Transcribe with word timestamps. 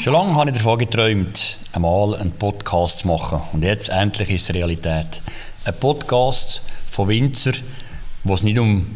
Schon 0.00 0.14
lange 0.14 0.34
habe 0.34 0.48
ich 0.48 0.56
davon 0.56 0.78
geträumt, 0.78 1.58
einmal 1.74 2.14
einen 2.14 2.32
Podcast 2.32 3.00
zu 3.00 3.08
machen. 3.08 3.42
Und 3.52 3.62
jetzt 3.62 3.90
endlich 3.90 4.30
ist 4.30 4.48
es 4.48 4.54
Realität. 4.54 5.20
Ein 5.66 5.74
Podcast 5.78 6.62
von 6.88 7.08
Winzer, 7.08 7.52
wo 8.24 8.32
es 8.32 8.42
nicht 8.42 8.58
um 8.58 8.86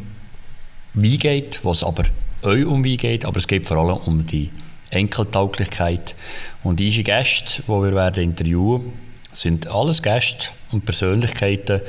Wein 0.95 1.19
geht, 1.19 1.63
wo 1.63 1.73
es 1.73 1.85
aber 1.85 2.05
euch 2.41 2.65
um 2.65 2.83
Wein 2.83 2.97
geht, 2.97 3.27
aber 3.27 3.37
es 3.37 3.47
geht 3.47 3.69
vor 3.69 3.77
allem 3.77 3.99
um 3.99 4.27
die 4.27 4.51
Enkeltauglichkeit. 4.89 6.17
Und 6.63 6.81
diese 6.81 7.03
Gäste, 7.03 7.63
die 7.65 7.69
wir 7.69 7.95
werden 7.95 8.25
interviewen 8.25 8.95
sind 9.31 9.67
alles 9.67 10.03
Gäste 10.03 10.49
und 10.73 10.87
Persönlichkeiten, 10.87 11.83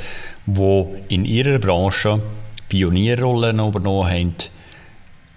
die 0.45 0.85
in 1.07 1.23
ihrer 1.23 1.59
Branche 1.59 2.21
Pionierrollen 2.67 3.65
übernommen 3.65 4.09
haben, 4.09 4.35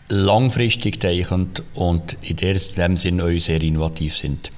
langfristig 0.08 1.00
denken 1.00 1.50
und 1.74 2.16
in 2.22 2.36
dem 2.36 2.96
Sinne 2.96 3.24
auch 3.24 3.38
sehr 3.38 3.62
innovativ 3.62 4.16
sind. 4.16 4.50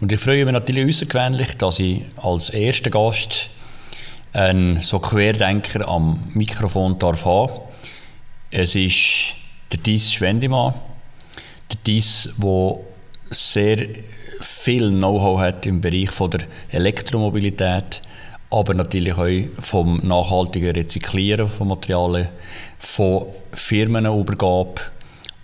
Und 0.00 0.12
ich 0.12 0.20
freue 0.20 0.44
mich 0.44 0.52
natürlich 0.52 0.94
außergewöhnlich, 0.94 1.56
dass 1.58 1.78
ich 1.78 2.02
als 2.16 2.50
erster 2.50 2.90
Gast 2.90 3.50
einen 4.32 4.80
so 4.80 4.98
Querdenker 4.98 5.88
am 5.88 6.30
Mikrofon 6.34 6.98
darf 6.98 7.24
haben. 7.24 7.60
Es 8.50 8.74
ist 8.74 9.34
der 9.72 9.80
Dies 9.80 10.12
Schwendimann. 10.12 10.74
Der 11.70 11.78
Dies, 11.86 12.34
der 12.38 12.78
sehr 13.30 13.88
viel 14.40 14.90
Know-how 14.90 15.40
hat 15.40 15.66
im 15.66 15.80
Bereich 15.80 16.10
von 16.10 16.30
der 16.30 16.40
Elektromobilität, 16.70 18.00
aber 18.50 18.74
natürlich 18.74 19.14
auch 19.14 19.62
vom 19.62 20.00
nachhaltigen 20.06 20.70
Rezyklieren 20.70 21.48
von 21.48 21.68
Materialien, 21.68 22.28
von 22.78 23.26
Firmenübergabe. 23.52 24.80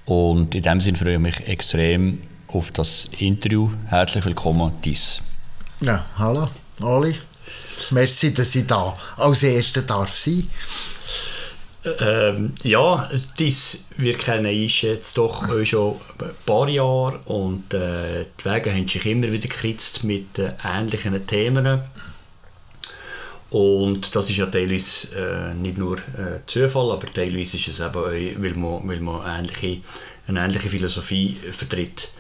Und 0.07 0.55
in 0.55 0.63
dem 0.63 0.81
Sinne 0.81 0.99
freue 0.99 1.15
ich 1.15 1.21
mich 1.21 1.49
extrem 1.49 2.23
auf 2.49 2.71
das 2.71 3.09
Interview. 3.19 3.71
Herzlich 3.87 4.25
willkommen, 4.25 4.73
Dies. 4.85 5.23
Ja, 5.81 6.05
hallo, 6.19 6.47
Oli. 6.81 7.15
Merci, 7.91 8.33
dass 8.33 8.55
ich 8.55 8.67
da 8.67 8.97
als 9.17 9.43
Erster 9.43 9.83
darf 9.83 10.17
sein 10.17 10.49
ähm, 12.01 12.55
ja, 12.63 13.11
dies, 13.39 13.89
wir 13.97 14.17
kennen 14.17 14.47
uns 14.47 14.81
jetzt 14.81 15.19
doch 15.19 15.47
schon 15.65 15.97
ein 16.19 16.31
paar 16.47 16.69
Jahre 16.69 17.19
und 17.27 17.75
äh, 17.75 18.25
die 18.41 18.45
Wege 18.45 18.73
haben 18.73 18.89
sich 18.89 19.05
immer 19.07 19.31
wieder 19.31 19.49
gekritzt 19.49 20.05
mit 20.05 20.39
äh, 20.39 20.53
ähnlichen 20.65 21.27
Themen. 21.27 21.83
Und 23.55 24.17
das 24.17 24.29
ist 24.31 24.37
ja 24.39 24.47
teilweise 24.47 25.07
äh, 25.15 25.55
nicht 25.55 25.79
nur 25.79 25.99
äh, 25.99 26.41
Zufall, 26.45 26.91
aber 26.91 27.07
teilweise 27.07 27.57
ist 27.57 27.69
es 27.69 27.79
eben 27.79 27.95
auch, 27.95 28.07
weil 28.07 28.55
man, 28.57 28.89
weil 28.89 28.99
man 28.99 29.21
ähnliche, 29.25 29.81
eine 30.27 30.45
ähnliche 30.45 30.69
Philosophie 30.69 31.35
vertritt. 31.35 32.11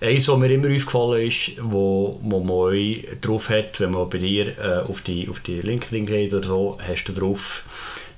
Eins, 0.00 0.26
was 0.26 0.36
mir 0.36 0.50
immer 0.50 0.74
aufgefallen 0.74 1.28
ist, 1.28 1.52
wo, 1.60 2.18
man 2.24 2.50
euch 2.50 3.06
drauf 3.20 3.50
hat, 3.50 3.78
wenn 3.78 3.92
man 3.92 4.10
bei 4.10 4.18
dir 4.18 4.58
äh, 4.58 4.78
auf, 4.80 5.02
die, 5.02 5.28
auf 5.28 5.38
die 5.38 5.60
LinkedIn 5.60 6.06
geht 6.06 6.34
oder 6.34 6.48
so, 6.48 6.78
hast 6.84 7.04
du 7.04 7.12
drauf, 7.12 7.62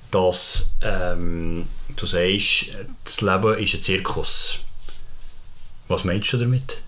dass 0.09 0.71
ähm, 0.81 1.67
du 1.95 2.07
sagst, 2.07 2.75
das 3.03 3.21
Leben 3.21 3.55
ist 3.59 3.75
ein 3.75 3.81
Zirkus. 3.83 4.61
Was 5.89 6.05
meinst 6.05 6.33
du 6.33 6.37
damit? 6.37 6.79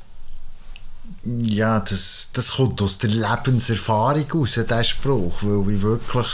Ja, 1.26 1.80
das, 1.80 2.30
das 2.34 2.54
kommt 2.54 2.82
aus 2.82 3.00
der 3.00 3.10
Lebenserfahrung 3.10 4.32
raus, 4.32 4.54
dieser 4.54 4.84
Spruch, 4.84 5.34
weil 5.42 5.76
ich 5.76 5.82
wirklich 5.82 6.28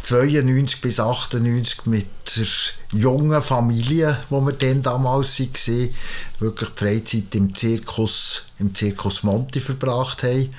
92 0.00 0.80
bis 0.80 1.00
98 1.00 1.86
mit 1.86 2.06
der 2.36 2.98
jungen 2.98 3.42
Familie, 3.42 4.18
wo 4.30 4.40
wir 4.40 4.52
dann 4.52 4.82
damals 4.82 5.40
waren, 5.40 5.90
wirklich 6.38 6.70
die 6.70 6.78
Freizeit 6.78 7.34
im 7.34 7.54
Zirkus, 7.54 8.46
im 8.58 8.74
Zirkus 8.74 9.22
Monti 9.22 9.60
verbracht 9.60 10.22
haben. 10.22 10.50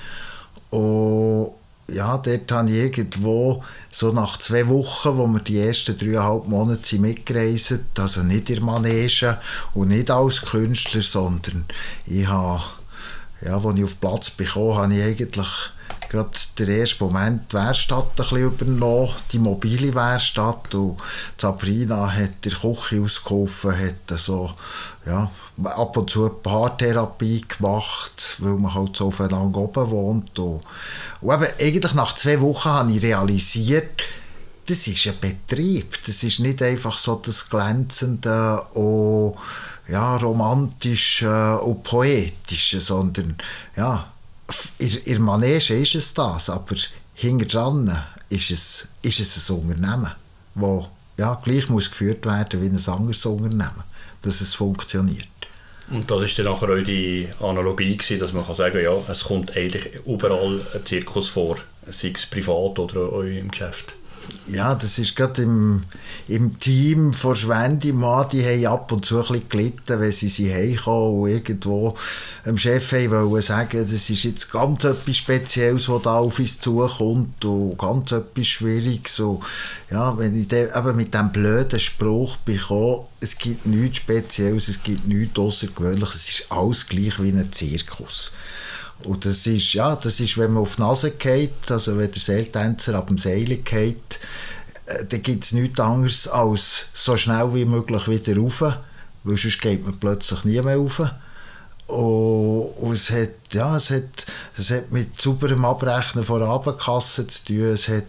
Und 0.69 1.51
ja, 1.91 2.17
dort 2.17 2.51
habe 2.51 2.69
ich 2.69 2.75
irgendwo 2.75 3.63
so 3.89 4.11
nach 4.11 4.37
zwei 4.37 4.67
Wochen, 4.67 5.17
wo 5.17 5.25
wir 5.25 5.39
die 5.39 5.59
ersten 5.59 5.97
dreieinhalb 5.97 6.47
Monate 6.47 6.99
mitgereist 6.99 7.79
also 7.97 8.21
nicht 8.21 8.51
in 8.51 8.63
Manege 8.63 9.39
und 9.73 9.87
nicht 9.87 10.11
als 10.11 10.41
Künstler, 10.41 11.01
sondern 11.01 11.65
ich 12.05 12.27
habe 12.27 12.61
ja, 13.41 13.57
als 13.57 13.77
ich 13.77 13.83
auf 13.83 13.99
Platz 13.99 14.29
bekam, 14.29 14.75
habe 14.75 14.93
ich 14.93 15.03
eigentlich 15.03 15.47
gerade 16.09 16.31
den 16.57 16.69
ersten 16.69 17.03
Moment 17.03 17.51
die 17.51 17.55
Werkstatt 17.55 18.05
ein 18.05 18.15
bisschen 18.15 18.37
übernommen, 18.39 19.13
die 19.31 19.39
mobile 19.39 19.93
Werkstatt. 19.93 20.73
Und 20.73 20.97
Sabrina 21.37 22.11
hat 22.11 22.43
der 22.43 22.53
Küche 22.53 23.01
ausgeholfen, 23.01 23.77
hat 23.77 24.19
so, 24.19 24.51
ja, 25.05 25.29
ab 25.63 25.97
und 25.97 26.09
zu 26.09 26.25
eine 26.25 26.33
Paartherapie 26.33 27.45
gemacht, 27.47 28.37
weil 28.39 28.53
man 28.53 28.73
halt 28.73 28.95
so 28.95 29.07
aufeinander 29.07 29.59
oben 29.59 29.91
wohnt. 29.91 30.39
Und, 30.39 30.63
und 31.21 31.33
eben, 31.33 31.53
eigentlich 31.59 31.93
nach 31.93 32.15
zwei 32.15 32.41
Wochen 32.41 32.69
habe 32.69 32.91
ich 32.91 33.03
realisiert, 33.03 34.01
das 34.65 34.87
ist 34.87 35.07
ein 35.07 35.19
Betrieb. 35.19 35.97
Das 36.05 36.23
ist 36.23 36.39
nicht 36.39 36.61
einfach 36.61 36.97
so 36.97 37.15
das 37.15 37.49
Glänzende 37.49 38.61
und 38.73 39.35
ja, 39.89 40.17
romantisch 40.17 41.21
äh, 41.21 41.53
und 41.55 41.83
poetisch, 41.83 42.75
sondern 42.79 43.35
ja, 43.75 44.11
in, 44.77 44.95
in 45.05 45.21
Manege 45.21 45.75
ist 45.75 45.95
es 45.95 46.13
das, 46.13 46.49
aber 46.49 46.75
hinter 47.13 47.45
dran 47.45 48.03
ist 48.29 48.51
es, 48.51 48.87
ist 49.01 49.19
es 49.19 49.49
ein 49.49 49.55
Unternehmen, 49.57 50.11
das 50.55 50.89
ja, 51.17 51.39
gleich 51.43 51.69
muss 51.69 51.89
geführt 51.89 52.25
werden 52.25 52.61
wie 52.61 52.67
ein 52.67 52.93
anderes 52.93 53.25
Unternehmen, 53.25 53.83
dass 54.21 54.41
es 54.41 54.53
funktioniert. 54.53 55.27
Und 55.91 56.09
das 56.09 56.21
ist 56.21 56.37
dann 56.37 56.45
nachher 56.45 56.69
auch 56.69 56.83
die 56.83 57.27
Analogie 57.41 57.97
gewesen, 57.97 58.19
dass 58.19 58.31
man 58.31 58.45
kann 58.45 58.55
sagen 58.55 58.81
ja, 58.83 58.93
es 59.09 59.23
kommt 59.23 59.57
eigentlich 59.57 59.95
überall 60.05 60.61
ein 60.73 60.85
Zirkus 60.85 61.29
vor, 61.29 61.57
sei 61.89 62.11
es 62.13 62.27
privat 62.27 62.77
oder 62.77 63.01
auch 63.11 63.21
im 63.21 63.49
Geschäft 63.49 63.95
ja, 64.47 64.75
das 64.75 64.97
ist 64.97 65.15
gerade 65.15 65.43
im, 65.43 65.83
im 66.27 66.59
Team 66.59 67.13
von 67.13 67.35
Schwendimann, 67.35 68.27
die 68.29 68.43
haben 68.43 68.65
ab 68.65 68.91
und 68.91 69.05
zu 69.05 69.17
ein 69.17 69.27
bisschen 69.27 69.49
gelitten, 69.49 69.99
wenn 69.99 70.11
sie 70.11 70.29
sie 70.29 70.53
heimkommen 70.53 71.21
und 71.21 71.29
irgendwo 71.29 71.95
dem 72.45 72.57
Chef 72.57 72.91
wollen 72.91 73.41
sagen, 73.41 73.83
das 73.83 74.09
ist 74.09 74.23
jetzt 74.23 74.51
ganz 74.51 74.83
etwas 74.83 75.17
Spezielles, 75.17 75.89
was 75.89 76.01
da 76.01 76.17
auf 76.17 76.39
uns 76.39 76.59
zukommt 76.59 77.43
und 77.45 77.77
ganz 77.77 78.11
etwas 78.11 78.47
Schwieriges. 78.47 79.19
Und 79.19 79.43
ja, 79.91 80.17
wenn 80.17 80.39
ich 80.39 80.47
dann 80.47 80.69
eben 80.75 80.97
mit 80.97 81.13
diesem 81.13 81.31
blöden 81.31 81.79
Spruch 81.79 82.37
bekomme, 82.37 83.05
es 83.19 83.37
gibt 83.37 83.65
nichts 83.65 83.97
Spezielles, 83.97 84.67
es 84.67 84.81
gibt 84.81 85.07
nichts 85.07 85.37
Außergewöhnliches, 85.37 86.15
es 86.15 86.29
ist 86.29 86.51
alles 86.51 86.87
gleich 86.87 87.21
wie 87.21 87.29
ein 87.29 87.51
Zirkus. 87.51 88.31
Und 89.05 89.25
das 89.25 89.47
ist, 89.47 89.73
ja, 89.73 89.95
das 89.95 90.19
ist, 90.19 90.37
wenn 90.37 90.53
man 90.53 90.63
auf 90.63 90.75
die 90.75 90.81
Nase 90.81 91.11
geht, 91.11 91.71
also 91.71 91.97
wenn 91.97 92.11
der 92.11 92.21
Seiltänzer 92.21 92.95
ab 92.95 93.07
dem 93.07 93.17
Seil 93.17 93.45
geht, 93.45 94.19
äh, 94.85 95.05
dann 95.05 95.21
gibt 95.21 95.45
es 95.45 95.51
nichts 95.53 95.79
anderes 95.79 96.27
als 96.27 96.87
so 96.93 97.15
schnell 97.15 97.53
wie 97.53 97.65
möglich 97.65 98.07
wieder 98.07 98.37
rauf, 98.37 98.61
weil 99.23 99.37
sonst 99.37 99.61
geht 99.61 99.85
man 99.85 99.97
plötzlich 99.99 100.43
nie 100.43 100.61
mehr 100.61 100.77
rauf. 100.77 101.01
Und, 101.89 102.69
und 102.77 102.93
es, 102.93 103.09
hat, 103.09 103.29
ja, 103.51 103.75
es, 103.75 103.89
hat, 103.89 104.27
es 104.55 104.69
hat 104.69 104.91
mit 104.91 105.19
sauberem 105.19 105.65
Abrechnen 105.65 106.23
von 106.23 106.43
Abendkassen 106.43 107.27
zu 107.27 107.45
tun, 107.45 107.63
es 107.63 107.87
hat, 107.87 108.03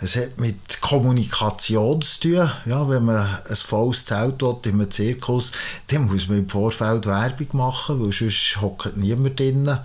es 0.00 0.16
hat 0.16 0.38
mit 0.38 0.82
Kommunikation 0.82 2.02
zu 2.02 2.20
tun. 2.20 2.50
Ja, 2.66 2.86
wenn 2.86 3.06
man 3.06 3.26
ein 3.48 3.56
volles 3.56 4.04
Zelt 4.04 4.42
hat 4.42 4.66
in 4.66 4.74
einem 4.74 4.90
Zirkus, 4.90 5.52
dann 5.86 6.04
muss 6.04 6.28
man 6.28 6.38
im 6.38 6.50
Vorfeld 6.50 7.06
Werbung 7.06 7.48
machen, 7.52 7.98
weil 8.02 8.12
sonst 8.12 8.58
hockt 8.60 8.94
niemand 8.98 9.40
drinnen 9.40 9.78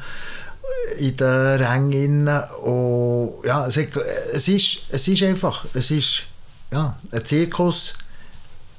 in 0.98 1.16
den 1.16 1.62
Rängen. 1.64 2.28
Und 2.62 3.46
ja, 3.46 3.68
es, 3.68 3.78
hat, 3.78 3.96
es, 4.34 4.50
ist, 4.50 4.80
es 4.90 5.08
ist 5.08 5.24
einfach, 5.24 5.64
es 5.74 5.92
ist, 5.92 6.24
ja, 6.74 6.98
ein 7.10 7.26
Zirkus 7.26 7.94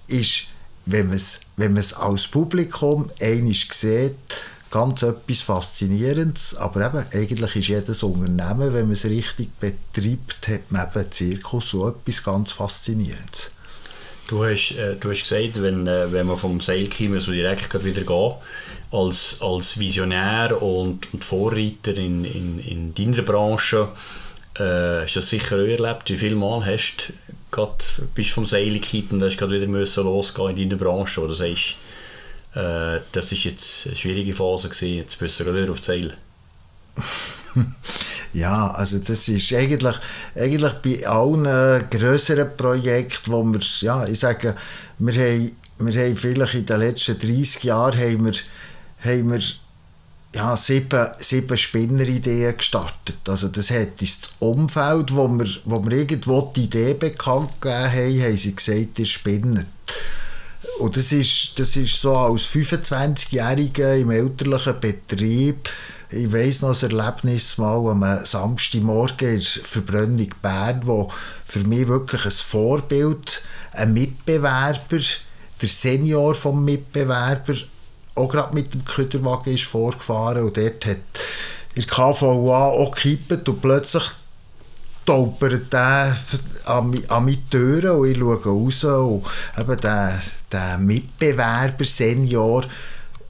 ist, 0.06 0.48
wenn 0.84 1.06
man 1.06 1.16
es 1.16 1.40
wenn 1.60 1.76
als 1.76 2.26
Publikum 2.26 3.10
einig 3.20 3.72
sieht, 3.72 4.16
ganz 4.70 5.02
etwas 5.02 5.40
Faszinierendes, 5.40 6.54
aber 6.54 6.86
eben, 6.86 7.04
eigentlich 7.12 7.56
ist 7.56 7.68
jedes 7.68 8.02
Unternehmen, 8.02 8.72
wenn 8.72 8.86
man 8.86 8.92
es 8.92 9.04
richtig 9.04 9.50
betreibt, 9.58 10.48
hat 10.48 10.70
man 10.70 10.86
eben 10.88 11.10
Zirkus 11.10 11.70
so 11.70 11.88
etwas 11.88 12.22
ganz 12.22 12.52
Faszinierendes. 12.52 13.50
Du 14.28 14.44
hast, 14.44 14.72
äh, 14.72 14.94
du 14.94 15.10
hast 15.10 15.28
gesagt, 15.28 15.60
wenn, 15.60 15.88
äh, 15.88 16.12
wenn 16.12 16.26
man 16.28 16.36
vom 16.36 16.60
Seil 16.60 16.88
kommt, 16.88 17.20
so 17.20 17.32
direkt 17.32 17.84
wieder 17.84 18.02
gehen 18.02 18.34
als, 18.92 19.38
als 19.40 19.78
Visionär 19.78 20.62
und, 20.62 21.12
und 21.12 21.24
Vorreiter 21.24 21.96
in, 21.96 22.24
in, 22.24 22.60
in 22.60 22.94
deiner 22.94 23.22
Branche 23.22 23.88
äh, 24.54 25.02
hast 25.02 25.16
du 25.16 25.20
das 25.20 25.30
sicher 25.30 25.56
auch 25.56 25.66
erlebt. 25.66 26.10
Wie 26.10 26.16
viele 26.16 26.36
Mal 26.36 26.64
hast 26.64 27.08
du 27.08 27.12
gerade, 27.50 27.84
bist 28.14 28.30
vom 28.30 28.46
Seil 28.46 28.72
gekippt 28.74 29.12
und 29.12 29.22
hast 29.22 29.36
gerade 29.36 29.56
wieder 29.56 29.66
müssen 29.66 30.04
losgehen 30.04 30.56
in 30.56 30.68
deiner 30.68 30.80
Branche, 30.80 31.20
oder 31.20 31.34
sagst, 31.34 31.76
äh, 32.54 33.00
das 33.12 33.32
ist 33.32 33.44
jetzt 33.44 33.86
eine 33.86 33.96
schwierige 33.96 34.34
Phase 34.34 34.68
gewesen, 34.68 34.96
jetzt 34.96 35.18
bist 35.18 35.40
du 35.40 35.46
wieder 35.46 35.70
auf 35.70 35.82
Seil? 35.82 36.16
ja, 38.32 38.70
also 38.72 38.98
das 38.98 39.28
ist 39.28 39.52
eigentlich, 39.52 39.96
eigentlich 40.34 40.72
bei 40.74 41.06
allen 41.06 41.88
größeren 41.90 42.56
Projekten, 42.56 43.32
wo 43.32 43.42
wir, 43.44 43.60
ja, 43.80 44.06
ich 44.06 44.18
sage, 44.18 44.54
wir 44.98 45.14
haben, 45.14 45.56
wir 45.78 46.04
haben 46.04 46.16
vielleicht 46.16 46.54
in 46.54 46.66
den 46.66 46.80
letzten 46.80 47.18
30 47.18 47.64
Jahren 47.64 47.98
haben 47.98 48.24
wir 48.26 48.34
haben 49.02 49.32
wir 49.32 49.40
ja, 50.34 50.56
sieben, 50.56 51.08
sieben 51.18 51.58
Spinnerideen 51.58 52.56
gestartet. 52.56 53.18
Also 53.28 53.48
das 53.48 53.70
hat 53.70 54.00
das 54.00 54.20
Umfeld, 54.38 55.14
wo 55.14 55.26
wir, 55.28 55.48
wo 55.64 55.82
wir 55.84 55.98
irgendwo 55.98 56.52
die 56.54 56.64
Idee 56.64 56.94
bekannt 56.94 57.60
gegeben 57.60 57.92
haben, 57.92 58.22
haben 58.22 58.36
sie 58.36 58.54
gesagt, 58.54 58.98
ihr 58.98 59.06
spinnet. 59.06 59.66
Und 60.80 60.96
das 60.96 61.12
ist, 61.12 61.58
das 61.58 61.76
ist 61.76 62.00
so 62.00 62.16
als 62.16 62.42
25-Jähriger 62.46 63.96
im 63.96 64.10
elterlichen 64.10 64.80
Betrieb, 64.80 65.68
ich 66.12 66.32
weiss 66.32 66.60
noch 66.60 66.82
ein 66.82 66.90
Erlebnis 66.90 67.56
mal 67.56 67.88
am 67.88 68.24
Samstagmorgen 68.24 69.28
in 69.28 69.40
der 69.40 69.62
Verbrennung 69.62 70.34
Bern, 70.42 70.80
wo 70.84 71.08
für 71.46 71.60
mich 71.60 71.86
wirklich 71.86 72.24
ein 72.24 72.32
Vorbild, 72.32 73.42
ein 73.72 73.92
Mitbewerber, 73.92 74.98
der 75.62 75.68
Senior 75.68 76.34
vom 76.34 76.64
Mitbewerber, 76.64 77.54
auch 78.16 78.28
gerade 78.28 78.54
mit 78.54 78.74
dem 78.74 78.84
Küderwagen 78.84 79.54
ist 79.54 79.64
vorgefahren. 79.64 80.42
Und 80.42 80.56
dort 80.56 80.84
hat 80.84 80.96
in 81.74 81.82
der 81.82 81.84
KVA 81.84 82.64
auch 82.66 82.90
gekippt 82.90 83.48
und 83.48 83.60
plötzlich 83.60 84.10
stolpert 85.02 85.72
der 85.72 86.16
an, 86.64 87.04
an 87.08 87.24
meine 87.24 87.50
Türen 87.50 87.90
und 87.90 88.10
ich 88.10 88.18
schaue 88.18 88.44
raus. 88.44 88.84
Und 88.84 89.24
eben 89.58 89.80
der, 89.80 90.20
der 90.52 90.78
Mitbewerber, 90.78 91.84
Senior, 91.84 92.66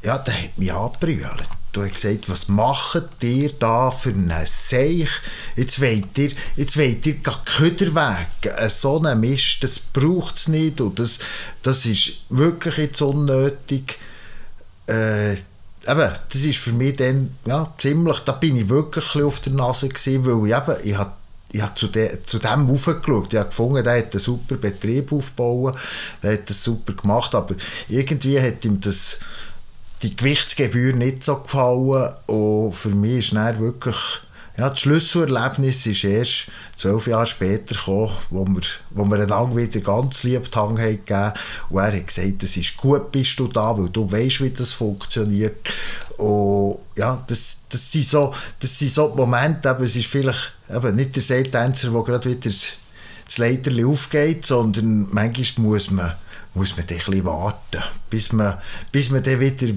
ja, 0.02 0.18
der 0.18 0.34
hat 0.34 0.58
mich 0.58 0.72
angebrüllt. 0.72 1.48
Du 1.72 1.82
hast 1.82 1.94
gesagt, 1.94 2.28
was 2.28 2.48
macht 2.48 3.22
ihr 3.22 3.52
da 3.52 3.92
für 3.92 4.10
einen 4.10 4.32
Seich? 4.44 5.08
Jetzt 5.54 5.80
wollt 5.80 6.18
ihr, 6.18 6.32
jetzt 6.56 6.76
wollt 6.76 7.06
ihr 7.06 7.16
Köder 7.44 7.94
weg. 7.94 8.70
So 8.70 8.98
einen 8.98 9.20
Mist, 9.20 9.58
das 9.60 9.78
braucht 9.78 10.36
es 10.36 10.48
nicht 10.48 10.80
und 10.80 10.98
das, 10.98 11.20
das 11.62 11.86
ist 11.86 12.12
wirklich 12.28 12.76
jetzt 12.76 13.02
unnötig. 13.02 13.98
Äh, 14.88 15.34
eben, 15.34 15.38
das 15.84 16.42
ist 16.42 16.58
für 16.58 16.72
mich 16.72 16.96
dann, 16.96 17.36
ja, 17.46 17.72
ziemlich, 17.78 18.18
da 18.20 18.32
bin 18.32 18.56
ich 18.56 18.68
wirklich 18.68 19.22
auf 19.22 19.38
der 19.38 19.52
Nase 19.52 19.88
gewesen, 19.88 20.26
weil 20.26 20.48
ich 20.48 20.56
eben, 20.56 20.88
ich 20.90 20.98
habe 20.98 21.12
ich 21.52 21.62
habe 21.62 21.74
zu, 21.74 21.88
de, 21.88 22.18
zu 22.24 22.38
dem 22.38 22.70
aufgeschaut. 22.70 23.32
Ich 23.32 23.38
habe 23.38 23.48
gefunden, 23.48 23.84
der 23.84 23.98
hat 23.98 24.12
einen 24.12 24.20
super 24.20 24.56
Betrieb 24.56 25.12
aufgebaut, 25.12 25.76
der 26.22 26.34
hat 26.34 26.48
das 26.48 26.62
super 26.62 26.92
gemacht, 26.92 27.34
aber 27.34 27.54
irgendwie 27.88 28.40
hat 28.40 28.64
ihm 28.64 28.80
das, 28.80 29.18
die 30.02 30.14
Gewichtsgebühr 30.14 30.94
nicht 30.94 31.24
so 31.24 31.36
gefallen. 31.36 32.14
Und 32.26 32.72
für 32.74 32.90
mich 32.90 33.32
ist 33.32 33.34
wirklich 33.34 33.96
ja, 34.60 34.68
das 34.68 34.80
Schlüsselerlebnis 34.80 35.86
ist 35.86 36.04
erst 36.04 36.46
zwölf 36.76 37.06
Jahre 37.06 37.26
später 37.26 37.74
gekommen, 37.74 38.10
wo 38.28 38.44
wir, 38.44 38.60
wo 38.90 39.04
wir 39.06 39.16
einander 39.16 39.56
wieder 39.56 39.80
ganz 39.80 40.22
lieb 40.22 40.50
die 40.50 40.74
gegeben. 40.74 41.32
Und 41.70 41.78
er 41.78 41.96
hat 41.96 42.06
gesagt, 42.06 42.42
es 42.42 42.58
ist 42.58 42.76
gut, 42.76 43.10
bist 43.10 43.38
du 43.38 43.48
da, 43.48 43.78
weil 43.78 43.88
du 43.88 44.10
weißt, 44.10 44.42
wie 44.42 44.50
das 44.50 44.72
funktioniert 44.72 45.66
und 46.20 46.78
ja, 46.96 47.22
das, 47.26 47.58
das, 47.68 47.92
sind, 47.92 48.04
so, 48.04 48.34
das 48.58 48.78
sind 48.78 48.90
so 48.90 49.08
Momente, 49.14 49.70
aber 49.70 49.84
es 49.84 49.96
ist 49.96 50.06
vielleicht 50.06 50.52
eben 50.68 50.96
nicht 50.96 51.16
der 51.16 51.22
Seiltänzer, 51.22 51.90
der 51.90 52.02
gerade 52.02 52.28
wieder 52.28 52.50
das 52.50 53.38
Leiterli 53.38 53.84
aufgeht, 53.84 54.44
sondern 54.44 55.08
manchmal 55.10 55.66
muss 55.66 55.90
man, 55.90 56.12
muss 56.54 56.76
man 56.76 56.86
ein 56.88 57.24
warten, 57.24 57.82
bis 58.10 58.32
man, 58.32 58.58
bis 58.92 59.10
man 59.10 59.22
dann 59.22 59.40
wieder 59.40 59.72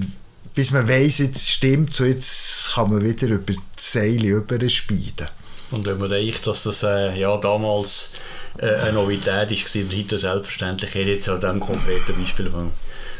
bis 0.54 0.70
man 0.70 0.88
weiss, 0.88 1.18
jetzt 1.18 1.50
stimmt 1.50 1.94
so 1.94 2.04
jetzt 2.04 2.74
kann 2.74 2.90
man 2.90 3.02
wieder 3.02 3.26
über 3.26 3.52
die 3.52 3.60
Seile 3.76 4.28
überspielen. 4.28 5.28
Und 5.70 5.84
wenn 5.86 5.98
man 5.98 6.10
denkt, 6.10 6.46
dass 6.46 6.62
das 6.62 6.84
äh, 6.84 7.18
ja, 7.18 7.36
damals 7.38 8.12
äh, 8.58 8.66
eine 8.66 8.92
Novität 8.92 9.50
war 9.50 9.82
und 9.82 9.96
heute 9.96 10.18
selbstverständlich, 10.18 10.94
jetzt 10.94 11.28
an 11.28 11.40
diesem 11.40 11.58
konkreten 11.58 12.14
Beispiel 12.14 12.50
vom, 12.50 12.70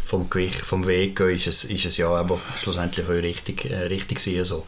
vom 0.05 0.29
Gewicht, 0.31 0.61
vom 0.61 0.87
Weg 0.87 1.19
ist 1.21 1.47
es, 1.47 1.65
ist 1.65 1.87
es 1.87 1.97
ja 1.97 2.09
aber 2.09 2.41
schlussendlich 2.57 3.07
auch 3.07 3.11
richtig, 3.11 3.71
äh, 3.71 3.87
richtig 3.87 4.19
gewesen, 4.19 4.45
so. 4.45 4.67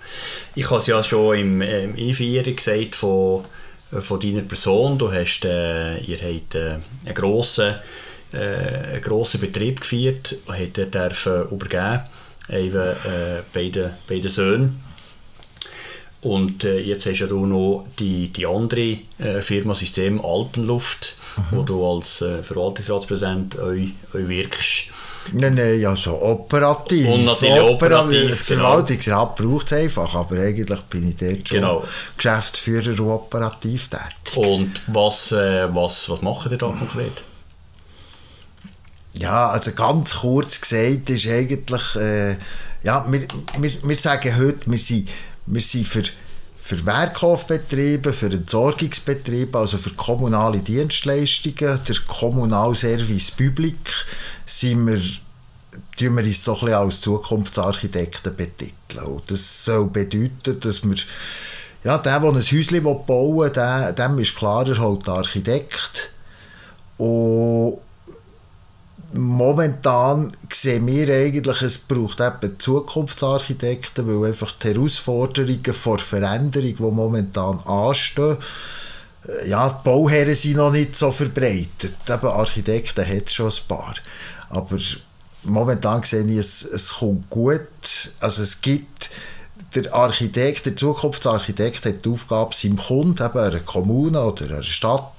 Ich 0.54 0.68
habe 0.70 0.80
es 0.80 0.86
ja 0.86 1.02
schon 1.02 1.38
im, 1.38 1.62
im 1.62 1.94
E4 1.94 2.54
gesagt 2.54 2.96
von, 2.96 3.44
äh, 3.92 4.00
von 4.00 4.20
deiner 4.20 4.42
Person, 4.42 4.98
du 4.98 5.12
hast, 5.12 5.44
äh, 5.44 5.98
ihr 5.98 6.18
habt 6.18 6.54
äh, 6.54 6.78
einen 7.04 7.14
grossen, 7.14 7.76
äh, 8.32 8.38
einen 8.38 9.02
grossen 9.02 9.40
Betrieb 9.40 9.80
geführt, 9.80 10.36
habt 10.48 10.78
ihr 10.78 10.86
dürfen 10.86 11.48
übergeben 11.50 12.02
eben 12.48 12.76
äh, 12.76 13.42
beide, 13.52 13.96
beide 14.08 14.28
Söhne. 14.28 14.74
Und 16.22 16.64
äh, 16.64 16.80
jetzt 16.80 17.06
hast 17.06 17.20
ja 17.20 17.26
du 17.26 17.46
noch 17.46 17.86
die, 17.98 18.28
die 18.30 18.46
andere 18.46 18.98
äh, 19.18 19.40
Firma 19.40 19.74
System 19.74 20.20
Alpenluft, 20.24 21.16
mhm. 21.36 21.56
wo 21.56 21.62
du 21.62 21.86
als 21.86 22.20
äh, 22.22 22.42
Verwaltungsratspräsident 22.42 23.58
eu, 23.58 23.88
eu 24.12 24.28
wirkst. 24.28 24.88
Nein, 25.32 25.54
nein, 25.54 25.80
ja, 25.80 25.96
so 25.96 26.20
operativ. 26.22 27.08
Und 27.08 27.24
natürlich 27.24 27.60
operativ. 27.60 28.46
Genau. 28.46 28.60
Verwaltungsrat 28.62 29.36
genau. 29.36 29.50
braucht 29.50 29.66
es 29.66 29.72
einfach, 29.72 30.14
aber 30.14 30.36
eigentlich 30.36 30.80
bin 30.82 31.10
ich 31.10 31.16
dort 31.16 31.48
schon 31.48 31.60
genau. 31.60 31.84
Geschäftsführer 32.16 32.90
und 32.90 33.00
operativ 33.00 33.88
tätig. 33.88 34.36
Und 34.36 34.82
was, 34.86 35.32
äh, 35.32 35.74
was, 35.74 36.08
was 36.08 36.22
macht 36.22 36.50
ihr 36.50 36.58
da 36.58 36.66
konkret? 36.66 37.22
Ja, 39.14 39.48
also 39.48 39.72
ganz 39.72 40.16
kurz 40.16 40.60
gesagt 40.60 41.08
ist 41.10 41.26
eigentlich, 41.26 41.96
äh, 41.96 42.36
ja, 42.82 43.04
wir, 43.08 43.26
wir, 43.58 43.72
wir 43.82 43.96
sagen 43.96 44.36
heute, 44.36 44.70
wir 44.70 44.78
sind, 44.78 45.08
wir 45.46 45.62
sind 45.62 45.86
für, 45.86 46.02
für 46.58 46.84
Werkhofbetriebe, 46.84 48.12
für 48.12 48.26
Entsorgungsbetriebe, 48.26 49.58
also 49.58 49.78
für 49.78 49.90
kommunale 49.90 50.58
Dienstleistungen, 50.58 51.80
der 51.88 51.96
Kommunalservice 52.06 53.30
Public, 53.30 53.78
sind 54.46 54.86
wir 54.86 55.02
tun 55.98 56.16
wir 56.16 56.24
uns 56.24 56.44
so 56.44 56.54
ein 56.54 56.60
bisschen 56.60 56.74
als 56.74 57.00
Zukunftsarchitekten 57.00 58.36
betiteln. 58.36 59.06
Und 59.06 59.30
das 59.30 59.64
soll 59.64 59.86
bedeuten, 59.86 60.60
dass 60.60 60.82
wir, 60.82 60.96
ja, 61.84 61.98
der, 61.98 62.20
der 62.20 62.30
ein 62.30 62.36
Häuschen 62.36 62.82
bauen 62.82 63.38
will, 63.38 63.50
der, 63.50 63.92
dem 63.92 64.18
ist 64.18 64.36
klar, 64.36 64.66
er 64.66 64.78
holt 64.78 65.08
Architekt. 65.08 66.10
Und 66.98 67.78
momentan 69.12 70.32
sehen 70.50 70.86
wir 70.86 71.14
eigentlich, 71.14 71.62
es 71.62 71.78
braucht 71.78 72.20
eben 72.20 72.58
Zukunftsarchitekten, 72.58 74.06
weil 74.06 74.30
einfach 74.30 74.52
die 74.52 74.68
Herausforderungen 74.68 75.74
vor 75.74 75.98
Veränderung, 75.98 76.76
die 76.76 76.82
momentan 76.82 77.60
anstehen, 77.60 78.38
äh, 79.28 79.48
ja, 79.48 79.68
die 79.68 79.88
Bauherren 79.88 80.34
sind 80.34 80.56
noch 80.56 80.72
nicht 80.72 80.96
so 80.96 81.12
verbreitet. 81.12 81.94
Eben 82.08 82.26
Architekten 82.26 83.06
hat 83.06 83.30
schon 83.30 83.50
ein 83.50 83.68
paar. 83.68 83.94
Aber 84.50 84.78
momentan 85.42 86.02
sehe 86.02 86.24
ich, 86.24 86.38
es, 86.38 86.64
es 86.64 86.94
kommt 86.94 87.28
gut. 87.30 87.68
Also 88.20 88.42
es 88.42 88.60
gibt 88.60 89.10
der 89.74 89.94
Architekt, 89.94 90.66
der 90.66 90.76
Zukunftsarchitekt 90.76 91.84
hat 91.84 92.04
die 92.04 92.10
Aufgabe, 92.10 92.54
seinem 92.54 92.78
Kunden, 92.78 93.22
eben 93.22 93.38
einer 93.38 93.60
Kommune 93.60 94.22
oder 94.22 94.46
einer 94.46 94.62
Stadt, 94.62 95.12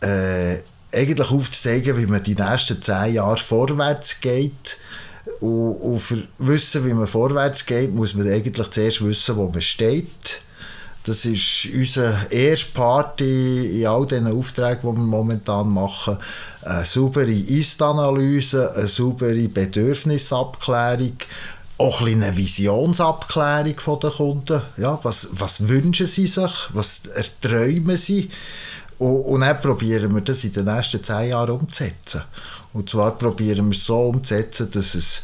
äh, 0.00 0.58
eigentlich 0.92 1.30
aufzuzeigen, 1.30 1.96
wie 1.96 2.06
man 2.06 2.22
die 2.22 2.34
nächsten 2.34 2.80
zehn 2.80 3.14
Jahre 3.14 3.36
vorwärts 3.36 4.20
geht. 4.20 4.78
Und, 5.40 5.72
und 5.74 5.98
für 5.98 6.22
wissen, 6.38 6.86
wie 6.86 6.92
man 6.92 7.06
vorwärts 7.06 7.66
geht, 7.66 7.94
muss 7.94 8.14
man 8.14 8.28
eigentlich 8.28 8.70
zuerst 8.70 9.04
wissen, 9.04 9.36
wo 9.36 9.48
man 9.48 9.62
steht. 9.62 10.40
Das 11.04 11.24
ist 11.24 11.68
unser 11.74 12.30
erster 12.30 12.72
Part 12.74 13.20
in 13.20 13.86
all 13.86 14.06
diesen 14.06 14.26
Aufträgen, 14.26 14.80
die 14.82 14.98
wir 14.98 15.06
momentan 15.06 15.68
machen. 15.68 16.18
Eine 16.62 16.84
saubere 16.84 17.30
Ist-Analyse, 17.30 18.74
eine 18.74 18.88
saubere 18.88 19.48
Bedürfnisabklärung, 19.48 21.16
auch 21.78 22.02
ein 22.02 22.22
eine 22.22 22.36
Visionsabklärung 22.36 24.00
der 24.00 24.10
Kunden. 24.10 24.62
Ja, 24.76 25.00
was, 25.02 25.30
was 25.32 25.66
wünschen 25.66 26.06
sie 26.06 26.26
sich? 26.26 26.52
Was 26.74 27.02
erträumen 27.14 27.96
sie? 27.96 28.30
Und, 28.98 29.22
und 29.22 29.40
dann 29.40 29.60
probieren 29.60 30.14
wir 30.14 30.20
das 30.20 30.44
in 30.44 30.52
den 30.52 30.66
nächsten 30.66 31.02
zehn 31.02 31.30
Jahren 31.30 31.58
umzusetzen. 31.58 32.22
Und 32.74 32.90
zwar 32.90 33.16
probieren 33.16 33.70
wir 33.70 33.76
es 33.76 33.86
so 33.86 33.98
umzusetzen, 33.98 34.70
dass 34.70 34.94
es, 34.94 35.22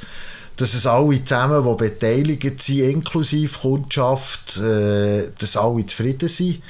dass 0.56 0.72
es 0.72 0.86
alle 0.86 1.22
zusammen, 1.22 1.62
die 1.62 1.76
beteiligt 1.76 2.62
sind, 2.62 2.90
inklusive 2.90 3.58
Kundschaft, 3.58 4.56
äh, 4.56 5.30
dass 5.38 5.58
alle 5.58 5.84
zufrieden 5.84 6.30
sind, 6.30 6.62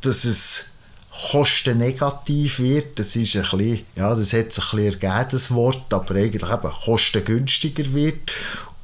dass 0.00 0.24
es 0.24 0.64
kostennegativ 1.12 2.58
wird, 2.58 2.98
das 2.98 3.16
ist 3.16 3.36
ein 3.36 3.42
bisschen, 3.42 3.86
ja, 3.96 4.14
das 4.14 4.32
hat 4.32 4.52
sich 4.52 4.72
ein 4.72 4.76
bisschen 4.76 5.02
ergeben, 5.02 5.28
das 5.30 5.50
Wort, 5.50 5.92
aber 5.92 6.14
eigentlich 6.14 6.50
eben 6.50 6.72
kostengünstiger 6.84 7.92
wird 7.92 8.32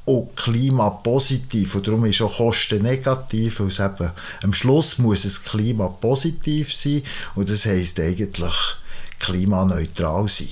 und 0.05 0.35
klimapositiv. 0.35 1.75
Und 1.75 1.87
darum 1.87 2.05
ist 2.05 2.21
auch 2.21 2.37
Kosten 2.37 2.83
negativ, 2.83 3.59
weil 3.59 3.67
es 3.67 3.79
eben, 3.79 4.11
am 4.43 4.53
Schluss 4.53 4.99
muss 4.99 5.25
es 5.25 5.43
klimapositiv 5.43 6.73
sein 6.73 7.03
und 7.35 7.49
das 7.49 7.65
heisst 7.65 7.99
eigentlich 7.99 8.75
klimaneutral 9.19 10.27
sein. 10.27 10.49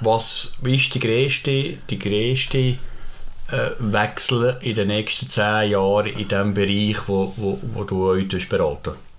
Was 0.00 0.54
ist 0.62 0.94
die 0.94 1.00
größte, 1.00 1.78
die 1.90 1.98
größte 1.98 2.58
äh, 2.58 2.76
Wechsel 3.78 4.56
in 4.62 4.76
den 4.76 4.88
nächsten 4.88 5.28
zehn 5.28 5.72
Jahren 5.72 6.06
in 6.06 6.28
dem 6.28 6.54
Bereich, 6.54 6.96
wo, 7.06 7.34
wo, 7.36 7.60
wo 7.74 7.84
du 7.84 8.06
heute 8.06 8.38
beraten 8.38 9.09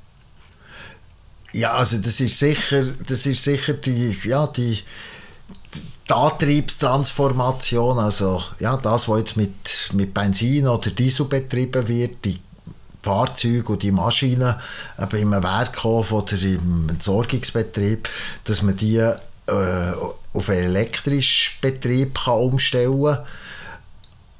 Ja, 1.53 1.74
also 1.74 1.98
das 1.98 2.20
ist 2.22 2.39
sicher, 2.39 2.86
das 3.08 3.25
ist 3.25 3.43
sicher 3.43 3.74
die, 3.74 4.15
ja, 4.24 4.48
die, 4.48 4.79
die 6.08 6.13
Antriebstransformation, 6.13 8.00
also 8.00 8.41
ja, 8.60 8.77
das, 8.77 9.10
was 9.10 9.20
jetzt 9.20 9.38
mit, 9.38 9.89
mit 9.93 10.13
Benzin 10.13 10.67
oder 10.67 10.91
Diesel 10.91 11.25
betrieben 11.25 11.88
wird, 11.88 12.24
die 12.24 12.39
Fahrzeuge 13.03 13.74
und 13.74 13.84
die 13.84 13.91
Maschinen 13.91 14.55
eben 15.01 15.17
im 15.17 15.31
Werkhof 15.31 16.12
oder 16.12 16.39
im 16.41 16.88
Entsorgungsbetrieb, 16.89 18.08
dass 18.43 18.62
man 18.62 18.77
die 18.77 18.98
äh, 18.98 19.13
auf 20.34 20.50
einen 20.50 20.63
elektrischen 20.63 21.60
Betrieb 21.62 22.17
kann 22.24 22.36
umstellen 22.36 23.03
kann. 23.03 23.25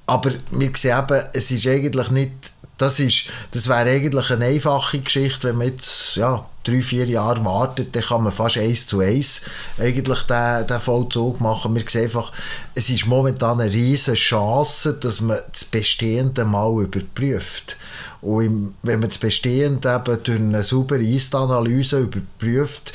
Aber 0.06 0.32
wir 0.52 0.72
sehen 0.76 1.00
eben, 1.00 1.24
es 1.34 1.52
ist 1.52 1.68
eigentlich 1.68 2.12
nicht 2.12 2.51
das, 2.82 3.00
ist, 3.00 3.26
das 3.52 3.68
wäre 3.68 3.90
eigentlich 3.90 4.32
eine 4.32 4.46
einfache 4.46 5.00
Geschichte, 5.00 5.50
wenn 5.50 5.58
man 5.58 5.68
jetzt 5.68 6.16
ja, 6.16 6.46
drei, 6.64 6.82
vier 6.82 7.06
Jahre 7.06 7.44
wartet, 7.46 7.96
dann 7.96 8.04
kann 8.04 8.24
man 8.24 8.32
fast 8.32 8.58
eins 8.58 8.88
zu 8.88 9.00
eins 9.00 9.42
eigentlich 9.78 10.24
den, 10.24 10.68
den 10.68 10.80
Vollzug 10.80 11.40
machen. 11.40 11.76
Wir 11.76 11.84
sehen 11.88 12.06
einfach, 12.06 12.32
es 12.76 12.90
ist 12.90 13.06
momentan 13.06 13.62
eine 13.62 13.72
riesige 13.72 14.18
Chance, 14.18 14.94
dass 14.94 15.22
man 15.22 15.40
das 15.52 15.66
Bestehende 15.66 16.46
mal 16.46 16.82
überprüft. 16.82 17.78
Und 18.22 18.76
wenn 18.84 19.00
man 19.00 19.10
das 19.10 19.18
Bestehende 19.18 19.96
eben 19.96 20.24
durch 20.24 20.40
eine 20.40 20.64
saubere 20.64 21.02
Ist-Analyse 21.02 22.00
überprüft, 22.00 22.94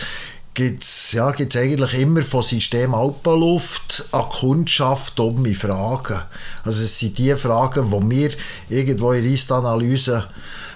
gibt 0.57 0.85
es 0.85 1.13
ja, 1.13 1.31
gibt's 1.33 1.55
eigentlich 1.55 1.93
immer 2.01 2.23
von 2.23 2.43
System 2.43 2.95
Alpenluft 2.95 4.07
an 4.11 4.27
Kundschaft 4.31 5.19
dumme 5.19 5.55
Fragen. 5.55 6.23
Also 6.65 6.83
es 6.83 6.99
sind 6.99 7.19
die 7.19 7.35
Fragen, 7.35 7.91
die 7.91 8.11
wir 8.11 8.31
irgendwo 8.71 9.13
in 9.13 9.23
der 9.23 9.33
Ist-Analyse 9.33 10.27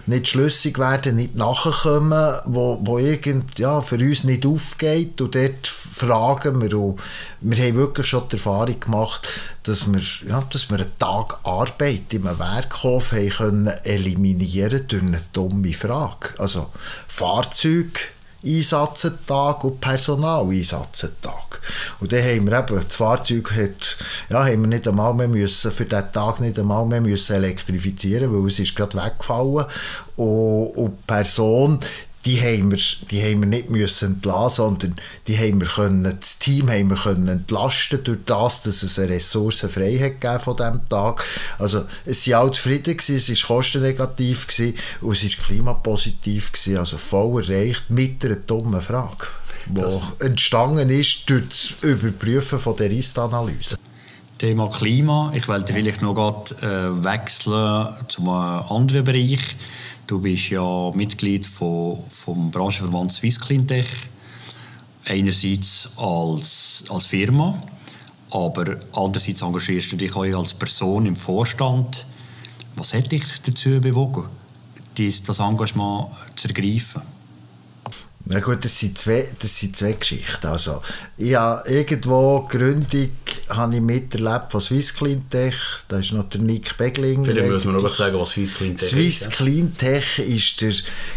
nicht 0.04 0.28
schlüssig 0.28 0.78
werden, 0.78 1.16
nicht 1.16 1.34
nachkommen, 1.34 2.34
wo, 2.44 2.78
wo 2.82 2.98
irgend, 2.98 3.58
ja, 3.58 3.80
für 3.80 3.96
uns 3.96 4.24
nicht 4.24 4.44
aufgeht 4.44 5.18
und 5.22 5.34
dort 5.34 5.66
fragen 5.66 6.60
wir 6.60 6.78
und 6.78 7.00
wir 7.40 7.64
haben 7.64 7.76
wirklich 7.76 8.06
schon 8.06 8.28
die 8.28 8.36
Erfahrung 8.36 8.80
gemacht, 8.80 9.26
dass 9.62 9.90
wir, 9.90 10.02
ja, 10.28 10.42
dass 10.52 10.68
wir 10.68 10.76
einen 10.76 10.98
Tag 10.98 11.38
Arbeit 11.44 12.12
im 12.12 12.24
Werkhof 12.24 13.12
haben 13.12 13.30
können 13.30 13.68
eliminieren 13.84 14.86
durch 14.88 15.02
eine 15.02 15.22
dumme 15.32 15.72
Frage. 15.72 16.34
Also 16.38 16.68
Fahrzeuge 17.08 18.00
Einsatztag 18.44 19.64
und 19.64 19.80
Personaleinsatzetag. 19.80 21.60
Und 22.00 22.12
dann 22.12 22.22
haben 22.22 22.50
wir 22.50 22.58
eben, 22.58 22.84
das 22.84 22.96
Fahrzeug 22.96 23.50
hat, 23.52 23.96
ja, 24.30 24.44
haben 24.44 24.62
wir 24.62 24.68
nicht 24.68 24.88
einmal 24.88 25.12
mehr 25.14 25.28
müssen, 25.28 25.70
für 25.70 25.84
diesen 25.84 26.12
Tag 26.12 26.40
nicht 26.40 26.58
einmal 26.58 26.86
mehr 26.86 27.00
müssen 27.00 27.36
elektrifizieren, 27.36 28.32
weil 28.32 28.48
es 28.48 28.58
ist 28.58 28.74
gerade 28.74 28.96
weggefallen. 28.96 29.66
Und, 30.16 30.66
und 30.76 30.98
die 30.98 31.06
Person, 31.06 31.80
die 32.26 32.40
haben 32.40 32.70
wir, 32.70 32.78
die 33.10 33.22
haben 33.22 33.40
wir 33.40 33.48
nicht 33.48 33.70
müssen 33.70 34.14
entlassen, 34.14 34.56
sondern 34.56 34.94
die 35.26 35.38
haben 35.38 35.60
wir 35.60 35.68
können, 35.68 36.16
das 36.20 36.38
Team 36.38 36.68
haben 36.68 36.90
wir 36.90 36.96
können 36.96 37.28
entlasten 37.28 38.04
durch 38.04 38.18
das, 38.26 38.62
dass 38.62 38.82
es 38.82 38.98
eine 38.98 39.14
Ressource 39.14 39.60
frei 39.60 39.96
hat 39.98 40.20
gegeben 40.20 40.40
von 40.40 40.56
diesem 40.56 40.88
Tag. 40.88 41.24
Also 41.58 41.84
es 42.04 42.26
waren 42.28 42.42
alle 42.42 42.50
zufrieden, 42.52 42.96
gewesen, 42.96 43.16
es 43.16 43.28
war 43.28 43.56
kostennegativ 43.56 44.46
gewesen, 44.46 44.74
und 45.00 45.12
es 45.12 45.38
war 45.38 45.46
klimapositiv, 45.46 46.52
gewesen, 46.52 46.76
also 46.76 46.98
voll 46.98 47.42
erreicht 47.42 47.88
mit 47.88 48.24
einer 48.24 48.36
dummen 48.36 48.82
Frage, 48.82 49.26
die 49.66 50.24
entstanden 50.24 50.90
ist 50.90 51.28
durch 51.30 51.48
das 51.48 51.72
Überprüfen 51.82 52.58
von 52.58 52.76
der 52.76 52.90
Ist-Analyse. 52.90 53.76
Thema 54.40 54.70
Klima, 54.70 55.32
ich 55.34 55.46
wollte 55.48 55.74
vielleicht 55.74 56.00
noch 56.00 56.14
gerade 56.14 56.54
äh, 56.62 57.04
wechseln 57.04 57.88
zu 58.08 58.22
einem 58.22 58.62
anderen 58.70 59.04
Bereich 59.04 59.54
Du 60.10 60.18
bist 60.18 60.50
ja 60.50 60.90
Mitglied 60.92 61.46
von, 61.46 62.02
vom 62.08 62.50
Branchenverband 62.50 63.12
Swiss 63.12 63.38
Cleantech. 63.38 63.86
Einerseits 65.04 65.96
als, 65.96 66.82
als 66.88 67.06
Firma, 67.06 67.62
aber 68.32 68.76
andererseits 68.92 69.40
engagierst 69.40 69.92
du 69.92 69.96
dich 69.96 70.12
auch 70.16 70.24
als 70.24 70.54
Person 70.54 71.06
im 71.06 71.14
Vorstand. 71.14 72.06
Was 72.74 72.92
hat 72.92 73.12
dich 73.12 73.22
dazu 73.46 73.80
bewogen, 73.80 74.24
das 74.96 75.38
Engagement 75.38 76.08
zu 76.34 76.48
ergreifen? 76.48 77.02
Na 78.26 78.38
gut, 78.40 78.64
das 78.64 78.78
sind 78.78 78.98
zwei, 78.98 79.26
das 79.38 79.58
sind 79.58 79.76
zwei 79.76 79.94
Geschichten. 79.94 80.46
Also, 80.46 80.82
ich 81.16 81.34
habe 81.34 81.68
irgendwo 81.68 82.46
die 82.50 82.58
Gründung 82.58 83.10
habe 83.48 83.74
ich 83.74 83.80
miterlebt 83.80 84.52
von 84.52 84.60
Swiss 84.60 84.94
Cleantech. 84.94 85.56
Da 85.88 85.98
ist 85.98 86.12
noch 86.12 86.28
der 86.28 86.40
Nick 86.40 86.76
Begling. 86.76 87.24
Vielleicht 87.24 87.50
müssen 87.50 87.74
wir 87.74 87.82
noch 87.82 87.94
sagen, 87.94 88.18
was 88.18 88.30
Swiss 88.30 88.54
Cleantech 88.54 88.90
Swiss 88.90 89.22
ist. 89.22 89.24
Swiss 89.24 89.36
Cleantech 89.36 90.18
ist 90.18 90.60
der 90.60 90.74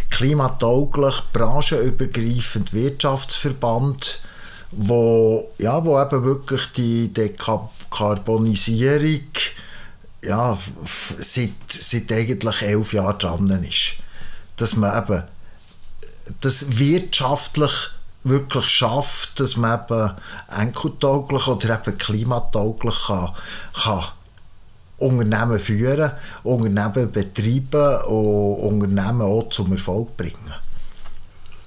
klimatauglich 0.09 1.21
branchenübergreifende 1.33 2.71
Wirtschaftsverband, 2.71 4.19
wo, 4.71 5.51
ja, 5.59 5.83
wo 5.83 6.01
eben 6.01 6.23
wirklich 6.23 6.67
die 6.75 7.13
Dekarbonisierung 7.13 9.19
ja, 10.23 10.57
seit, 11.17 11.51
seit 11.67 12.11
eigentlich 12.11 12.61
elf 12.61 12.93
Jahren 12.93 13.19
dran 13.19 13.63
ist. 13.63 13.93
Dass 14.55 14.75
man 14.75 15.03
eben 15.03 15.23
das 16.41 16.77
wirtschaftlich 16.77 17.89
wirklich 18.23 18.69
schafft, 18.69 19.39
dass 19.39 19.57
man 19.57 19.81
eben 19.81 20.11
enkeltauglich 20.57 21.47
oder 21.47 21.79
eben 21.79 21.97
klimatauglich 21.97 22.95
kann, 23.07 23.31
kann 23.73 24.03
Unternehmen 24.97 25.59
führen, 25.59 26.11
Unternehmen 26.43 27.11
betreiben 27.11 28.03
und 28.05 28.81
Unternehmen 28.81 29.21
auch 29.21 29.49
zum 29.49 29.73
Erfolg 29.73 30.15
bringen. 30.15 30.53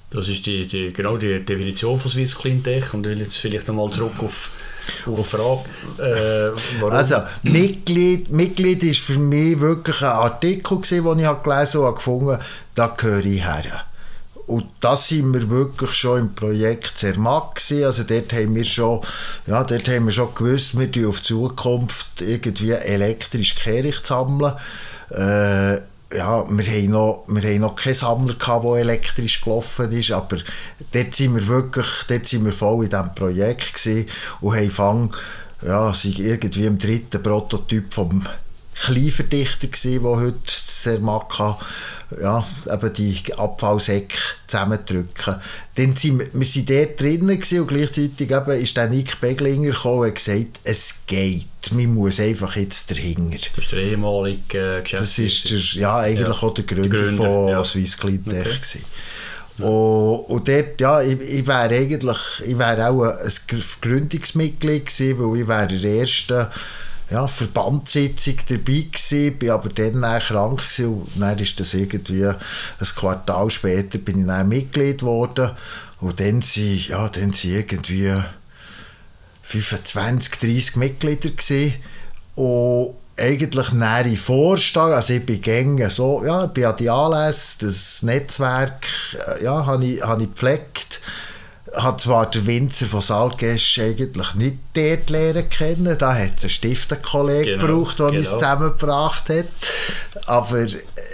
Das 0.09 0.27
ist 0.29 0.45
die, 0.45 0.65
die, 0.65 0.93
genau 0.93 1.17
die 1.17 1.43
Definition 1.43 1.99
von 1.99 2.09
Swiss 2.09 2.35
Cleantech 2.35 2.93
und 2.93 3.05
ich 3.05 3.11
will 3.11 3.21
jetzt 3.21 3.37
vielleicht 3.37 3.67
nochmal 3.67 3.91
zurück 3.91 4.13
auf 4.23 4.49
auf 5.05 5.27
Frage, 5.27 5.65
äh, 6.01 6.85
Also, 6.89 7.17
Mitglied, 7.43 8.29
Mitglied 8.29 8.83
ist 8.83 9.01
für 9.01 9.19
mich 9.19 9.59
wirklich 9.59 10.01
ein 10.01 10.11
Artikel, 10.11 10.77
gewesen, 10.77 11.03
den 11.03 11.19
ich 11.19 11.43
gelesen 11.43 11.81
habe 11.81 11.89
und 11.89 11.95
gefunden 11.95 12.31
habe, 12.31 12.43
da 12.73 12.87
gehöre 12.87 13.25
ich 13.25 13.45
her. 13.45 13.83
Und 14.47 14.65
das 14.79 15.09
sind 15.09 15.33
wir 15.33 15.49
wirklich 15.49 15.93
schon 15.93 16.19
im 16.19 16.33
Projekt 16.33 16.97
Zermatt 16.97 17.55
gewesen. 17.55 17.83
Also 17.83 18.03
dort 18.03 18.31
haben 18.31 18.55
wir 18.55 18.63
schon, 18.63 19.01
ja, 19.45 19.61
dort 19.63 19.89
haben 19.89 20.05
wir 20.05 20.13
schon 20.13 20.33
gewusst, 20.33 20.79
wir 20.79 20.89
tun 20.89 21.07
auf 21.07 21.21
Zukunft 21.21 22.21
irgendwie 22.21 22.71
elektrisch 22.71 23.55
Kehricht 23.55 24.05
sammeln. 24.05 24.53
Äh, 25.11 25.81
ja, 26.15 26.45
wir 26.49 26.65
haben 26.65 26.89
noch, 26.91 27.25
wir 27.27 27.41
haben 27.41 27.59
noch 27.59 27.75
keinen 27.75 27.93
Sammler 27.93 28.35
gehabt, 28.35 28.63
der 28.63 28.75
elektrisch 28.75 29.41
gelaufen 29.41 29.91
ist, 29.91 30.11
aber 30.11 30.37
dort 30.93 31.13
sind 31.13 31.35
wir 31.35 31.47
wirklich, 31.47 31.87
dort 32.07 32.25
sind 32.25 32.45
wir 32.45 32.53
voll 32.53 32.85
in 32.85 32.89
diesem 32.89 33.13
Projekt 33.13 33.73
gewesen 33.73 34.07
und 34.39 34.55
haben 34.55 34.71
fang, 34.71 35.15
ja, 35.61 35.93
sind 35.93 36.19
irgendwie 36.19 36.65
im 36.65 36.77
dritten 36.77 37.21
Prototyp 37.21 37.93
vom 37.93 38.25
Kleinverdichter 38.79 39.67
gewesen, 39.67 40.03
der 40.03 40.11
heute 40.11 40.39
Zermatt 40.45 41.29
kann 41.29 41.55
ja, 42.21 42.45
eben 42.71 42.93
die 42.93 43.33
Abfallsäcke 43.35 44.17
zusammendrücken. 44.45 45.35
Dann 45.75 45.95
sind 45.95 46.19
wir, 46.19 46.27
wir 46.31 46.47
sind 46.47 46.69
dort 46.69 46.99
drinnen 46.99 47.29
und 47.29 47.67
gleichzeitig 47.67 48.31
eben 48.31 48.51
ist 48.51 48.77
der 48.77 48.89
Nick 48.89 49.19
Beglinger 49.19 49.71
gekommen 49.71 50.07
und 50.07 50.15
gesagt, 50.15 50.59
es 50.63 50.95
geht, 51.05 51.47
man 51.71 51.93
muss 51.93 52.19
einfach 52.19 52.55
jetzt 52.55 52.89
dahinter. 52.91 53.37
Das 53.55 53.65
ist 53.65 53.71
der 53.71 53.79
ehemalige 53.79 54.77
äh, 54.77 54.83
Das 54.89 55.19
ist 55.19 55.49
der, 55.49 55.59
ja, 55.81 55.97
eigentlich 55.97 56.27
ja. 56.27 56.47
auch 56.47 56.53
der 56.53 56.63
Gründer, 56.63 56.97
Gründer 56.97 57.17
von 57.17 57.47
ja. 57.49 57.63
Swiss 57.63 57.97
Cleantech 57.97 58.59
okay. 58.59 58.83
Und, 59.59 60.25
und 60.29 60.47
dort, 60.47 60.79
ja, 60.79 61.01
ich, 61.01 61.19
ich 61.19 61.47
wäre 61.47 61.73
eigentlich, 61.73 62.17
ich 62.45 62.57
wäre 62.57 62.89
auch 62.89 63.01
ein 63.01 63.61
Gründungsmitglied 63.81 64.85
gewesen, 64.85 65.19
weil 65.19 65.41
ich 65.41 65.47
wäre 65.47 65.67
der 65.67 65.91
erste 65.91 66.51
ja, 67.09 67.27
Verbandssitzung 67.27 68.35
dabei 68.49 68.85
gewesen, 68.91 69.37
bin 69.37 69.49
aber 69.49 69.69
dann 69.69 70.01
krank 70.19 70.57
gewesen 70.57 70.93
und 70.93 71.21
dann 71.21 71.39
ist 71.39 71.59
das 71.59 71.73
irgendwie 71.73 72.25
ein 72.25 72.35
Quartal 72.95 73.49
später 73.49 73.97
bin 73.97 74.21
ich 74.21 74.27
dann 74.27 74.49
Mitglied 74.49 74.99
geworden 74.99 75.51
und 76.01 76.19
dann 76.19 76.41
sind, 76.41 76.89
ja, 76.89 77.07
dann 77.07 77.31
sind 77.31 77.53
irgendwie 77.53 78.13
25, 79.43 80.31
30 80.39 80.75
Mitglieder 80.75 81.29
gewesen 81.29 81.75
und 82.35 82.95
eigentlich 83.19 83.71
näher 83.71 84.17
Vorstand, 84.17 84.93
also 84.93 85.13
ich 85.13 85.25
bin 85.25 85.41
gängig 85.41 85.91
so, 85.91 86.23
ja, 86.23 86.45
ich 86.45 86.51
bin 86.51 86.65
an 86.65 86.75
die 86.75 86.89
Anlässe, 86.89 87.65
das 87.65 88.03
Netzwerk, 88.03 88.85
äh, 89.27 89.43
ja, 89.43 89.65
habe 89.65 89.85
ich, 89.85 90.01
habe 90.03 90.23
ich 90.23 90.29
gepflegt 90.29 91.01
hat 91.75 92.01
zwar 92.01 92.29
der 92.29 92.45
Winzer 92.45 92.85
von 92.85 93.01
Salgesch 93.01 93.79
eigentlich 93.79 94.33
nicht 94.35 94.57
dort 94.73 95.09
lernen 95.09 95.49
kennen, 95.49 95.97
da 95.97 96.13
hat 96.13 96.37
es 96.37 96.43
einen 96.43 96.49
Stiftenkollegen 96.49 97.59
genau, 97.59 97.67
gebraucht, 97.67 97.99
der 97.99 98.05
genau. 98.07 98.19
uns 98.19 98.29
zusammengebracht 98.29 99.29
hat, 99.29 99.45
aber 100.25 100.67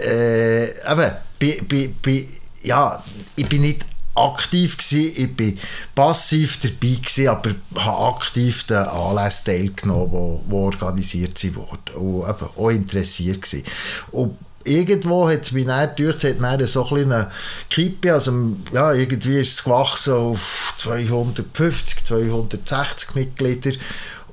äh, 0.05 0.65
eben, 0.65 1.11
bei, 1.39 1.61
bei, 1.67 1.89
bei, 2.01 2.27
ja, 2.61 3.03
ich 3.35 3.47
bin 3.49 3.61
nicht 3.61 3.85
aktiv 4.15 4.77
gewesen, 4.77 5.11
ich 5.15 5.35
bin 5.35 5.59
passiv 5.95 6.59
dabei 6.59 6.95
gewesen, 6.95 7.27
aber 7.27 7.55
habe 7.75 8.15
aktiv 8.15 8.63
den 8.65 8.77
Anlässen 8.77 9.45
teilgenommen, 9.45 10.39
die 10.47 10.53
organisiert 10.53 11.43
wurden 11.55 11.95
und 11.95 12.29
eben 12.29 12.49
auch 12.55 12.69
interessiert 12.69 13.41
gewesen. 13.41 13.63
Und 14.11 14.37
irgendwo 14.65 15.27
hat 15.29 15.41
es 15.41 15.51
mich 15.51 15.65
dann 15.65 15.89
es 15.97 16.23
hat 16.23 16.67
so 16.67 16.85
eine 16.89 17.31
Kippe, 17.69 18.13
also 18.13 18.55
ja, 18.71 18.93
irgendwie 18.93 19.39
ist 19.39 19.53
es 19.53 19.63
gewachsen 19.63 20.13
auf 20.13 20.73
250, 20.77 22.05
260 22.05 23.15
Mitglieder. 23.15 23.71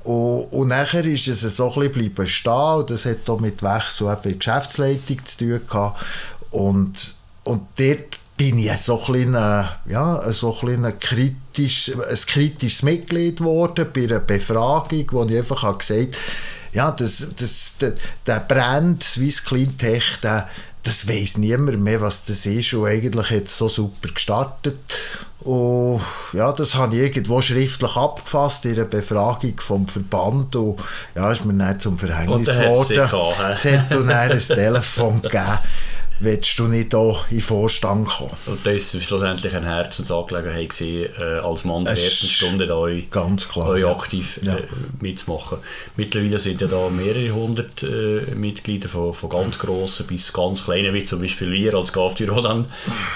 Und, 0.03 0.47
und 0.51 0.67
nachher 0.69 1.05
ist 1.05 1.27
es 1.27 1.41
so 1.41 1.71
ein 1.73 1.79
bisschen 1.79 1.91
bleiben 2.13 2.27
stehen. 2.27 2.75
Und 2.77 2.89
das 2.89 3.05
hat 3.05 3.29
auch 3.29 3.39
mit 3.39 3.61
Wechsel 3.61 4.07
in 4.07 4.17
der 4.23 4.33
Geschäftsleitung 4.33 5.25
zu 5.25 5.37
tun 5.37 5.61
gehabt. 5.67 6.01
Und, 6.49 7.15
und 7.43 7.61
dort 7.77 8.19
bin 8.37 8.57
ich 8.57 8.71
so 8.77 8.99
ein, 8.99 9.13
bisschen, 9.13 9.33
ja, 9.33 10.33
so 10.33 10.57
ein, 10.63 10.85
ein, 10.85 10.99
kritisch, 10.99 11.91
ein 11.91 12.15
kritisches 12.25 12.81
Mitglied 12.81 13.37
geworden 13.37 13.85
bei 13.93 14.03
einer 14.03 14.19
Befragung, 14.19 15.05
wo 15.11 15.23
ich 15.25 15.37
einfach 15.37 15.77
gesagt 15.77 15.99
habe, 15.99 16.09
ja, 16.73 16.91
das, 16.91 17.27
das, 17.37 17.73
der, 17.79 17.93
der 18.25 18.39
Brand 18.39 19.03
Swiss 19.03 19.43
Clean 19.43 19.75
Tech, 19.77 20.19
der, 20.21 20.47
das 20.83 21.07
weiß 21.07 21.37
niemand 21.37 21.79
mehr, 21.81 22.01
was 22.01 22.23
das 22.23 22.45
ist 22.45 22.73
und 22.73 22.87
eigentlich 22.87 23.29
hat 23.29 23.43
es 23.43 23.57
so 23.57 23.69
super 23.69 24.09
gestartet. 24.13 24.79
Und 25.41 26.01
ja, 26.33 26.51
das 26.51 26.75
habe 26.75 26.95
ich 26.95 27.01
irgendwo 27.01 27.41
schriftlich 27.41 27.95
abgefasst 27.95 28.65
in 28.65 28.73
einer 28.73 28.85
Befragung 28.85 29.59
vom 29.59 29.87
Verband 29.87 30.55
und 30.55 30.79
ja, 31.15 31.31
ist 31.31 31.45
mir 31.45 31.53
dann 31.53 31.79
zum 31.79 31.97
Verhängnis 31.97 32.47
geworden. 32.47 33.09
Es 33.51 33.65
hat 33.65 33.91
dann 33.91 34.09
ein 34.09 34.39
Telefon 34.39 35.21
gegeben 35.21 35.59
willst 36.21 36.57
du 36.59 36.67
nicht 36.67 36.93
hier 36.93 37.19
in 37.29 37.41
Vorstand 37.41 38.07
kommen. 38.07 38.31
Und 38.45 38.65
das 38.65 38.93
war 38.93 39.01
schlussendlich 39.01 39.53
eine 39.55 39.65
Herzensangelegenheit 39.65 40.69
gewesen, 40.69 41.09
äh, 41.19 41.39
als 41.39 41.65
Mann 41.65 41.85
der 41.85 41.95
ersten 41.95 42.27
Stunde 42.27 42.67
da 42.67 42.75
euch, 42.75 43.09
ganz 43.09 43.47
klar, 43.47 43.69
euch 43.69 43.81
ja. 43.81 43.91
aktiv 43.91 44.39
äh, 44.43 44.47
ja. 44.47 44.57
mitzumachen. 44.99 45.57
Mittlerweile 45.97 46.39
sind 46.39 46.61
ja 46.61 46.67
da 46.67 46.89
mehrere 46.89 47.29
hundert 47.31 47.83
äh, 47.83 48.35
Mitglieder, 48.35 48.87
von, 48.87 49.13
von 49.13 49.29
ganz 49.29 49.59
grossen 49.59 50.05
bis 50.07 50.31
ganz 50.31 50.63
kleinen, 50.65 50.93
wie 50.93 51.05
zum 51.05 51.21
Beispiel 51.21 51.51
wir 51.51 51.73
als 51.73 51.91
GAF 51.91 52.15
Rodan, 52.21 52.65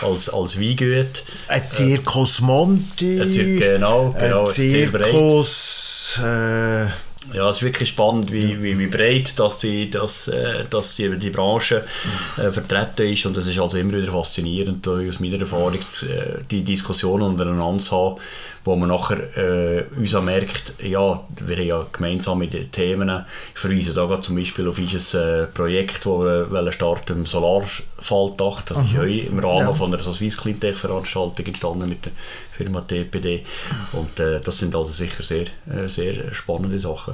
als, 0.01 0.29
als 0.29 0.59
Weingut. 0.59 1.24
Ein 1.47 1.63
Zirkus 1.71 2.41
Monti. 2.41 3.21
Zir 3.31 3.59
genau, 3.59 4.15
genau, 4.19 4.45
ein 4.45 4.51
Zirkus... 4.51 6.19
Ja, 7.34 7.50
es 7.50 7.58
ist 7.58 7.63
wirklich 7.63 7.89
spannend, 7.89 8.32
wie, 8.32 8.62
wie, 8.62 8.77
wie 8.77 8.88
breit 8.88 9.39
dass 9.39 9.60
die, 9.60 9.89
dass, 9.89 10.27
äh, 10.27 10.65
dass 10.70 10.96
die, 10.96 11.17
die 11.17 11.29
Branche 11.29 11.84
äh, 12.38 12.51
vertreten 12.51 13.12
ist. 13.12 13.25
Und 13.25 13.38
es 13.38 13.48
ist 13.48 13.60
also 13.60 13.77
immer 13.77 13.94
wieder 13.94 14.12
faszinierend, 14.12 14.88
aus 14.88 15.20
meiner 15.20 15.39
Erfahrung 15.39 15.74
äh, 15.74 16.44
die 16.50 16.63
Diskussionen 16.63 17.24
untereinander 17.24 17.84
zu 17.84 17.96
haben, 17.96 18.22
wo 18.65 18.75
man 18.75 18.89
nachher 18.89 19.19
äh, 19.38 19.84
uns 19.95 20.13
merkt, 20.13 20.74
ja, 20.84 21.24
wir 21.45 21.55
haben 21.55 21.67
ja 21.67 21.86
gemeinsame 21.91 22.50
Themen. 22.50 23.25
Ich 23.53 23.60
verweise 23.60 23.93
da 23.93 24.19
zum 24.19 24.36
Beispiel 24.36 24.67
auf 24.67 24.79
unser 24.79 25.43
äh, 25.43 25.45
Projekt, 25.45 26.05
das 26.05 26.51
wir 26.51 26.72
starten 26.72 27.19
im 27.19 27.25
Solarfalldach. 27.27 28.63
Das 28.63 28.79
mhm. 28.79 28.86
ist 28.86 28.93
ja 28.93 29.03
im 29.03 29.39
Rahmen 29.39 29.67
ja. 29.67 29.74
von 29.74 29.93
einer 29.93 30.01
so 30.01 30.12
Swiss 30.12 30.36
Cleantech-Veranstaltung 30.38 31.45
entstanden 31.45 31.88
mit 31.88 32.05
der 32.05 32.12
Firma 32.51 32.81
TPD. 32.81 33.45
Und 33.93 34.19
äh, 34.19 34.41
das 34.41 34.57
sind 34.57 34.75
also 34.75 34.91
sicher 34.91 35.22
sehr, 35.22 35.45
äh, 35.69 35.88
sehr 35.88 36.34
spannende 36.34 36.79
Sachen. 36.79 37.13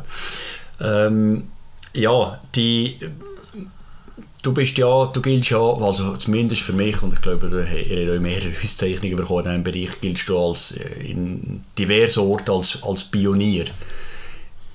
Ähm, 0.79 1.49
ja, 1.93 2.39
die 2.55 2.97
Du 4.43 4.53
bist 4.53 4.75
ja, 4.77 5.05
du 5.05 5.21
giltst 5.21 5.51
ja, 5.51 5.59
also 5.59 6.17
zumindest 6.17 6.63
für 6.63 6.73
mich, 6.73 6.99
und 7.03 7.13
ich 7.13 7.21
glaube, 7.21 7.47
ihr 7.47 7.63
habt 7.63 8.17
auch 8.17 8.21
mehrere 8.21 8.51
Auszeichnungen 8.63 9.15
bekommen 9.15 9.45
in 9.45 9.63
diesem 9.63 9.63
Bereich, 9.63 10.01
giltst 10.01 10.29
du 10.29 10.39
als, 10.39 10.71
äh, 10.71 11.11
in 11.11 11.63
diversen 11.77 12.21
Orten 12.21 12.49
als, 12.49 12.81
als 12.81 13.03
Pionier. 13.03 13.65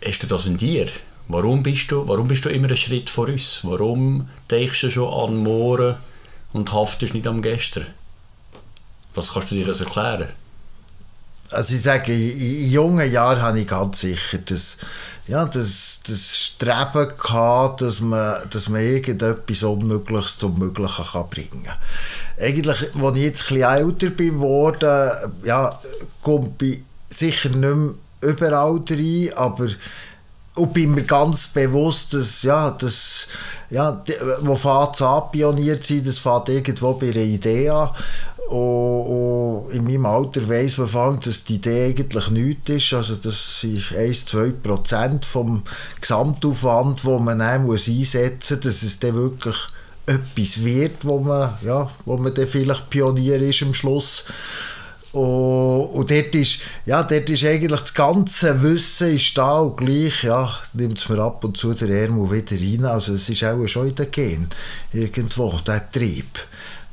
Hast 0.05 0.23
du 0.23 0.29
das 0.29 0.47
in 0.47 0.57
dir? 0.57 0.87
Warum 1.27 1.65
bist, 1.65 1.91
du, 1.91 2.07
warum 2.07 2.29
bist 2.29 2.45
du 2.45 2.49
immer 2.49 2.69
einen 2.69 2.77
Schritt 2.77 3.11
vor 3.11 3.27
uns? 3.27 3.59
Warum 3.65 4.29
denkst 4.49 4.83
du 4.83 4.91
schon 4.91 5.13
an 5.13 5.37
morgen 5.39 5.97
und 6.53 6.73
haftest 6.73 7.15
nicht 7.15 7.27
am 7.27 7.43
Gestern? 7.43 7.87
Was 9.15 9.33
kannst 9.33 9.51
du 9.51 9.57
dir 9.57 9.67
das 9.67 9.81
erklären? 9.81 10.29
Also 11.51 11.75
ich 11.75 11.83
sage, 11.83 12.13
in, 12.13 12.71
jungen 12.71 13.11
Jahren 13.11 13.41
habe 13.41 13.61
ich 13.61 13.67
ganz 13.67 14.01
sicher 14.01 14.39
das, 14.39 14.79
ja, 15.27 15.45
das, 15.45 16.01
das 16.07 16.37
Streben 16.37 17.09
gehabt, 17.17 17.81
dass 17.81 18.01
man, 18.01 18.37
dass 18.51 18.69
man 18.69 18.83
irgendetwas 18.83 19.63
Unmögliches 19.63 20.39
zum 20.39 20.59
Möglichen 20.59 21.05
kann 21.05 21.29
bringen 21.31 21.65
kann. 21.65 21.77
Eigentlich, 22.41 22.95
als 22.95 23.17
ich 23.17 23.23
jetzt 23.23 23.43
ein 23.43 23.59
bisschen 23.59 23.63
älter 23.63 24.11
bin 24.11 24.35
geworden, 24.35 25.11
ja, 25.45 25.79
komme 26.23 26.53
ich 26.63 26.83
sicher 27.09 27.51
nicht 27.51 27.61
mehr 27.61 27.95
überall 28.21 28.81
rein, 28.89 29.31
aber 29.37 29.69
und 30.57 30.73
bin 30.73 30.95
mir 30.95 31.03
ganz 31.03 31.49
bewusst, 31.49 32.15
dass, 32.15 32.43
ja, 32.43 32.71
das, 32.71 33.29
ja, 33.71 34.03
wo 34.41 34.57
fährt 34.57 35.33
pioniert 35.33 35.85
sein, 35.85 36.03
das 36.05 36.19
fährt 36.19 36.49
irgendwo 36.49 36.95
bei 36.95 37.11
einer 37.11 37.17
Idee 37.17 37.71
an. 37.71 37.91
Und, 38.49 39.67
und 39.67 39.71
in 39.73 39.85
meinem 39.85 40.07
Alter 40.07 40.49
weiss 40.49 40.79
man 40.79 40.87
vor 40.87 41.17
dass 41.17 41.45
die 41.45 41.57
Idee 41.57 41.87
eigentlich 41.87 42.31
nichts 42.31 42.69
ist. 42.69 42.93
Also 42.93 43.17
das 43.17 43.61
sind 43.61 43.79
1-2% 43.79 45.25
vom 45.25 45.63
Gesamtaufwand, 46.01 47.03
den 47.05 47.25
man 47.25 47.41
dann 47.41 47.67
muss 47.67 47.89
einsetzen 47.89 48.57
muss, 48.57 48.65
dass 48.65 48.83
es 48.83 48.99
dann 49.01 49.15
wirklich 49.15 49.57
etwas 50.07 50.65
wird, 50.65 51.05
wo 51.05 51.19
man, 51.19 51.55
ja, 51.65 51.91
wo 52.05 52.17
man 52.17 52.35
dann 52.35 52.47
vielleicht 52.47 52.89
Pionier 52.89 53.41
ist 53.41 53.63
am 53.63 53.75
Schluss. 53.75 54.25
Und, 55.17 55.95
und 55.95 56.11
dort, 56.11 56.35
ist, 56.35 56.59
ja, 56.85 57.03
dort 57.03 57.31
ist 57.31 57.45
eigentlich 57.45 57.81
das 57.81 57.95
ganze 57.95 58.63
Wissen 58.63 59.15
ist 59.15 59.37
da 59.39 59.61
und 59.61 59.79
gleich 59.79 60.25
ja, 60.25 60.55
nimmt 60.75 60.99
es 60.99 61.09
mir 61.09 61.19
ab 61.21 61.43
und 61.43 61.57
zu 61.57 61.73
der 61.73 61.89
Ärmel 61.89 62.31
wieder 62.31 62.61
rein. 62.61 62.85
Also 62.85 63.15
es 63.15 63.29
ist 63.29 63.43
auch 63.43 63.67
schon 63.67 63.89
in 63.89 63.95
den 63.95 64.11
Gen 64.11 64.49
irgendwo, 64.93 65.59
der 65.67 65.89
Trieb, 65.91 66.39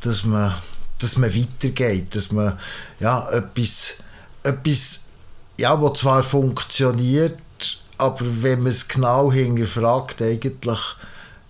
dass 0.02 0.24
man 0.24 0.54
dass 1.00 1.18
man 1.18 1.36
weitergeht, 1.36 2.16
dass 2.16 2.32
man 2.32 2.58
ja, 3.02 3.28
etwas, 3.30 3.96
etwas 4.44 5.02
ja, 5.58 5.82
was 5.82 6.00
zwar 6.00 6.24
funktioniert, 6.24 7.38
aber 7.98 8.22
wenn 8.22 8.64
man 8.64 8.72
es 8.72 8.88
genau 8.88 9.34
hinterfragt, 9.34 10.22
eigentlich 10.22 10.80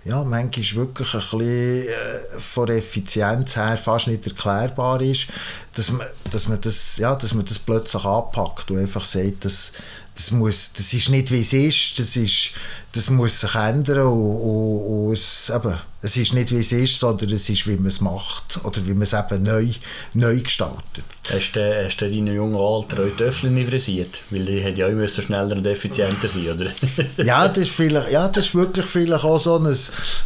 ja, 0.06 0.24
manchmal 0.24 0.88
wirklich 0.88 1.14
ein 1.14 1.20
bisschen 1.20 1.88
äh, 1.88 2.40
von 2.40 2.68
Effizienz 2.68 3.56
her 3.56 3.78
fast 3.78 4.08
nicht 4.08 4.28
erklärbar 4.28 5.02
ist, 5.02 5.28
dass 5.76 5.92
man, 5.92 6.06
dass 6.30 6.48
man, 6.48 6.62
das, 6.62 6.98
ja, 6.98 7.16
dass 7.16 7.34
man 7.34 7.46
das 7.46 7.60
plötzlich 7.60 8.06
anpackt 8.06 8.70
und 8.72 8.78
einfach 8.78 9.04
sagt, 9.04 9.46
dass, 9.46 9.72
das, 10.16 10.32
muss, 10.32 10.72
das 10.74 10.94
ist 10.94 11.10
nicht 11.10 11.32
wie 11.32 11.42
es 11.42 11.54
ist, 11.54 11.98
das, 11.98 12.16
ist, 12.16 12.52
das 12.92 13.10
muss 13.10 13.42
sich 13.42 13.56
ändern 13.56 14.08
und, 14.08 14.36
und, 14.36 15.08
und 15.08 15.14
es, 15.14 15.52
eben, 15.54 15.76
es 16.04 16.18
ist 16.18 16.34
nicht 16.34 16.52
wie 16.52 16.60
es 16.60 16.72
ist, 16.72 17.00
sondern 17.00 17.32
es 17.32 17.50
ist 17.50 17.66
wie 17.66 17.78
man 17.78 17.88
es 17.88 18.02
macht 18.02 18.60
oder 18.64 18.86
wie 18.86 18.94
man 18.94 19.04
es 19.04 19.14
eben 19.14 19.42
neu, 19.42 19.68
neu 20.14 20.42
gestaltet. 20.42 21.06
Hast 21.32 21.54
du, 21.54 21.86
hast 21.86 22.02
du 22.02 22.10
deinen 22.10 22.36
jungen 22.36 22.58
Alter 22.58 23.04
auch 23.04 23.18
Töffel 23.18 23.50
nicht 23.50 23.70
frisiert? 23.70 24.20
Weil 24.30 24.46
die 24.46 24.60
hätten 24.60 24.80
ja 24.80 24.90
müssen 24.90 25.24
schneller 25.24 25.56
und 25.56 25.66
effizienter 25.66 26.28
sein, 26.28 26.50
oder? 26.50 26.72
ja, 27.24 27.48
das 27.48 27.64
ist, 27.64 27.72
vielleicht, 27.72 28.12
ja, 28.12 28.28
das 28.28 28.48
ist 28.48 28.56
wirklich 28.56 28.86
vielleicht 28.86 29.24
auch 29.24 29.40
so 29.40 29.58
ein, 29.58 29.76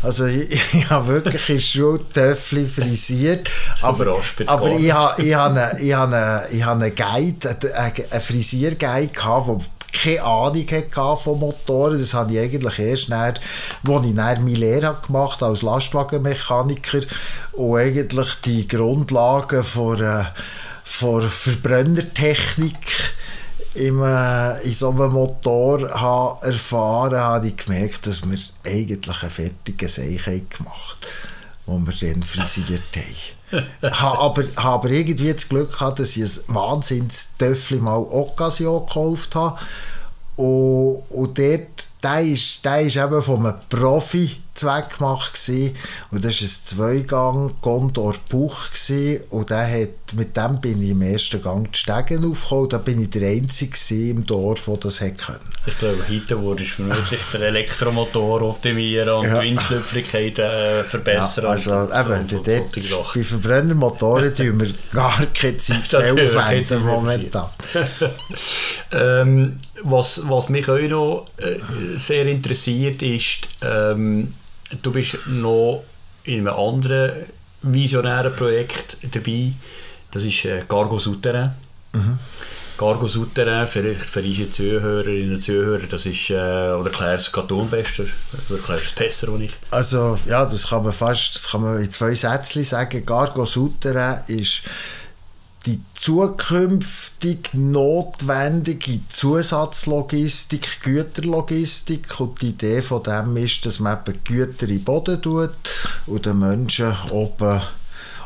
also 0.01 0.25
ich, 0.25 0.49
ich 0.73 0.89
habe 0.89 1.07
wirklich 1.07 1.47
in 1.49 1.61
Schule 1.61 2.01
Töffel 2.11 2.67
frisiert, 2.67 3.47
aber, 3.81 4.19
aber 4.47 4.71
ich 4.71 4.91
habe, 4.91 5.23
ich 5.23 5.35
habe 5.37 5.59
eine, 5.61 6.47
ich 6.49 6.63
habe 6.65 6.85
einen 6.85 6.95
Guide, 6.95 7.49
einen, 7.49 8.11
einen 8.11 8.21
Frisierguide 8.21 9.07
gehabt, 9.07 9.47
der 9.47 9.59
keine 9.91 10.23
Ahnung 10.23 10.65
hatte 10.69 11.23
von 11.23 11.39
Motoren. 11.39 11.99
Das 11.99 12.13
habe 12.13 12.33
ich 12.33 12.39
eigentlich 12.39 12.79
erst 12.79 13.09
nach, 13.09 13.33
als 13.87 14.05
ich 14.05 14.13
meine 14.13 14.49
Lehre 14.49 14.97
gemacht 15.05 15.41
habe 15.41 15.51
als 15.51 15.61
Lastwagenmechaniker 15.61 17.01
und 17.53 17.77
eigentlich 17.77 18.35
die 18.45 18.67
Grundlagen 18.67 19.63
von, 19.63 20.01
äh, 20.01 20.25
von 20.83 21.29
Verbrennertechnik 21.29 22.75
äh, 23.75 24.67
in 24.67 24.73
so 24.73 24.89
einem 24.89 25.11
Motor 25.11 25.89
habe 25.89 26.45
erfahren 26.45 27.17
habe, 27.17 27.47
ich 27.47 27.57
gemerkt, 27.57 28.07
dass 28.07 28.21
wir 28.23 28.37
eigentlich 28.65 29.23
einen 29.23 29.31
fertigen 29.31 29.89
Seich 29.89 30.25
gemacht 30.25 31.07
haben, 31.67 31.85
den 31.85 32.01
wir 32.01 32.13
dann 32.13 32.23
frisiert 32.23 32.81
haben. 32.95 33.36
Habe 33.51 34.19
aber, 34.19 34.43
habe 34.57 34.69
aber 34.73 34.89
irgendwie 34.89 35.31
das 35.31 35.47
Glück 35.47 35.71
gehabt, 35.71 35.99
dass 35.99 36.17
ich 36.17 36.23
ein 36.23 36.55
wahnsinns 36.55 37.29
Töffel 37.37 37.79
mal 37.79 37.97
Occasion 37.97 38.85
gekauft 38.85 39.35
habe. 39.35 39.57
Und, 40.35 41.03
und 41.09 41.37
dort, 41.37 41.87
der 42.03 42.21
ist, 42.21 42.63
der 42.63 42.81
ist 42.81 42.95
eben 42.95 43.21
von 43.23 43.45
einem 43.45 43.55
Profi 43.69 44.37
Zweck 44.57 44.97
gemacht 44.97 45.33
gewesen. 45.33 45.75
und 46.11 46.25
das 46.25 46.41
war 46.41 46.47
ein 46.47 47.01
Zweigang 47.03 47.53
Gondor 47.61 48.15
Buch 48.27 48.71
gewesen. 48.71 49.23
und 49.29 49.49
der 49.51 49.69
hat, 49.69 50.15
mit 50.15 50.35
dem 50.35 50.59
bin 50.59 50.81
ich 50.81 50.89
im 50.89 51.01
ersten 51.03 51.41
Gang 51.41 51.71
die 51.71 51.77
Stegen 51.77 52.29
aufgekommen, 52.29 52.69
da 52.69 52.77
bin 52.79 53.01
ich 53.01 53.09
der 53.11 53.29
Einzige 53.29 54.09
im 54.09 54.25
Dorf, 54.25 54.65
der 54.65 54.77
das 54.77 54.99
hätte 54.99 55.25
können. 55.25 55.39
Ich 55.67 55.77
glaube, 55.77 56.03
heute 56.09 56.35
du 56.35 56.65
vermutlich 56.65 57.19
den 57.33 57.41
Elektromotor 57.43 58.41
optimieren 58.41 59.09
und 59.09 59.27
ja. 59.27 59.39
die 59.39 59.49
Windschlüpflichkeit 59.49 60.39
äh, 60.39 60.83
verbessern. 60.83 61.43
Ja, 61.43 61.49
also 61.51 61.75
und, 61.75 61.91
eben, 61.91 62.11
und, 62.11 62.33
und, 62.33 62.47
dort, 62.47 62.77
und 62.77 63.13
bei 63.13 63.23
Verbrennermotoren 63.23 64.33
tun 64.33 64.59
wir 64.59 64.73
gar 64.91 65.23
keine 65.33 65.57
Zeit 65.57 65.91
mehr 65.93 66.13
aufwenden 66.13 66.83
momentan. 66.83 67.49
ähm, 68.91 69.57
was, 69.83 70.21
was 70.27 70.49
mich 70.49 70.67
auch 70.67 70.79
noch 70.79 71.27
äh, 71.37 71.57
sehr 71.95 72.25
interessiert 72.25 73.01
ist, 73.01 73.47
ähm, 73.61 74.33
du 74.81 74.91
bist 74.91 75.17
noch 75.27 75.83
in 76.23 76.47
einem 76.47 76.59
anderen 76.59 77.11
visionären 77.61 78.35
Projekt 78.35 78.97
dabei. 79.13 79.53
Das 80.11 80.23
ist 80.23 80.45
äh, 80.45 80.63
Cargo 80.67 80.99
Souterrain. 80.99 81.53
Mhm. 81.93 82.19
Cargo 82.77 83.07
Souterrain, 83.07 83.65
vielleicht 83.65 84.01
für 84.01 84.21
unsere 84.21 84.51
Zuhörerinnen 84.51 85.35
und 85.35 85.41
Zuhörer, 85.41 85.87
das 85.89 86.05
ist, 86.05 86.29
äh, 86.29 86.33
oder 86.33 86.91
erklärst 86.91 87.35
du 87.35 87.63
es 87.63 87.71
besser, 87.71 88.03
oder 88.49 88.59
erklärst 88.59 88.85
es 88.85 88.91
besser 88.91 89.29
als 89.29 89.41
ich? 89.41 89.51
Also, 89.71 90.19
ja, 90.27 90.45
das 90.45 90.67
kann 90.67 90.83
man 90.83 90.93
fast, 90.93 91.35
das 91.35 91.49
kann 91.49 91.63
man 91.63 91.81
in 91.81 91.89
zwei 91.89 92.13
Sätzen 92.13 92.63
sagen. 92.63 93.03
Cargo 93.03 93.45
Souterrain 93.45 94.21
ist 94.27 94.61
die 95.67 95.81
zukünftig 95.93 97.49
notwendige 97.53 99.01
Zusatzlogistik, 99.09 100.81
Güterlogistik 100.81 102.19
und 102.21 102.41
die 102.41 102.49
Idee 102.49 102.81
von 102.81 103.03
dem 103.03 103.35
ist, 103.35 103.65
dass 103.65 103.81
man 103.81 103.99
eben 103.99 104.23
Güter 104.23 104.63
in 104.63 104.77
den 104.77 104.83
Boden 104.85 105.21
tut 105.21 105.51
und 106.05 106.25
den 106.25 106.39
Menschen 106.39 106.95
oben, 107.11 107.61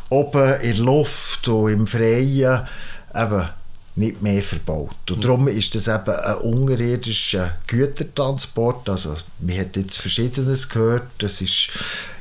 oben 0.10 0.62
in 0.62 0.76
der 0.76 0.86
Luft 0.86 1.48
und 1.48 1.72
im 1.72 1.88
Freien 1.88 2.68
eben 3.16 3.50
nicht 3.96 4.22
mehr 4.22 4.44
verbaut. 4.44 5.10
Und 5.10 5.18
mhm. 5.18 5.22
darum 5.22 5.48
ist 5.48 5.74
das 5.74 5.88
eben 5.88 6.16
ein 6.16 6.38
unterirdischer 6.38 7.58
Gütertransport. 7.66 8.88
Also, 8.88 9.16
man 9.40 9.58
hat 9.58 9.76
jetzt 9.76 9.98
Verschiedenes 9.98 10.70
gehört. 10.70 11.08
Das 11.18 11.42
ist, 11.42 11.70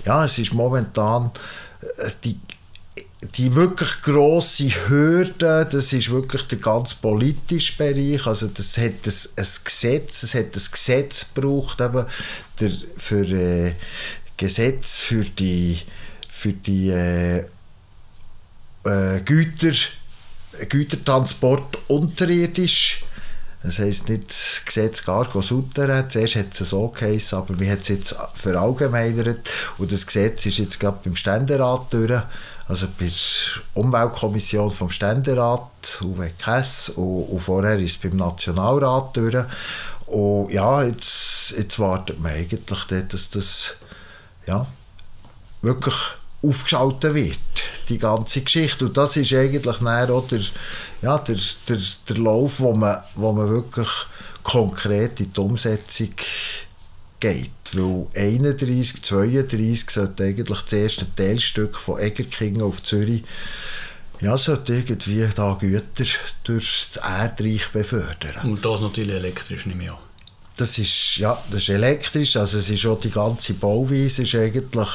ja, 0.06 0.24
es 0.24 0.38
ist 0.38 0.54
momentan 0.54 1.30
äh, 1.98 2.10
die 2.24 2.40
die 3.22 3.54
wirklich 3.54 4.00
grosse 4.02 4.70
Hürde, 4.88 5.68
das 5.70 5.92
ist 5.92 6.10
wirklich 6.10 6.46
der 6.46 6.58
ganz 6.58 6.94
politische 6.94 7.76
Bereich. 7.76 8.26
Also 8.26 8.48
das 8.48 8.78
hat 8.78 9.06
ein, 9.06 9.12
ein 9.36 9.46
Gesetz, 9.64 10.22
es 10.22 10.34
hat 10.34 10.56
ein 10.56 10.62
Gesetz 10.72 11.26
gebraucht 11.34 11.80
eben 11.80 12.06
der, 12.60 12.72
für 12.96 13.26
äh, 13.26 13.74
Gesetz 14.36 14.98
für 14.98 15.24
die 15.24 15.78
für 16.30 16.54
die 16.54 16.88
äh, 16.88 17.44
äh, 18.84 19.20
Güter 19.22 19.74
Gütertransport 20.68 21.78
unterirdisch. 21.88 23.04
Das 23.62 23.78
heisst 23.78 24.08
nicht 24.08 24.34
Gesetz 24.64 25.04
Gargo 25.04 25.42
Souterrain. 25.42 26.08
Zuerst 26.08 26.36
hat 26.36 26.58
es 26.58 26.70
so 26.70 26.88
geheißen, 26.88 27.36
aber 27.36 27.58
wir 27.60 27.70
haben 27.70 27.80
es 27.80 27.88
jetzt 27.88 28.16
verallgemeinert. 28.34 29.50
Und 29.76 29.92
das 29.92 30.06
Gesetz 30.06 30.46
ist 30.46 30.56
jetzt 30.56 30.80
gerade 30.80 30.98
beim 31.04 31.14
Ständerat 31.14 31.92
durch. 31.92 32.22
Also 32.70 32.86
bei 32.86 33.06
der 33.06 33.82
Umweltkommission 33.82 34.70
vom 34.70 34.90
Ständerat, 34.90 35.98
Uwe 36.02 36.30
Kess, 36.38 36.90
und, 36.90 37.24
und 37.24 37.40
vorher 37.40 37.76
ist 37.80 37.90
es 37.90 37.96
beim 37.96 38.16
Nationalrat 38.16 39.16
durch. 39.16 39.44
Und 40.06 40.52
ja, 40.52 40.84
jetzt, 40.84 41.52
jetzt 41.58 41.80
wartet 41.80 42.20
man 42.20 42.30
eigentlich 42.30 42.84
dort, 42.86 43.12
dass 43.12 43.28
das 43.28 43.74
ja, 44.46 44.68
wirklich 45.62 45.96
aufgeschaltet 46.44 47.12
wird, 47.12 47.40
die 47.88 47.98
ganze 47.98 48.42
Geschichte. 48.42 48.84
Und 48.84 48.96
das 48.96 49.16
ist 49.16 49.32
eigentlich 49.32 49.82
auch 49.82 50.28
der, 50.28 50.42
ja, 51.02 51.18
der, 51.18 51.38
der, 51.68 51.78
der 52.08 52.18
Lauf, 52.18 52.60
wo 52.60 52.72
man, 52.72 53.02
wo 53.16 53.32
man 53.32 53.50
wirklich 53.50 53.88
konkret 54.44 55.18
in 55.18 55.32
die 55.32 55.40
Umsetzung 55.40 56.10
geht. 57.18 57.50
Weil 57.74 58.06
31, 58.16 59.02
32 59.02 59.90
sollte 59.90 60.24
eigentlich 60.24 60.60
das 60.62 60.72
erste 60.72 61.06
Teilstück 61.14 61.76
von 61.76 62.00
Egerkingen 62.00 62.62
auf 62.62 62.82
Zürich 62.82 63.22
ja, 64.20 64.36
sollte 64.36 64.74
irgendwie 64.74 65.26
da 65.34 65.56
Güter 65.58 66.04
durch 66.44 66.88
das 66.92 67.02
Erdreich 67.02 67.68
befördern. 67.72 68.50
Und 68.50 68.62
das 68.62 68.82
natürlich 68.82 69.14
elektrisch 69.14 69.64
nicht 69.64 69.78
mehr 69.78 69.98
das 70.60 70.76
ist, 70.78 71.16
ja, 71.16 71.42
das 71.50 71.62
ist 71.62 71.68
elektrisch, 71.70 72.36
also 72.36 72.58
es 72.58 72.68
ist 72.68 72.84
auch 72.84 73.00
die 73.00 73.10
ganze 73.10 73.54
Bauweise 73.54 74.22
ist 74.22 74.34
eigentlich, 74.34 74.88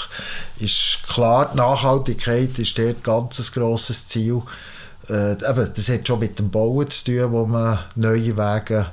ist 0.59 0.99
klar, 1.07 1.49
die 1.51 1.57
Nachhaltigkeit 1.57 2.57
ist 2.59 2.77
dort 2.77 3.03
ganz 3.03 3.39
ein 3.39 3.45
grosses 3.51 4.07
Ziel. 4.07 4.41
Äh, 5.09 5.31
eben, 5.31 5.71
das 5.73 5.89
hat 5.89 6.07
schon 6.07 6.19
mit 6.19 6.38
dem 6.38 6.51
Bauen 6.51 6.89
zu 6.89 7.05
tun, 7.05 7.31
wo 7.31 7.45
man 7.45 7.79
neue 7.95 8.38
Wege 8.38 8.88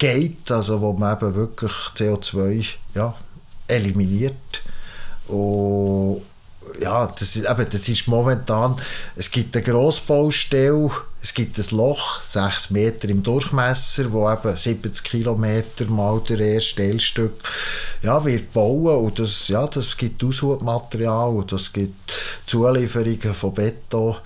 geht, 0.00 0.50
also 0.50 0.80
wo 0.80 0.92
man 0.94 1.16
eben 1.16 1.34
wirklich 1.36 1.72
CO2 1.94 2.66
ja, 2.96 3.14
eliminiert. 3.68 4.34
Und 5.28 6.22
ja, 6.80 7.06
das 7.06 7.36
ist, 7.36 7.48
eben, 7.48 7.66
das 7.68 7.88
ist 7.88 8.08
momentan, 8.08 8.76
es 9.16 9.30
gibt 9.30 9.54
eine 9.54 9.64
Grossbaustelle, 9.64 10.90
es 11.22 11.34
gibt 11.34 11.58
ein 11.58 11.76
Loch, 11.76 12.22
6 12.22 12.70
Meter 12.70 13.08
im 13.08 13.22
Durchmesser, 13.22 14.10
wo 14.10 14.30
eben 14.30 14.56
70 14.56 15.04
Kilometer 15.04 15.84
mal 15.86 16.20
der 16.20 16.40
erste 16.40 16.76
Teilstück 16.76 17.34
ja, 18.02 18.24
wird 18.24 18.52
bauen 18.52 19.04
und 19.04 19.18
das, 19.18 19.48
ja, 19.48 19.66
das 19.66 19.96
gibt 19.96 20.24
Aushubmaterial 20.24 21.30
und 21.30 21.52
das 21.52 21.72
gibt 21.72 22.12
Zulieferungen 22.46 23.34
von 23.34 23.52
Beton. 23.54 24.16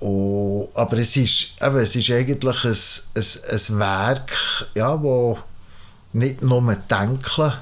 Und, 0.00 0.68
aber 0.74 0.98
es 0.98 1.16
ist, 1.16 1.52
eben, 1.60 1.76
es 1.76 1.94
ist 1.94 2.10
eigentlich 2.10 2.64
ein, 2.64 2.76
ein, 3.14 3.24
ein 3.52 3.78
Werk, 3.78 4.32
ja, 4.74 5.00
wo 5.00 5.38
nicht 6.12 6.42
nur 6.42 6.74
denken 6.74 7.52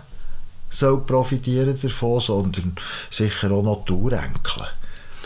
soll 0.71 1.01
profitieren 1.01 1.79
davon, 1.81 2.21
sondern 2.21 2.77
sicher 3.11 3.51
auch 3.51 3.63
Urenkel. 3.91 4.67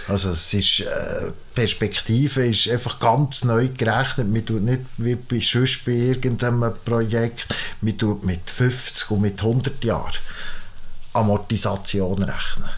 Also 0.08 0.30
es 0.30 0.52
ist, 0.54 0.80
äh, 0.80 1.32
Perspektive 1.54 2.46
ist 2.46 2.68
einfach 2.68 2.98
ganz 2.98 3.44
neu 3.44 3.68
gerechnet. 3.68 4.28
Man 4.28 4.44
tut 4.44 4.62
nicht 4.62 4.80
wie 4.96 5.14
bei, 5.14 5.40
sonst 5.40 5.84
bei 5.84 5.92
irgendeinem 5.92 6.72
Projekt, 6.84 7.46
man 7.80 7.96
tut 7.96 8.24
mit 8.24 8.50
50 8.50 9.10
und 9.10 9.20
mit 9.20 9.40
100 9.40 9.84
Jahren 9.84 10.12
Amortisation 11.12 12.22
rechnen. 12.22 12.70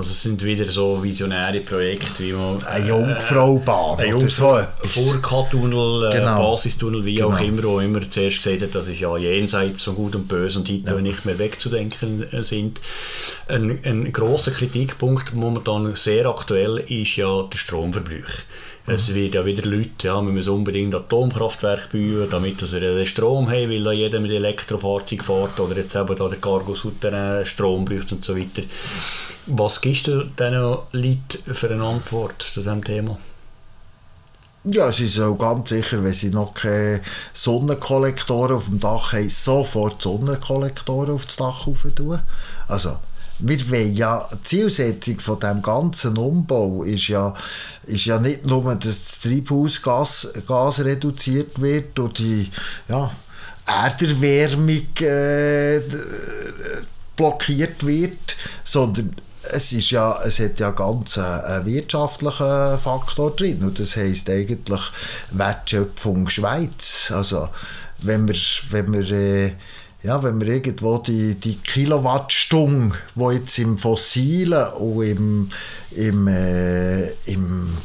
Also 0.00 0.12
es 0.12 0.22
sind 0.22 0.42
wieder 0.42 0.66
so 0.66 1.02
visionäre 1.02 1.60
Projekte, 1.60 2.20
wie 2.20 2.32
man... 2.32 2.64
Eine 2.64 2.88
Jungfraubahn 2.88 3.98
äh, 3.98 4.14
oder 4.14 4.30
so 4.30 4.56
etwas. 4.56 4.92
Vorka-Tunnel, 4.92 6.10
äh, 6.10 6.16
genau. 6.16 6.52
Basistunnel, 6.52 7.04
wie 7.04 7.16
genau. 7.16 7.28
auch 7.28 7.40
immer, 7.40 7.62
wo 7.64 7.80
immer 7.80 8.08
zuerst 8.08 8.38
gesagt 8.38 8.62
hat, 8.62 8.74
dass 8.74 8.88
es 8.88 8.98
ja 8.98 9.14
jenseits 9.18 9.84
von 9.84 9.96
Gut 9.96 10.16
und 10.16 10.26
Böse 10.26 10.58
und 10.58 10.70
heute 10.70 10.94
ja. 10.94 11.00
nicht 11.02 11.26
mehr 11.26 11.38
wegzudenken 11.38 12.32
äh, 12.32 12.42
sind. 12.42 12.80
Ein, 13.46 13.78
ein 13.84 14.10
grosser 14.10 14.52
Kritikpunkt 14.52 15.34
momentan 15.34 15.94
sehr 15.96 16.24
aktuell 16.24 16.78
ist 16.78 17.16
ja 17.16 17.42
der 17.42 17.58
Stromverbrauch. 17.58 18.40
Es 18.92 19.14
wird 19.14 19.34
ja 19.34 19.46
wieder 19.46 19.62
Leute, 19.70 20.08
ja, 20.08 20.20
wir 20.20 20.32
müssen 20.32 20.52
unbedingt 20.52 20.92
Atomkraftwerke 20.92 21.96
bauen, 21.96 22.28
damit 22.28 22.60
wir 22.60 22.80
den 22.80 23.04
Strom 23.04 23.48
haben, 23.48 23.70
weil 23.70 23.84
da 23.84 23.92
jeder 23.92 24.18
mit 24.18 24.32
Elektrofahrzeug 24.32 25.22
fährt 25.22 25.60
oder 25.60 25.76
jetzt 25.76 25.94
eben 25.94 26.16
da 26.16 26.28
der 26.28 26.40
Cargo 26.40 26.74
Souterrain 26.74 27.46
Strom 27.46 27.84
braucht 27.84 28.10
und 28.10 28.24
so 28.24 28.36
weiter. 28.36 28.62
Was 29.46 29.80
gibst 29.80 30.08
du 30.08 30.24
diesen 30.24 30.76
Leuten 30.90 31.54
für 31.54 31.70
eine 31.70 31.84
Antwort 31.84 32.42
zu 32.42 32.62
diesem 32.62 32.82
Thema? 32.82 33.16
Ja, 34.64 34.92
sie 34.92 35.06
soll 35.06 35.36
ganz 35.36 35.68
sicher, 35.68 36.02
wenn 36.02 36.12
sie 36.12 36.30
noch 36.30 36.52
keine 36.52 37.00
Sonnenkollektoren 37.32 38.56
auf 38.56 38.64
dem 38.64 38.80
Dach 38.80 39.12
haben, 39.12 39.30
sofort 39.30 40.02
Sonnenkollektoren 40.02 41.14
auf 41.14 41.26
das 41.26 41.36
Dach 41.36 41.64
tun. 41.94 42.18
Also, 42.66 42.96
wir 43.42 43.70
wollen 43.70 43.94
ja, 43.94 44.28
die 44.32 44.42
Zielsetzung 44.42 45.20
von 45.20 45.40
dem 45.40 45.62
ganzen 45.62 46.16
Umbau 46.16 46.82
ist 46.82 47.08
ja, 47.08 47.34
ist 47.84 48.04
ja 48.04 48.18
nicht 48.18 48.46
nur, 48.46 48.74
dass 48.74 48.80
das 48.80 49.20
Treibhausgas 49.20 50.28
Gas 50.46 50.84
reduziert 50.84 51.60
wird 51.60 51.98
und 51.98 52.18
die 52.18 52.50
ja, 52.88 53.10
Erderwärmung 53.66 54.86
äh, 55.00 55.80
blockiert 57.16 57.84
wird, 57.86 58.36
sondern 58.64 59.14
es, 59.50 59.72
ist 59.72 59.90
ja, 59.90 60.20
es 60.22 60.38
hat 60.38 60.60
ja 60.60 60.70
ganz 60.70 61.18
einen 61.18 61.66
wirtschaftlichen 61.66 62.78
Faktor 62.78 63.34
drin 63.34 63.62
und 63.62 63.78
das 63.78 63.96
heisst 63.96 64.28
eigentlich 64.28 64.80
Wertschöpfung 65.30 66.28
Schweiz. 66.28 67.12
Also 67.14 67.48
wenn 67.98 68.28
wir, 68.28 68.36
wenn 68.70 68.92
wir 68.92 69.10
äh, 69.10 69.52
ja, 70.02 70.22
wenn 70.22 70.40
wir 70.40 70.48
irgendwo 70.48 70.98
die, 70.98 71.34
die 71.34 71.56
Kilowattstunde, 71.56 72.96
die 73.14 73.34
jetzt 73.34 73.58
im 73.58 73.76
Fossilen 73.76 74.68
und 74.72 75.02
im, 75.02 75.48
im, 75.92 76.28
äh, 76.28 77.08
im 77.26 77.76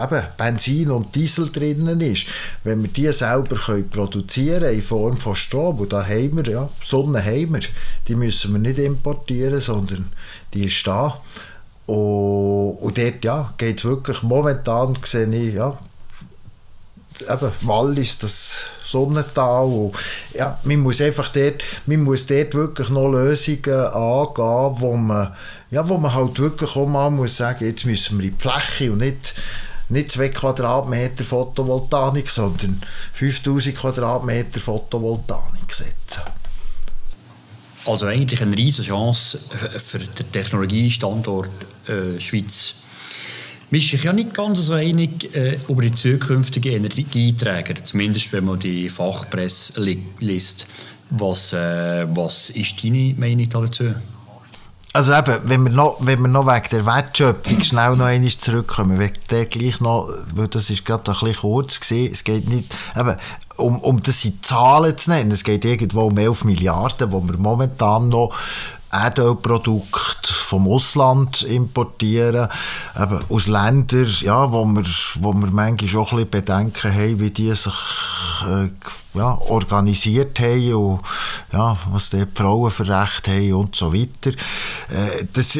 eben 0.00 0.22
Benzin 0.38 0.90
und 0.90 1.14
Diesel 1.14 1.50
drinnen 1.50 2.00
ist, 2.00 2.26
wenn 2.64 2.82
wir 2.82 2.90
die 2.90 3.12
selber 3.12 3.56
können 3.56 3.90
produzieren 3.90 4.72
in 4.72 4.82
Form 4.82 5.18
von 5.18 5.36
Strom, 5.36 5.78
und 5.80 5.92
da 5.92 6.02
haben 6.02 6.36
wir, 6.36 6.50
ja, 6.50 6.68
Sonne 6.82 7.22
haben 7.22 7.54
wir, 7.54 7.60
die 8.08 8.14
müssen 8.14 8.52
wir 8.52 8.58
nicht 8.58 8.78
importieren, 8.78 9.60
sondern 9.60 10.10
die 10.54 10.66
ist 10.66 10.86
da. 10.86 11.20
Und, 11.86 12.78
und 12.80 12.96
dort 12.96 13.24
ja, 13.24 13.52
geht 13.58 13.78
es 13.78 13.84
wirklich, 13.84 14.22
momentan 14.22 14.96
sehe 15.04 15.26
ich, 15.26 15.54
ja, 15.54 15.78
eben 17.28 17.52
Wallis, 17.62 18.18
das 18.18 18.64
Sonnental. 18.90 19.66
Und, 19.66 19.94
ja, 20.34 20.58
man 20.64 20.80
muss 20.80 21.00
einfach 21.00 21.28
dort, 21.28 21.62
man 21.86 22.02
muss 22.02 22.26
dort 22.26 22.54
wirklich 22.54 22.88
noch 22.90 23.08
Lösungen 23.08 23.74
angehen, 23.74 24.80
wo 24.80 24.96
man, 24.96 25.32
ja, 25.70 25.88
wo 25.88 25.98
man 25.98 26.12
halt 26.12 26.38
wirklich 26.38 26.76
auch 26.76 26.86
mal 26.86 27.10
muss 27.10 27.36
sagen, 27.36 27.64
jetzt 27.64 27.86
müssen 27.86 28.18
wir 28.18 28.26
in 28.26 28.36
die 28.36 28.42
Fläche 28.42 28.92
und 28.92 28.98
nicht 28.98 29.34
nicht 29.90 30.12
2 30.12 30.28
Quadratmeter 30.28 31.24
Photovoltaik, 31.24 32.30
sondern 32.30 32.80
5000 33.14 33.76
Quadratmeter 33.76 34.60
Photovoltaik 34.60 35.72
setzen. 35.72 36.22
Also 37.86 38.06
eigentlich 38.06 38.40
eine 38.40 38.56
riesige 38.56 38.88
Chance 38.88 39.38
für 39.78 39.98
den 39.98 40.32
Technologiestandort 40.32 41.50
äh, 41.88 42.20
Schweiz. 42.20 42.74
Man 43.70 43.80
ist 43.80 43.88
sich 43.88 44.02
ja 44.02 44.12
nicht 44.12 44.34
ganz 44.34 44.58
so 44.58 44.72
einig 44.72 45.32
äh, 45.36 45.56
über 45.68 45.82
die 45.82 45.94
zukünftigen 45.94 46.72
Energieträger, 46.72 47.84
zumindest 47.84 48.32
wenn 48.32 48.44
man 48.44 48.58
die 48.58 48.88
Fachpresse 48.88 49.80
li 49.80 50.02
liest. 50.18 50.66
Was, 51.10 51.52
äh, 51.52 52.04
was 52.08 52.50
ist 52.50 52.82
deine 52.82 53.14
Meinung 53.16 53.48
dazu? 53.48 53.94
Also 54.92 55.12
eben, 55.14 55.36
wenn 55.44 55.62
wir 55.62 55.70
noch, 55.70 55.98
wenn 56.00 56.20
wir 56.20 56.26
noch 56.26 56.46
wegen 56.46 56.68
der 56.72 56.84
Wertschöpfung 56.84 57.62
schnell 57.62 57.94
noch 57.94 58.06
einmal 58.06 58.30
zurückkommen, 58.30 58.98
wegen 58.98 59.14
der 59.30 59.46
gleich 59.46 59.80
noch, 59.80 60.08
weil 60.34 60.48
das 60.48 60.68
ist 60.68 60.84
gerade 60.84 61.12
ein 61.12 61.20
bisschen 61.20 61.36
kurz 61.36 61.78
gewesen, 61.78 62.12
es 62.12 62.24
geht 62.24 62.48
nicht, 62.48 62.74
eben, 62.96 63.16
um, 63.56 63.78
um 63.78 64.02
das 64.02 64.24
in 64.24 64.42
Zahlen 64.42 64.98
zu 64.98 65.10
nennen, 65.10 65.30
es 65.30 65.44
geht 65.44 65.64
irgendwo 65.64 66.06
um 66.06 66.18
11 66.18 66.42
Milliarden, 66.42 67.12
wo 67.12 67.20
wir 67.20 67.36
momentan 67.36 68.08
noch 68.08 68.34
Erdölprodukte 68.92 70.32
vom 70.32 70.68
Ausland 70.68 71.42
importieren, 71.42 72.48
eben 73.00 73.24
aus 73.28 73.46
Ländern, 73.46 74.08
ja, 74.20 74.50
wo 74.50 74.64
wir, 74.64 74.84
wo 75.20 75.32
wir 75.32 75.50
manchmal 75.50 76.02
auch 76.02 76.12
ein 76.12 76.16
bisschen 76.16 76.30
Bedenken 76.30 76.94
haben, 76.94 77.20
wie 77.20 77.30
die 77.30 77.54
sich 77.54 77.74
äh, 78.48 78.70
ja, 79.14 79.38
organisiert 79.48 80.40
haben 80.40 80.74
und 80.74 81.00
ja, 81.52 81.76
was 81.92 82.10
die 82.10 82.26
Frauen 82.34 82.70
für 82.70 82.88
Rechte 82.88 83.30
haben 83.30 83.54
und 83.54 83.76
so 83.76 83.94
weiter. 83.94 84.30
Äh, 84.30 85.26
das, 85.32 85.58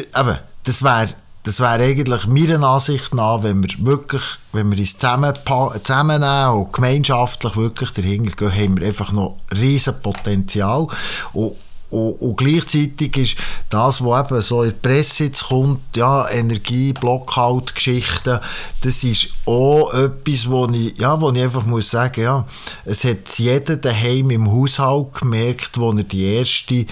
das 0.63 0.83
wäre 0.83 1.13
das 1.43 1.59
wäre 1.59 1.83
eigentlich 1.83 2.27
meiner 2.27 2.61
Ansicht 2.67 3.15
nach, 3.15 3.41
wenn 3.41 3.63
wir 3.63 3.69
wirklich, 3.79 4.21
wenn 4.53 4.69
wir 4.69 4.77
uns 4.77 4.97
zusammen, 4.97 5.33
zusammennehmen 5.81 6.49
und 6.49 6.71
gemeinschaftlich 6.73 7.55
wirklich 7.55 7.91
dahinter 7.91 8.35
gehen, 8.35 8.51
haben 8.53 8.77
wir 8.77 8.87
einfach 8.87 9.11
noch 9.11 9.37
riesen 9.51 9.99
Potenzial. 10.01 10.87
Und 11.33 11.55
und, 11.91 12.13
und, 12.13 12.37
gleichzeitig 12.37 13.17
ist 13.17 13.35
das, 13.69 14.03
was 14.03 14.25
eben 14.25 14.41
so 14.41 14.63
in 14.63 14.69
der 14.69 14.77
Presse 14.77 15.25
jetzt 15.25 15.43
kommt, 15.43 15.95
ja, 15.95 16.27
Energie, 16.29 16.93
Blockout-Geschichten, 16.93 18.39
das 18.81 19.03
ist 19.03 19.27
auch 19.45 19.93
etwas, 19.93 20.49
wo 20.49 20.67
ich, 20.67 20.97
ja, 20.97 21.19
wo 21.19 21.31
ich 21.31 21.41
einfach 21.41 21.65
muss 21.65 21.91
sagen, 21.91 22.21
ja, 22.21 22.47
es 22.85 23.03
hat 23.03 23.37
jeder 23.37 23.75
daheim 23.75 24.31
im 24.31 24.49
Haushalt 24.49 25.13
gemerkt, 25.13 25.77
wo 25.77 25.91
er 25.91 26.03
die 26.03 26.23
erste 26.23 26.85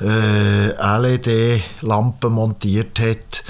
äh, 0.00 0.98
LED-Lampe 0.98 2.30
montiert 2.30 3.00
hat, 3.00 3.42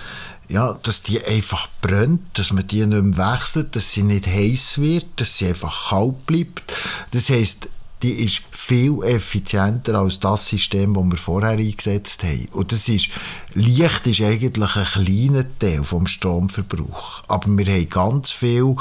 ja, 0.48 0.78
dass 0.82 1.02
die 1.02 1.22
einfach 1.22 1.68
brennt, 1.82 2.22
dass 2.38 2.52
man 2.52 2.66
die 2.66 2.86
nicht 2.86 3.02
mehr 3.02 3.34
wechselt, 3.34 3.76
dass 3.76 3.92
sie 3.92 4.02
nicht 4.02 4.26
heiß 4.26 4.78
wird, 4.78 5.06
dass 5.16 5.38
sie 5.38 5.48
einfach 5.48 5.90
kalt 5.90 6.24
bleibt. 6.26 6.72
Das 7.10 7.28
heisst, 7.28 7.68
die 8.02 8.12
ist 8.12 8.42
viel 8.50 9.02
effizienter 9.04 9.94
als 9.94 10.20
das 10.20 10.48
System, 10.48 10.94
das 10.94 11.04
wir 11.04 11.16
vorher 11.16 11.50
eingesetzt 11.50 12.24
haben. 12.24 12.48
Und 12.52 12.72
das 12.72 12.88
ist, 12.88 13.08
Licht 13.54 14.06
ist 14.06 14.20
eigentlich 14.20 14.76
ein 14.76 14.84
kleiner 14.84 15.58
Teil 15.58 15.82
vom 15.82 16.06
Stromverbrauch. 16.06 17.22
Aber 17.28 17.48
wir 17.48 17.66
haben 17.66 17.88
ganz 17.88 18.30
viele 18.30 18.76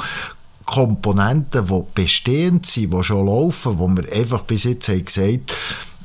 Komponenten, 0.66 1.68
die 1.68 1.84
bestehend 1.94 2.66
sind, 2.66 2.94
die 2.94 3.04
schon 3.04 3.28
laufen, 3.28 3.80
wo 3.80 3.88
wir 3.88 4.12
einfach 4.12 4.42
bis 4.42 4.66
jetzt 4.66 4.90
haben 4.90 5.06
gesagt 5.06 5.54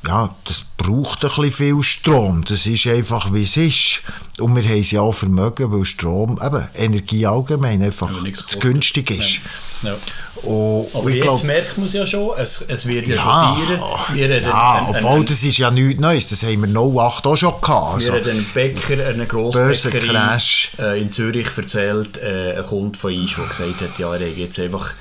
ja, 0.06 0.34
das 0.46 0.64
braucht 0.78 1.24
ein 1.24 1.30
bisschen 1.30 1.52
viel 1.52 1.82
Strom. 1.82 2.44
Das 2.48 2.64
ist 2.66 2.86
einfach, 2.86 3.32
wie 3.34 3.42
es 3.42 3.56
ist. 3.56 4.00
Und 4.38 4.56
wir 4.56 4.62
haben 4.62 4.80
es 4.80 4.90
ja 4.90 5.02
auch 5.02 5.12
Vermögen, 5.12 5.70
weil 5.70 5.84
Strom, 5.84 6.40
eben, 6.42 6.66
Energie 6.74 7.26
allgemein 7.26 7.82
einfach 7.82 8.10
zu 8.32 8.58
günstig 8.58 9.10
ist. 9.10 9.40
Ja. 9.82 9.96
Und, 10.42 10.88
aber 10.94 11.10
jetzt 11.10 11.22
glaub, 11.22 11.44
merkt 11.44 11.76
man 11.76 11.86
es 11.86 11.92
ja 11.92 12.06
schon, 12.06 12.38
es, 12.38 12.64
es 12.66 12.86
wird 12.86 13.08
ja, 13.08 13.16
ja 13.16 13.50
rotieren. 13.50 14.42
ja, 14.44 14.74
einen, 14.74 14.96
obwohl 14.96 15.10
einen, 15.16 15.26
das 15.26 15.42
ist 15.42 15.58
ja 15.58 15.70
nichts 15.70 16.00
Neues, 16.00 16.28
das 16.28 16.42
haben 16.42 16.62
wir 16.62 16.80
08 16.80 17.26
auch 17.26 17.36
schon 17.36 17.60
gehabt. 17.60 17.94
Also, 17.94 18.12
wir 18.12 18.20
haben 18.20 18.30
einen 18.30 18.46
Bäcker, 18.54 19.06
einen 19.06 19.28
Grossbäckerin 19.28 20.38
äh, 20.78 21.00
in 21.00 21.12
Zürich 21.12 21.48
erzählt, 21.56 22.16
äh, 22.18 22.56
ein 22.56 22.64
Kunde 22.64 22.98
von 22.98 23.14
uns, 23.14 23.34
der 23.34 23.44
gesagt 23.46 23.80
hat, 23.80 23.98
ja, 23.98 24.14
er 24.14 24.30
hat 24.30 24.36
jetzt 24.36 24.58
einfach 24.58 24.92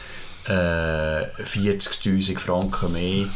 äh, 0.46 0.52
40'000 0.52 2.38
Franken 2.38 2.94
mehr 2.94 3.28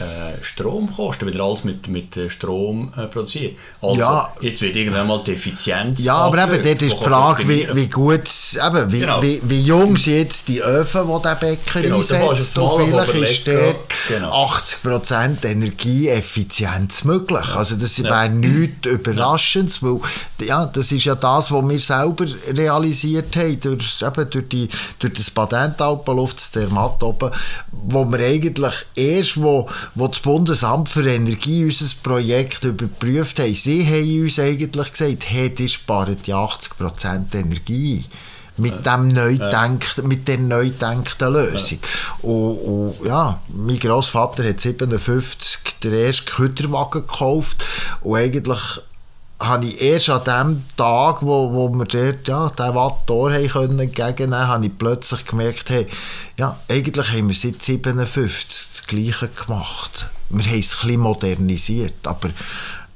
äh, 0.00 0.42
Stromkosten, 0.42 1.28
wieder 1.28 1.44
alles 1.44 1.64
mit, 1.64 1.88
mit 1.88 2.16
äh, 2.16 2.30
Strom 2.30 2.92
äh, 2.96 3.06
produziert. 3.06 3.56
Also, 3.82 4.00
ja. 4.00 4.32
jetzt 4.40 4.62
wird 4.62 4.76
irgendwann 4.76 5.06
mal 5.06 5.22
die 5.22 5.32
Effizienz 5.32 6.02
Ja, 6.02 6.14
aber 6.14 6.44
eben, 6.44 6.62
dort 6.62 6.82
ist 6.82 6.98
die 6.98 7.04
Frage, 7.04 7.48
wie, 7.48 7.68
wie 7.72 7.86
gut, 7.86 8.22
eben, 8.54 8.92
wie, 8.92 9.00
genau. 9.00 9.22
wie, 9.22 9.40
wie 9.44 9.60
jung 9.60 9.96
sind 9.96 10.14
jetzt 10.14 10.48
die 10.48 10.62
Öfen, 10.62 11.02
die 11.06 11.22
der 11.22 11.34
Bäcker 11.34 11.82
genau, 11.82 11.96
einsetzt, 11.96 12.58
und 12.58 12.86
vielleicht 12.86 13.14
ist 13.14 13.46
dort 13.46 13.76
genau. 14.08 14.46
80% 14.46 15.44
Energieeffizienz 15.44 17.04
möglich. 17.04 17.54
Also 17.54 17.76
das 17.76 17.96
ja. 17.98 18.04
wäre 18.04 18.30
nichts 18.30 18.86
Überraschendes, 18.86 19.82
weil 19.82 20.00
ja, 20.40 20.66
das 20.66 20.92
ist 20.92 21.04
ja 21.04 21.14
das, 21.14 21.50
was 21.50 21.68
wir 21.68 21.78
selber 21.78 22.26
realisiert 22.48 23.36
haben, 23.36 23.60
durch, 23.60 24.02
eben, 24.02 24.30
durch, 24.30 24.48
die, 24.48 24.68
durch 24.98 25.14
das 25.14 25.30
Patent 25.30 25.80
Alpenluft, 25.80 26.38
das 26.38 26.52
Zermatt 26.52 27.02
oben, 27.02 27.30
wo 27.70 28.04
wir 28.04 28.18
eigentlich 28.26 28.74
erst, 28.94 29.40
wo, 29.40 29.68
wo 29.94 30.06
das 30.06 30.20
Bundesamt 30.20 30.88
für 30.88 31.06
Energie 31.08 31.64
unser 31.64 31.86
Projekt 32.02 32.64
überprüft 32.64 33.38
hat, 33.38 33.56
sie 33.56 33.84
haben 33.86 34.22
uns 34.22 34.38
eigentlich 34.38 34.92
gesagt, 34.92 35.24
hey, 35.28 35.50
die 35.50 35.68
sparen 35.68 36.16
die 36.24 36.34
80% 36.34 37.34
Energie 37.34 38.04
mit 38.56 38.84
dem 38.86 39.08
neu 39.08 39.38
denkt, 39.38 40.04
mit 40.04 40.28
der 40.28 40.38
neu 40.38 40.66
gedachten 40.66 41.32
Lösung. 41.32 41.78
Ja. 41.82 42.28
Und, 42.28 42.56
und, 42.58 43.06
ja, 43.06 43.40
mein 43.48 43.78
Großvater 43.78 44.46
hat 44.46 44.60
57 44.60 45.78
den 45.82 45.94
ersten 45.94 46.26
Kütterwagen 46.26 47.06
gekauft 47.06 47.64
und 48.02 48.16
eigentlich 48.16 48.80
habe 49.40 49.66
ich 49.66 49.80
erst 49.80 50.10
an 50.10 50.24
dem 50.24 50.62
Tag, 50.76 51.22
wo, 51.22 51.52
wo 51.52 51.68
wir 51.70 51.86
dort 51.86 52.28
ja, 52.28 52.50
den 52.50 52.74
Watt 52.74 53.06
können 53.06 53.78
entgegennehmen 53.78 54.48
habe 54.48 54.66
ich 54.66 54.78
plötzlich 54.78 55.24
gemerkt, 55.24 55.70
hey, 55.70 55.86
ja, 56.38 56.58
eigentlich 56.68 57.08
haben 57.10 57.28
wir 57.28 57.34
seit 57.34 57.62
57 57.62 58.68
das 58.72 58.86
Gleiche 58.86 59.28
gemacht. 59.28 60.08
Wir 60.28 60.44
haben 60.44 60.60
es 60.60 60.74
ein 60.74 60.86
bisschen 60.86 61.00
modernisiert, 61.00 62.06
aber 62.06 62.30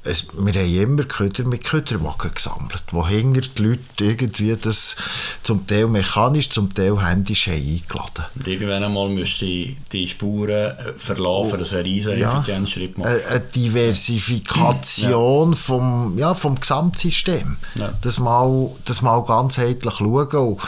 es, 0.05 0.27
wir 0.33 0.53
haben 0.53 0.75
immer 0.75 1.03
Köder 1.03 1.45
mit 1.45 1.63
Köderwagen 1.63 2.33
gesammelt, 2.33 2.83
wo 2.91 3.07
hinter 3.07 3.41
die 3.41 3.63
Leute 3.63 3.83
irgendwie 3.99 4.55
das 4.55 4.95
zum 5.43 5.67
Teil 5.67 5.87
mechanisch, 5.87 6.49
zum 6.49 6.73
Teil 6.73 7.03
händisch 7.03 7.47
haben 7.47 7.55
eingeladen 7.55 8.25
Und 8.35 8.47
irgendwann 8.47 8.83
einmal 8.83 9.09
müsste 9.09 9.45
die 9.45 10.07
Spuren 10.07 10.49
äh, 10.49 10.75
verlaufen, 10.97 11.59
dass 11.59 11.73
ein 11.73 11.81
riesen 11.81 12.17
ja, 12.19 12.31
Effizienzschritt 12.31 12.97
macht. 12.97 13.09
Eine 13.09 13.39
Diversifikation 13.39 15.51
ja. 15.51 15.57
Vom, 15.57 16.17
ja, 16.17 16.33
vom 16.33 16.59
Gesamtsystem. 16.59 17.57
Ja. 17.75 17.91
Das, 18.01 18.19
mal, 18.19 18.71
das 18.85 19.01
mal 19.01 19.23
ganzheitlich 19.23 19.95
schauen. 19.95 20.29
Und, 20.29 20.61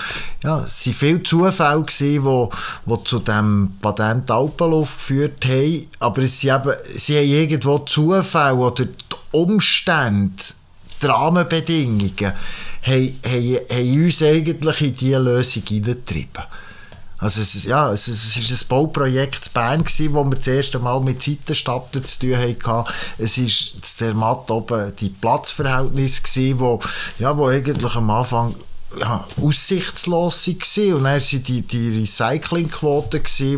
ja, 0.44 0.58
es 0.58 0.86
waren 0.86 0.94
viele 0.94 1.24
Zufälle, 1.24 1.86
die 2.00 2.24
wo, 2.24 2.50
wo 2.86 2.98
zu 2.98 3.20
dem 3.20 3.74
Patent 3.82 4.30
Alpenluft 4.32 4.98
geführt 4.98 5.46
haben, 5.46 5.88
aber 6.00 6.24
es 6.24 6.40
sind 6.40 6.56
eben, 6.56 6.74
sie 6.96 7.18
haben 7.18 7.30
irgendwo 7.30 7.80
Zufälle 7.80 8.56
oder 8.56 8.86
Umstände, 9.32 10.44
die 11.02 11.06
Rahmenbedingungen, 11.06 12.34
haben, 12.82 14.06
uns 14.06 14.22
eigentlich 14.22 14.82
in 14.82 14.96
diese 14.96 15.20
Lösung 15.20 15.64
hineingetrieben. 15.68 16.44
Also 17.20 17.42
es, 17.42 17.64
ja, 17.64 17.92
es, 17.92 18.08
es 18.08 18.38
ein 18.38 18.68
Bauprojekt 18.68 19.48
in 19.48 19.54
Bern, 19.54 19.84
gewesen, 19.84 20.14
wo 20.14 20.24
wir 20.24 20.36
das 20.36 20.48
erste 20.48 20.78
Mal 20.78 21.02
mit 21.02 21.24
Seitenstapler 21.24 22.04
zu 22.04 22.20
tun 22.20 22.38
hatten. 22.38 22.94
Es 23.18 23.38
war 23.40 23.82
der 24.02 24.14
Matt 24.14 24.52
oben 24.52 24.96
die 24.98 25.10
Platzverhältnisse, 25.10 26.22
gewesen, 26.22 26.60
wo, 26.60 26.80
ja, 27.18 27.36
wo 27.36 27.48
eigentlich 27.48 27.96
am 27.96 28.12
Anfang 28.12 28.54
ja, 29.00 29.26
aussichtslos 29.42 30.48
waren. 30.48 30.94
Und 30.94 31.04
dann 31.04 31.22
waren 31.22 31.44
die, 31.44 31.62
die 31.62 32.00
Recyclingquote, 32.00 33.22
die 33.40 33.58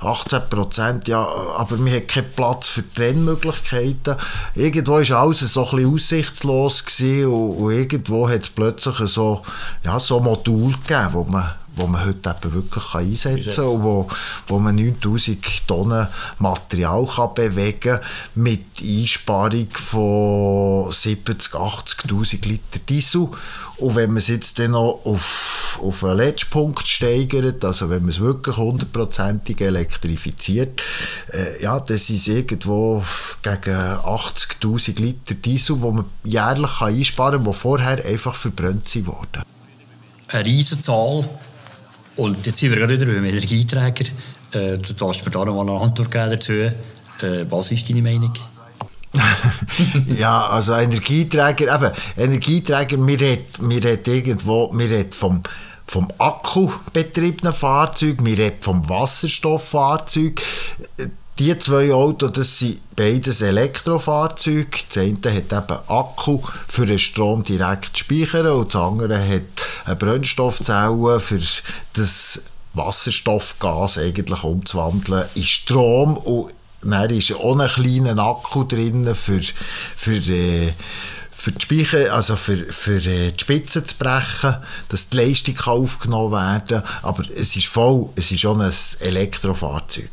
18 0.00 0.40
Prozent, 0.50 1.08
ja, 1.08 1.26
aber 1.56 1.84
wir 1.84 1.92
hatten 1.92 2.06
keinen 2.06 2.32
Platz 2.32 2.68
für 2.68 2.82
Trennmöglichkeiten. 2.92 4.16
Irgendwo 4.54 4.92
war 4.92 5.10
alles 5.10 5.40
so 5.40 5.68
ein 5.70 5.86
aussichtslos 5.86 6.84
und, 7.00 7.24
und 7.24 7.72
irgendwo 7.72 8.28
hat 8.28 8.42
es 8.42 8.48
plötzlich 8.48 8.96
so, 9.08 9.42
ja, 9.84 9.98
so 10.00 10.20
Modul 10.20 10.72
gegeben, 10.72 11.08
wo 11.12 11.24
man 11.24 11.54
wo 11.78 11.86
man 11.86 12.04
heute 12.04 12.30
eben 12.30 12.54
wirklich 12.54 12.94
einsetzen 12.94 13.54
kann 13.54 13.64
und 13.66 13.82
wo, 13.82 14.08
wo 14.46 14.58
man 14.58 14.74
9000 14.74 15.66
Tonnen 15.66 16.08
Material 16.38 17.06
kann 17.06 17.34
bewegen 17.34 17.80
kann 17.80 18.00
mit 18.34 18.64
Einsparung 18.82 19.68
von 19.70 20.90
70.000, 20.90 21.50
80'000 21.52 22.46
Liter 22.46 22.78
Diesel. 22.88 23.28
Und 23.78 23.94
wenn 23.94 24.10
man 24.10 24.18
es 24.18 24.28
jetzt 24.28 24.58
dann 24.58 24.72
noch 24.72 25.02
auf, 25.04 25.78
auf 25.80 26.02
einen 26.02 26.16
letzten 26.16 26.50
Punkt 26.50 26.86
steigert, 26.86 27.64
also 27.64 27.88
wenn 27.88 28.02
man 28.02 28.10
es 28.10 28.18
wirklich 28.18 28.56
hundertprozentig 28.56 29.60
elektrifiziert, 29.60 30.82
äh, 31.32 31.62
ja, 31.62 31.78
das 31.78 32.10
ist 32.10 32.26
irgendwo 32.26 33.04
gegen 33.42 33.76
80'000 33.76 35.00
Liter 35.00 35.34
Diesel, 35.34 35.76
die 35.76 35.82
man 35.82 36.04
jährlich 36.24 36.78
kann 36.78 36.88
einsparen 36.88 37.44
kann, 37.44 37.52
die 37.52 37.58
vorher 37.58 38.04
einfach 38.04 38.34
verbrannt 38.34 38.88
wurden. 39.06 39.42
Eine 40.28 40.44
riesige 40.44 40.80
Zahl 40.82 41.28
und 42.18 42.46
jetzt 42.46 42.58
sind 42.58 42.70
wir 42.70 42.78
gerade 42.78 43.00
wieder 43.00 43.06
beim 43.06 43.24
Energieträger. 43.24 44.04
Äh, 44.52 44.78
du 44.78 44.92
darfst 44.92 45.24
mir 45.24 45.30
da 45.30 45.44
noch 45.44 45.54
mal 45.54 45.68
eine 45.72 45.80
Antwort 45.80 46.10
geben 46.10 46.30
dazu. 46.30 46.52
Äh, 46.52 46.72
was 47.48 47.70
ist 47.70 47.88
deine 47.88 48.02
Meinung? 48.02 48.32
ja, 50.06 50.46
also 50.48 50.74
Energieträger, 50.74 51.74
eben, 51.74 51.92
Energieträger, 52.16 53.06
wir 53.06 53.20
reden, 53.20 53.46
wir 53.60 54.06
irgendwo, 54.06 54.70
wir 54.72 54.90
reden 54.90 55.12
vom 55.12 55.42
vom 55.88 56.06
akkubetriebenen 56.18 57.54
Fahrzeug, 57.54 58.18
wir 58.22 58.36
reden 58.36 58.58
vom 58.60 58.86
Wasserstofffahrzeug. 58.90 60.42
Die 61.38 61.56
zwei 61.56 61.92
Autos, 61.92 62.32
das 62.32 62.58
sind 62.58 62.80
beides 62.96 63.42
Elektrofahrzeuge. 63.42 64.66
Das 64.88 65.04
eine 65.04 65.16
hat 65.36 65.52
eben 65.52 65.78
Akku 65.86 66.40
für 66.66 66.84
den 66.84 66.98
Strom 66.98 67.44
direkt 67.44 67.96
zu 67.96 68.04
speichern 68.04 68.48
und 68.48 68.74
das 68.74 68.82
andere 68.82 69.16
hat 69.16 69.42
eine 69.84 69.94
Brennstoffzelle 69.94 71.20
für 71.20 71.40
das 71.92 72.42
Wasserstoffgas 72.74 73.98
eigentlich 73.98 74.42
umzuwandeln 74.42 75.26
in 75.36 75.44
Strom 75.44 76.16
und 76.16 76.52
dann 76.82 77.10
ist 77.10 77.32
auch 77.32 77.56
ein 77.56 77.68
kleiner 77.68 78.18
Akku 78.18 78.64
drin 78.64 79.14
für, 79.14 79.40
für 79.96 80.16
äh, 80.16 80.72
für 81.40 81.52
die 81.52 81.60
Speicher, 81.60 82.12
also 82.12 82.34
für, 82.34 82.56
für 82.56 82.96
äh, 82.96 83.30
die 83.30 83.38
Spitze 83.38 83.84
zu 83.84 83.94
brechen, 83.96 84.56
dass 84.88 85.08
die 85.08 85.18
Leistung 85.18 85.56
aufgenommen 85.66 86.32
werden 86.32 86.82
kann. 86.82 86.90
Aber 87.02 87.22
es 87.30 87.54
ist 87.54 87.68
voll, 87.68 88.08
es 88.16 88.32
ist 88.32 88.40
schon 88.40 88.60
ein 88.60 88.72
Elektrofahrzeug. 88.98 90.10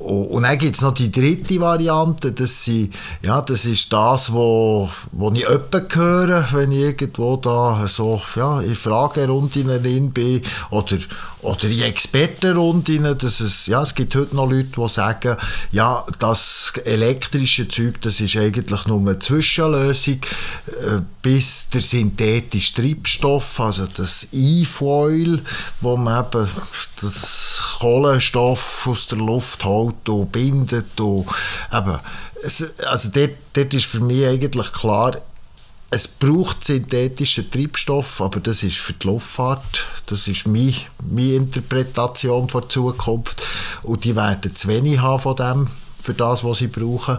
Und, 0.00 0.42
dann 0.42 0.58
gibt 0.58 0.74
es 0.74 0.82
noch 0.82 0.92
die 0.92 1.10
dritte 1.10 1.60
Variante, 1.60 2.32
das, 2.32 2.64
sind, 2.64 2.92
ja, 3.22 3.40
das 3.40 3.64
ist 3.64 3.92
das, 3.92 4.32
wo, 4.32 4.90
wo 5.12 5.30
ich 5.30 5.46
öppe 5.46 5.86
höre, 5.90 6.48
wenn 6.52 6.72
ich 6.72 6.80
irgendwo 6.80 7.36
da 7.36 7.86
so 7.88 8.20
ja, 8.34 8.60
in 8.60 8.74
Fragerunden 8.74 10.12
bin 10.12 10.42
oder, 10.70 10.98
oder 11.46 11.64
in 11.64 11.82
Expertenrunden, 11.82 13.16
dass 13.16 13.40
es, 13.40 13.66
ja, 13.66 13.80
es 13.82 13.94
gibt 13.94 14.14
heute 14.16 14.34
noch 14.34 14.50
Leute, 14.50 14.70
die 14.76 14.88
sagen, 14.88 15.36
ja, 15.70 16.04
das 16.18 16.72
elektrische 16.84 17.68
Zeug, 17.68 18.00
das 18.00 18.20
ist 18.20 18.36
eigentlich 18.36 18.86
nur 18.86 18.98
eine 18.98 19.18
Zwischenlösung, 19.18 20.20
äh, 20.66 21.00
bis 21.22 21.68
der 21.68 21.82
synthetische 21.82 22.74
Treibstoff, 22.74 23.60
also 23.60 23.86
das 23.86 24.26
E-Foil, 24.32 25.40
wo 25.80 25.96
man 25.96 26.24
eben 26.24 26.48
das 27.00 27.62
Kohlenstoff 27.78 28.86
aus 28.88 29.06
der 29.06 29.18
Luft 29.18 29.64
holt 29.64 30.08
und 30.08 30.32
bindet 30.32 31.00
und 31.00 31.26
eben, 31.72 31.98
also 32.84 33.08
dort, 33.12 33.34
dort 33.52 33.72
ist 33.72 33.86
für 33.86 34.00
mich 34.00 34.26
eigentlich 34.26 34.72
klar, 34.72 35.20
es 35.90 36.08
braucht 36.08 36.64
synthetischen 36.64 37.50
Treibstoff, 37.50 38.20
aber 38.20 38.40
das 38.40 38.62
ist 38.62 38.78
für 38.78 38.92
die 38.92 39.06
Luftfahrt, 39.06 39.84
das 40.06 40.26
ist 40.26 40.46
meine, 40.46 40.74
meine 41.08 41.34
Interpretation 41.34 42.48
der 42.48 42.68
Zukunft 42.68 43.42
und 43.82 44.04
die 44.04 44.16
werden 44.16 44.54
zu 44.54 44.68
wenig 44.68 45.00
haben 45.00 45.22
von 45.22 45.36
dem, 45.36 45.68
für 46.02 46.14
das, 46.14 46.44
was 46.44 46.58
sie 46.58 46.68
brauchen. 46.68 47.18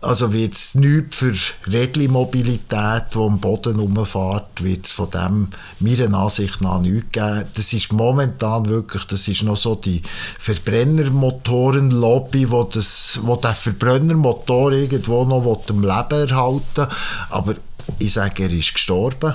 Also 0.00 0.32
wird 0.34 0.52
es 0.52 0.74
nichts 0.74 1.16
für 1.16 1.34
Rädli-Mobilität, 1.66 3.04
die 3.14 3.18
am 3.18 3.40
Boden 3.40 3.80
rumfährt, 3.80 4.62
wird 4.62 4.84
es 4.84 4.92
von 4.92 5.08
dem 5.08 5.48
meiner 5.80 6.18
Ansicht 6.18 6.60
nach 6.60 6.80
nichts 6.80 7.10
geben. 7.10 7.44
Das 7.54 7.72
ist 7.72 7.90
momentan 7.90 8.68
wirklich, 8.68 9.06
das 9.06 9.26
ist 9.28 9.44
noch 9.44 9.56
so 9.56 9.76
die 9.76 10.02
Verbrennermotoren-Lobby, 10.40 12.50
wo, 12.50 12.64
das, 12.64 13.18
wo 13.22 13.36
der 13.36 13.54
Verbrennermotor 13.54 14.72
irgendwo 14.72 15.24
noch 15.24 15.70
am 15.70 15.80
Leben 15.80 16.28
erhalten 16.28 16.86
Aber 17.30 17.54
ich 17.98 18.12
sage, 18.12 18.44
er 18.44 18.52
ist 18.52 18.74
gestorben. 18.74 19.34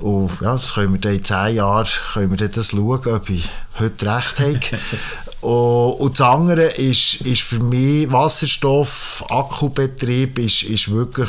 Und 0.00 0.30
ja, 0.40 0.52
das 0.52 0.74
können 0.74 0.94
wir 0.94 1.00
dann 1.00 1.14
in 1.14 1.24
zehn 1.24 1.56
Jahren 1.56 1.86
können 2.14 2.38
wir 2.38 2.48
das 2.48 2.70
schauen, 2.70 3.06
ob 3.06 3.30
ich 3.30 3.48
heute 3.78 4.06
recht 4.06 4.40
habe. 4.40 4.60
und, 5.42 6.00
und 6.00 6.18
das 6.18 6.26
andere 6.26 6.62
ist, 6.62 7.14
ist 7.16 7.42
für 7.42 7.60
mich 7.60 8.10
Wasserstoff, 8.10 9.24
Akkubetrieb 9.28 10.38
ist, 10.38 10.62
ist 10.62 10.90
wirklich, 10.90 11.28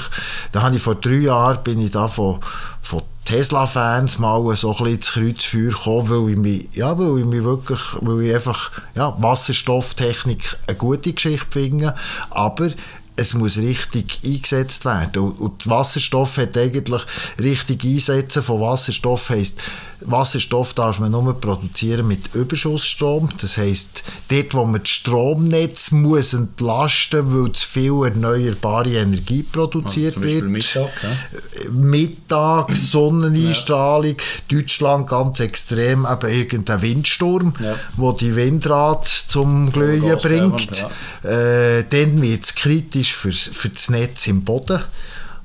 da 0.54 0.62
habe 0.62 0.78
ich 0.78 0.82
vor 0.82 0.96
drei 0.96 1.16
Jahren 1.16 1.62
bin 1.64 1.82
ich 1.82 1.92
da 1.92 2.08
von, 2.08 2.40
von 2.82 3.02
Tesla-Fans 3.26 4.20
mal 4.20 4.56
so 4.56 4.76
ein 4.76 4.84
bisschen 4.84 4.96
ins 4.96 5.12
Kreuzfeuer 5.12 5.70
gekommen, 5.70 6.10
weil 6.10 6.32
ich 6.32 6.38
mich, 6.38 6.70
ja, 6.74 6.98
weil 6.98 7.20
ich 7.20 7.26
mich 7.26 7.44
wirklich, 7.44 7.80
weil 8.02 8.22
ich 8.24 8.36
einfach, 8.36 8.72
ja, 8.96 9.16
Wasserstofftechnik 9.18 10.58
eine 10.68 10.78
gute 10.78 11.14
Geschichte 11.14 11.46
finde, 11.50 11.96
aber 12.32 12.70
es 13.16 13.34
muss 13.34 13.58
richtig 13.58 14.22
eingesetzt 14.24 14.86
werden. 14.86 15.32
Und, 15.32 15.68
Wasserstoff 15.68 16.38
hat 16.38 16.58
eigentlich 16.58 17.02
richtig 17.40 17.84
einsetzen 17.84 18.44
von 18.44 18.62
Wasserstoff 18.62 19.30
heisst, 19.30 19.60
Wasserstoff 20.06 20.74
darf 20.74 21.00
man 21.00 21.12
nur 21.12 21.40
produzieren 21.40 22.08
mit 22.08 22.34
Überschussstrom. 22.36 23.30
Das 23.42 23.58
heisst, 23.58 24.04
dort, 24.30 24.54
wo 24.54 24.66
man 24.66 24.82
das 24.82 24.90
Stromnetz 24.90 25.92
muss 25.92 26.34
entlasten, 26.34 27.34
weil 27.34 27.52
zu 27.52 27.68
viel 27.68 28.04
erneuerbare 28.04 28.92
Energie 28.92 29.44
produziert 29.44 30.16
ja, 30.16 30.24
wird. 30.24 30.44
Mittag, 30.46 30.92
ja. 31.04 31.70
Mittag, 31.72 32.76
Sonneneinstrahlung, 32.76 34.18
ja. 34.18 34.58
Deutschland 34.58 35.08
ganz 35.08 35.40
extrem, 35.40 36.06
eben 36.06 36.32
irgendein 36.32 36.82
Windsturm, 36.82 37.54
ja. 37.60 37.76
wo 37.96 38.12
die 38.12 38.36
Windrad 38.36 39.08
zum 39.08 39.72
Glühen 39.72 40.18
bringt. 40.18 40.86
Äh, 41.24 41.84
dann 41.90 42.22
wird 42.22 42.44
es 42.44 42.56
kritisch 42.56 43.14
für, 43.14 43.32
für 43.32 43.70
das 43.70 43.90
Netz 43.90 44.28
im 44.28 44.44
Boden 44.44 44.80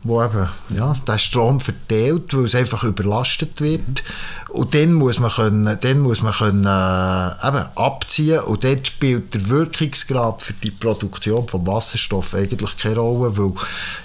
wo 0.05 0.23
eben 0.23 0.49
ja, 0.71 0.95
der 1.07 1.19
Strom 1.19 1.61
verteilt, 1.61 2.35
weil 2.35 2.45
es 2.45 2.55
einfach 2.55 2.85
überlastet 2.85 3.61
wird. 3.61 4.03
Und 4.49 4.75
dann 4.75 4.95
muss 4.95 5.19
man 5.19 5.31
können, 5.31 5.79
dann 5.81 5.99
muss 6.01 6.23
man 6.23 6.33
können, 6.33 6.65
äh, 6.65 7.49
eben 7.49 7.67
abziehen 7.75 8.41
und 8.41 8.65
dort 8.65 8.87
spielt 8.87 9.35
der 9.35 9.49
Wirkungsgrad 9.49 10.43
für 10.43 10.55
die 10.55 10.71
Produktion 10.71 11.47
von 11.47 11.67
Wasserstoff 11.67 12.35
eigentlich 12.35 12.77
keine 12.79 12.97
Rolle, 12.97 13.37
weil 13.37 13.53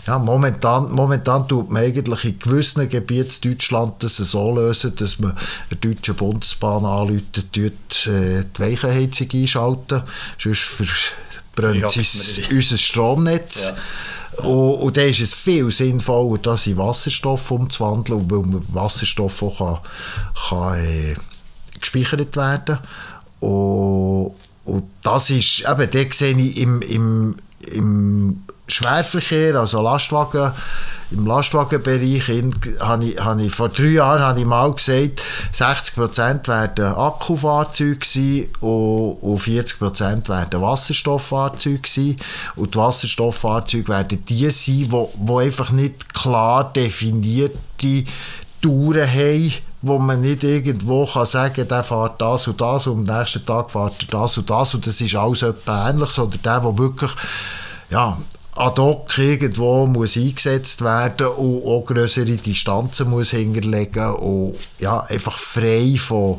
ja, 0.08 0.19
momentan, 0.19 0.91
momentan 0.91 1.47
tut 1.47 1.71
man 1.71 1.84
eigentlich 1.84 2.25
in 2.25 2.39
gewissen 2.39 2.89
Gebieten 2.89 3.49
Deutschland 3.49 4.03
das 4.03 4.17
so 4.17 4.53
lösen, 4.53 4.95
dass 4.95 5.19
man 5.19 5.38
der 5.69 5.77
deutschen 5.77 6.15
Bundesbahn 6.15 6.84
dort 6.84 8.08
äh, 8.08 8.43
die 8.43 8.60
Weichenheizung 8.60 9.27
einschalten, 9.32 10.01
sonst 10.38 10.62
verbrennt 10.62 11.89
sie 11.89 12.43
unser 12.51 12.77
Stromnetz. 12.77 13.67
Ja. 13.67 13.75
Und, 14.38 14.74
und 14.76 14.98
dann 14.98 15.10
ist 15.10 15.22
es 15.22 15.34
viel 15.34 15.69
sinnvoller, 15.72 16.38
das 16.39 16.67
in 16.67 16.78
Wasserstoff 16.78 17.52
umzuwandeln, 17.52 18.30
weil 18.30 18.62
Wasserstoff 18.74 19.41
auch 19.43 19.58
kann, 19.58 19.78
kann 20.50 20.80
äh, 20.80 21.15
gespeichert 21.80 22.36
werden. 22.36 22.80
Und, 23.39 24.34
und 24.65 24.84
das 25.02 25.30
ist, 25.30 25.62
eben, 25.62 25.91
da 25.91 26.13
sehe 26.13 26.38
ich 26.38 26.58
im, 26.58 26.82
im, 26.82 27.36
im 27.72 28.43
Schwerverkehr, 28.67 29.56
also 29.56 29.82
Lastwagen, 29.82 30.52
im 31.13 31.26
Lastwagenbereich 31.26 32.28
habe 32.80 33.06
ich, 33.06 33.19
habe 33.19 33.43
ich, 33.43 33.54
vor 33.54 33.69
drei 33.69 33.86
Jahren 33.86 34.21
habe 34.21 34.39
ich 34.39 34.45
mal 34.45 34.73
gesagt, 34.73 35.21
60% 35.54 36.47
werden 36.47 36.86
Akkufahrzeuge 36.86 38.06
sein 38.06 38.47
und, 38.60 39.17
und 39.21 39.39
40% 39.39 40.28
werden 40.28 40.62
Wasserstofffahrzeuge 40.62 41.88
sein. 41.88 42.15
Und 42.56 42.73
die 42.73 42.78
Wasserstofffahrzeuge 42.78 43.88
werden 43.88 44.26
die 44.26 44.49
sein, 44.49 44.89
die, 44.89 45.34
einfach 45.34 45.71
nicht 45.71 46.13
klar 46.13 46.71
definierte 46.73 48.06
Touren 48.62 49.10
haben, 49.10 49.54
wo 49.82 49.99
man 49.99 50.21
nicht 50.21 50.43
irgendwo 50.43 51.06
kann 51.06 51.26
sagen, 51.26 51.67
der 51.67 51.84
fährt 51.84 52.21
das 52.21 52.47
und 52.47 52.60
das 52.62 52.88
und 52.88 53.10
am 53.10 53.17
nächsten 53.19 53.45
Tag 53.45 53.69
fährt 53.69 54.02
er 54.02 54.08
das 54.08 54.38
und 54.38 54.49
das 54.49 54.73
und 54.73 54.88
das 54.88 55.02
ist 55.02 55.15
alles 55.15 55.41
etwas 55.41 55.89
ähnliches. 55.89 56.19
Oder 56.19 56.38
der, 56.38 56.60
der 56.62 56.78
wirklich 56.78 57.12
ja, 57.89 58.17
ad 58.56 58.78
hoc 58.78 59.18
irgendwo 59.18 59.88
muss 59.88 60.16
eingesetzt 60.16 60.82
werden 60.84 61.28
und 61.28 61.63
auch 61.66 61.86
größere 61.86 62.26
Distanzen 62.26 63.10
muss 63.10 63.32
hinterlegen 63.32 64.13
und 64.16 64.56
ja, 64.80 65.00
einfach 65.02 65.38
frei 65.38 65.96
von 65.98 66.38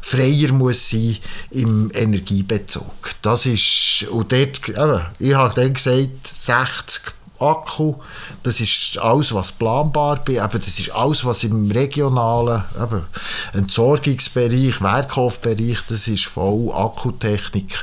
freier 0.00 0.52
muss 0.52 0.90
sein 0.90 1.18
im 1.50 1.90
Energiebezug. 1.94 3.14
Das 3.22 3.46
ist, 3.46 4.06
und 4.10 4.32
dort, 4.32 4.68
eben, 4.68 5.06
ich 5.18 5.34
habe 5.34 5.54
dann 5.54 5.74
gesagt, 5.74 6.26
60 6.26 7.19
Akku, 7.40 7.94
das 8.42 8.60
ist 8.60 8.98
alles, 8.98 9.32
was 9.32 9.52
planbar 9.52 10.20
ist, 10.28 10.38
aber 10.38 10.58
das 10.58 10.78
ist 10.78 10.90
alles, 10.90 11.24
was 11.24 11.42
im 11.44 11.70
regionalen 11.70 12.62
eben, 12.80 13.02
Entsorgungsbereich, 13.54 14.80
Werkhofbereich, 14.80 15.78
das 15.88 16.06
ist 16.06 16.26
voll 16.26 16.70
Akkutechnik 16.72 17.82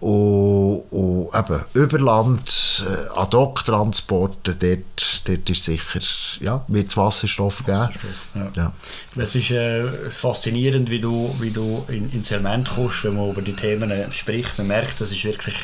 und, 0.00 0.84
und 0.90 1.28
eben 1.34 1.60
Überland, 1.74 2.84
äh, 2.86 3.18
Ad-Hoc-Transporte, 3.18 4.54
dort, 4.54 5.28
dort 5.28 5.50
ist 5.50 5.64
sicher, 5.64 6.00
ja, 6.40 6.64
wird 6.68 6.88
es 6.88 6.96
Wasserstoff 6.96 7.64
geben. 7.64 7.78
Wasserstoff, 7.78 8.28
ja. 8.34 8.52
ja. 8.56 8.72
Es 9.16 9.34
ist 9.34 9.50
äh, 9.50 9.84
faszinierend, 10.10 10.90
wie 10.90 11.00
du, 11.00 11.34
wie 11.40 11.50
du 11.50 11.84
in, 11.88 12.10
ins 12.10 12.30
Element 12.30 12.70
kommst, 12.70 13.04
wenn 13.04 13.16
man 13.16 13.30
über 13.30 13.42
die 13.42 13.54
Themen 13.54 13.92
spricht. 14.12 14.56
Man 14.58 14.66
merkt, 14.68 15.00
das 15.00 15.12
ist 15.12 15.24
wirklich 15.24 15.56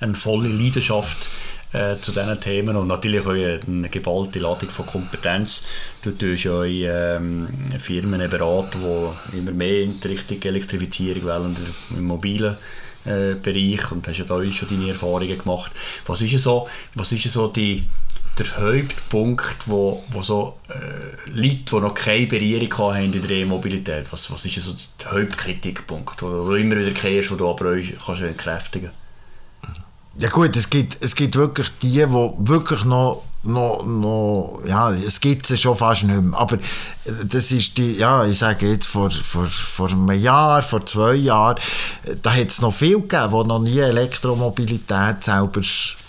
eine 0.00 0.14
volle 0.14 0.48
Leidenschaft 0.48 1.28
äh, 1.72 1.96
zu 1.98 2.12
diesen 2.12 2.40
Themen 2.40 2.76
und 2.76 2.88
natürlich 2.88 3.26
auch 3.26 3.30
eine 3.30 3.88
geballte 3.88 4.38
Ladung 4.38 4.70
von 4.70 4.86
Kompetenz. 4.86 5.62
Du 6.02 6.12
tust 6.12 6.44
ja 6.44 6.64
ähm, 6.64 7.48
Firmen 7.78 8.28
beraten, 8.30 8.78
die 8.80 9.38
immer 9.38 9.52
mehr 9.52 9.82
in 9.82 9.98
Richtung 10.04 10.40
Elektrifizierung 10.42 11.24
wollen, 11.24 11.56
im 11.96 12.04
mobilen 12.04 12.56
äh, 13.04 13.34
Bereich 13.34 13.92
und 13.92 14.06
hast 14.08 14.18
ja 14.18 14.24
da 14.24 14.42
schon 14.50 14.68
deine 14.68 14.88
Erfahrungen 14.88 15.38
gemacht. 15.38 15.72
Was 16.06 16.22
ist 16.22 16.38
so, 16.42 16.68
was 16.94 17.12
ist 17.12 17.24
so 17.24 17.48
die 17.48 17.84
der 18.38 18.56
Hauptpunkt, 18.56 19.66
wo, 19.66 20.04
wo 20.10 20.22
so 20.22 20.58
äh, 20.68 21.30
Leute, 21.30 21.64
die 21.70 21.76
noch 21.76 21.94
keine 21.94 22.26
Berührung 22.28 22.78
haben 22.78 23.12
in 23.12 23.20
der 23.20 23.30
E-Mobilität, 23.30 24.06
was, 24.12 24.30
was 24.30 24.46
ist 24.46 24.62
so 24.62 24.76
der 25.02 25.10
Hauptkritikpunkt, 25.10 26.22
wo 26.22 26.44
du 26.44 26.54
immer 26.54 26.76
wieder 26.76 26.92
kehrst, 26.92 27.32
wo 27.32 27.34
du 27.34 27.48
aber 27.48 27.70
euch 27.70 27.94
kannst 28.04 28.22
entkräftigen 28.22 28.90
Ja 30.18 30.28
gut, 30.28 30.56
es 30.56 30.68
gibt, 30.68 30.98
es 31.00 31.14
gibt 31.14 31.36
wirklich 31.36 31.70
die, 31.80 31.92
die 31.92 32.10
wirklich 32.10 32.84
noch 32.84 33.22
noch, 33.44 33.84
noch, 33.84 34.60
ja, 34.66 34.90
es 34.90 35.20
gibt 35.20 35.48
es 35.48 35.60
schon 35.60 35.76
fast 35.76 36.02
nicht 36.02 36.20
mehr. 36.20 36.38
Aber 36.38 36.58
das 37.24 37.52
ist 37.52 37.78
die, 37.78 37.96
ja, 37.96 38.24
ich 38.26 38.38
sage 38.38 38.68
jetzt 38.68 38.86
vor, 38.86 39.10
vor, 39.10 39.46
vor 39.46 39.88
einem 39.90 40.10
Jahr, 40.10 40.62
vor 40.62 40.84
zwei 40.86 41.14
Jahren, 41.14 41.56
da 42.22 42.34
hat 42.34 42.48
es 42.48 42.60
noch 42.60 42.74
viel 42.74 43.00
gegeben, 43.00 43.30
die 43.30 43.48
noch 43.48 43.60
nie 43.60 43.78
Elektromobilität 43.78 45.22
selber 45.22 45.62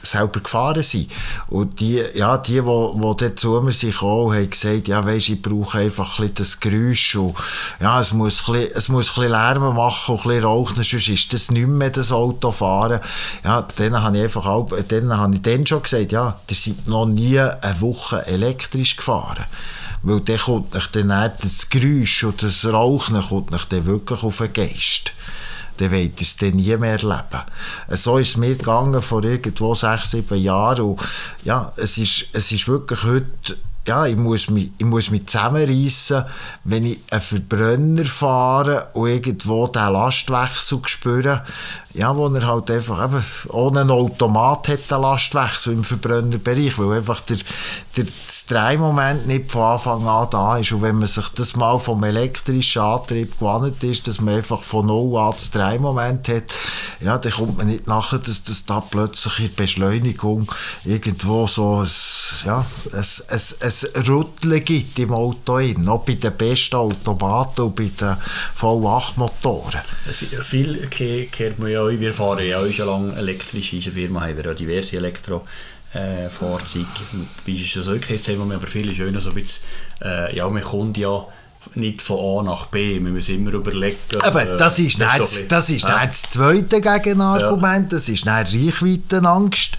selber 0.04 0.40
gefahren 0.40 0.84
sind. 0.84 1.12
Und 1.48 1.80
die, 1.80 2.02
ja, 2.16 2.38
die, 2.38 2.54
die, 2.54 2.62
die 2.62 3.16
dann 3.18 3.38
zu 3.38 3.62
mir 3.62 3.72
sind 3.72 3.94
gekommen, 3.94 4.36
haben 4.36 4.50
gesagt, 4.50 4.88
ja, 4.88 5.06
weisst, 5.06 5.30
ich 5.30 5.42
brauche 5.42 5.80
einfach 5.80 6.20
ein 6.20 6.34
das 6.34 6.60
Geräusch 6.60 7.16
und 7.16 7.36
ja, 7.80 8.00
es 8.00 8.12
muss 8.14 8.48
ein 8.48 8.54
bisschen, 8.54 8.72
es 8.76 8.90
muss 8.90 9.10
ein 9.10 9.16
bisschen 9.16 9.32
Lärm 9.32 9.76
machen 9.76 10.16
und 10.16 10.22
ein 10.22 10.28
bisschen 10.28 10.44
rauchen, 10.44 10.76
sonst 10.76 11.08
ist 11.08 11.34
das 11.34 11.52
nicht 11.52 11.68
mehr 11.68 11.90
das 11.90 12.12
Auto 12.12 12.52
fahren. 12.52 13.00
Ja, 13.44 13.68
dann 13.76 14.02
habe 14.02 14.18
ich 14.18 14.24
einfach 14.24 14.46
auch, 14.46 14.70
dann 14.88 15.18
habe 15.18 15.36
ich 15.36 15.42
dann 15.42 15.66
schon 15.66 15.84
gesagt, 15.84 16.12
ja, 16.12 16.40
ihr 16.50 16.56
seid 16.56 16.88
noch 16.88 17.06
nie 17.06 17.40
eine 17.40 17.82
Woche 17.82 18.26
elektrisch 18.28 18.96
gefahren. 18.96 19.46
Weil 20.02 20.22
dann 20.22 20.38
kommt 20.38 20.76
euch 20.76 20.88
dann 20.88 21.10
das 21.10 21.70
Geräusch 21.70 22.24
und 22.24 22.42
das 22.42 22.66
Rauchen 22.66 23.22
kommt 23.22 23.52
euch 23.52 23.66
dann 23.66 23.86
wirklich 23.86 24.24
auf 24.24 24.38
den 24.38 24.54
Geist 24.54 25.12
dann 25.80 25.94
ihr 25.94 26.12
es 26.20 26.38
dann 26.38 26.52
nie 26.52 26.76
mehr 26.78 26.92
erleben. 26.94 27.44
So 27.90 28.18
ist 28.18 28.30
es 28.30 28.38
mir 28.38 28.56
gegangen 28.56 29.02
vor 29.02 29.24
irgendwo 29.24 29.76
sechs, 29.76 30.12
sieben 30.12 30.42
Jahren 30.42 30.82
und 30.82 31.02
ja, 31.44 31.72
es 31.78 31.98
ist, 31.98 32.26
es 32.34 32.52
ist 32.52 32.68
wirklich 32.68 33.04
heute 33.04 33.58
ja, 33.88 34.06
ich 34.06 34.18
muss 34.18 34.52
mich, 34.52 34.72
ich 34.78 34.86
muss 34.86 35.10
mich 35.10 35.26
zusammenreissen, 35.26 36.26
wenn 36.64 36.86
ich 36.86 37.00
einen 37.10 37.22
Verbrenner 37.22 38.06
fahre 38.06 38.90
und 38.94 39.10
irgendwo 39.10 39.66
den 39.66 39.94
Lastwechsel 39.94 40.82
spüre, 40.86 41.44
ja, 41.94 42.16
wo 42.16 42.28
er 42.28 42.46
halt 42.46 42.70
einfach 42.70 43.04
eben 43.04 43.24
ohne 43.50 43.82
einen 43.82 43.90
Automat 43.90 44.68
hat, 44.68 44.92
den 44.92 45.02
Lastwechsel 45.02 45.74
im 45.74 45.84
Verbrennerbereich, 45.84 46.78
weil 46.78 46.98
einfach 46.98 47.22
der, 47.22 47.38
der, 47.98 48.06
das 48.28 48.46
Drehmoment 48.46 49.26
nicht 49.26 49.52
von 49.52 49.64
Anfang 49.64 50.08
an 50.08 50.28
da 50.30 50.58
ist. 50.58 50.72
Und 50.72 50.84
wenn 50.84 51.00
man 51.00 51.08
sich 51.08 51.28
das 51.30 51.56
mal 51.56 51.80
vom 51.80 52.04
elektrischen 52.04 52.84
Antrieb 52.84 53.40
gewandt 53.40 53.84
ist, 53.84 54.08
dass 54.08 54.22
man 54.22 54.36
einfach 54.36 54.62
von 54.62 54.86
null 54.86 55.18
an 55.18 55.32
das 55.32 55.50
Drehmoment 55.50 56.28
hat, 56.28 56.54
ja, 57.02 57.18
dann 57.18 57.32
kommt 57.32 57.58
man 57.58 57.68
nicht 57.68 57.88
nachher, 57.88 58.20
dass 58.20 58.44
das 58.44 58.66
da 58.66 58.82
plötzlich 58.82 59.40
in 59.40 59.56
Beschleunigung 59.56 60.52
irgendwo 60.86 61.48
so 61.48 61.82
ein, 61.82 61.90
ja, 62.46 62.66
ein, 62.94 63.06
ein, 63.30 63.42
ein 63.62 64.08
Rütteln 64.08 64.64
gibt 64.64 65.00
im 65.00 65.14
Auto 65.14 65.58
hin, 65.58 65.82
noch 65.82 66.04
bei 66.04 66.14
den 66.14 66.38
besten 66.38 66.76
Automaten 66.76 67.62
und 67.62 67.76
bei 67.76 67.90
den 68.00 68.18
V8-Motoren. 68.60 69.82
Viel 70.12 70.88
kehrt 70.88 71.58
man 71.58 71.70
ja 71.72 71.79
ja, 71.88 72.00
wir 72.00 72.14
fahren 72.14 72.46
ja 72.46 72.60
auch 72.60 72.72
schon 72.72 72.88
lange 72.88 73.16
elektrisch. 73.16 73.74
In 73.74 73.80
unserer 73.80 73.94
Firma 73.94 74.22
haben 74.22 74.38
wir 74.38 74.46
ja 74.46 74.54
diverse 74.54 74.98
Elektrofahrzeuge. 74.98 76.86
Äh, 76.86 77.46
Wie 77.46 77.64
ist 77.64 77.76
das 77.76 77.88
auch 77.88 78.00
kein 78.00 78.18
Thema 78.18 78.46
mehr, 78.46 78.58
aber 78.58 78.68
viel 78.68 78.92
ist 78.92 79.02
auch 79.02 79.12
noch 79.12 79.22
so 79.22 79.30
ein 79.30 79.36
bisschen, 79.36 79.68
äh, 80.04 80.36
ja, 80.36 80.50
man 80.50 80.64
kommt 80.64 80.98
ja 80.98 81.26
nicht 81.76 82.02
von 82.02 82.40
A 82.40 82.44
nach 82.44 82.68
B. 82.68 82.94
Wir 82.94 83.12
müssen 83.12 83.36
immer 83.36 83.54
überlegen. 83.54 83.98
Aber 84.22 84.48
äh, 84.48 84.58
das 84.58 84.80
ist, 84.80 85.00
nicht, 85.00 85.12
so 85.12 85.46
das, 85.50 85.70
ist 85.70 85.84
ja. 85.84 86.06
das 86.06 86.24
zweite 86.24 86.82
Gegenargument, 86.82 87.92
das 87.94 88.10
ist 88.10 88.26
nicht 88.26 88.28
Reichweitenangst. 88.28 89.78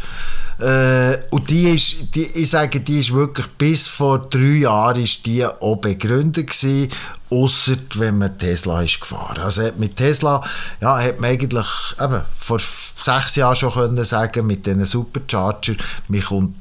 Äh, 0.60 1.18
und 1.30 1.48
die 1.48 1.70
ist, 1.70 2.14
die, 2.14 2.24
ich 2.24 2.50
sage, 2.50 2.80
die 2.80 3.00
ist 3.00 3.12
wirklich 3.12 3.46
bis 3.58 3.88
vor 3.88 4.18
drei 4.18 4.58
Jahren 4.60 5.02
ist 5.02 5.24
die 5.26 5.44
auch 5.44 5.76
begründet 5.76 6.50
gewesen, 6.50 6.90
ausser 7.30 7.76
wenn 7.94 8.18
man 8.18 8.38
Tesla 8.38 8.82
ist 8.82 9.00
gefahren. 9.00 9.38
Also 9.38 9.70
mit 9.78 9.96
Tesla 9.96 10.42
ja, 10.80 10.98
hat 10.98 11.20
man 11.20 11.30
eigentlich 11.30 11.66
eben, 12.00 12.22
vor 12.38 12.60
sechs 13.02 13.36
Jahren 13.36 13.56
schon 13.56 13.72
können 13.72 14.04
sagen, 14.04 14.46
mit 14.46 14.66
diesen 14.66 14.84
Supercharger, 14.84 15.74
man 16.08 16.22
kommt 16.22 16.56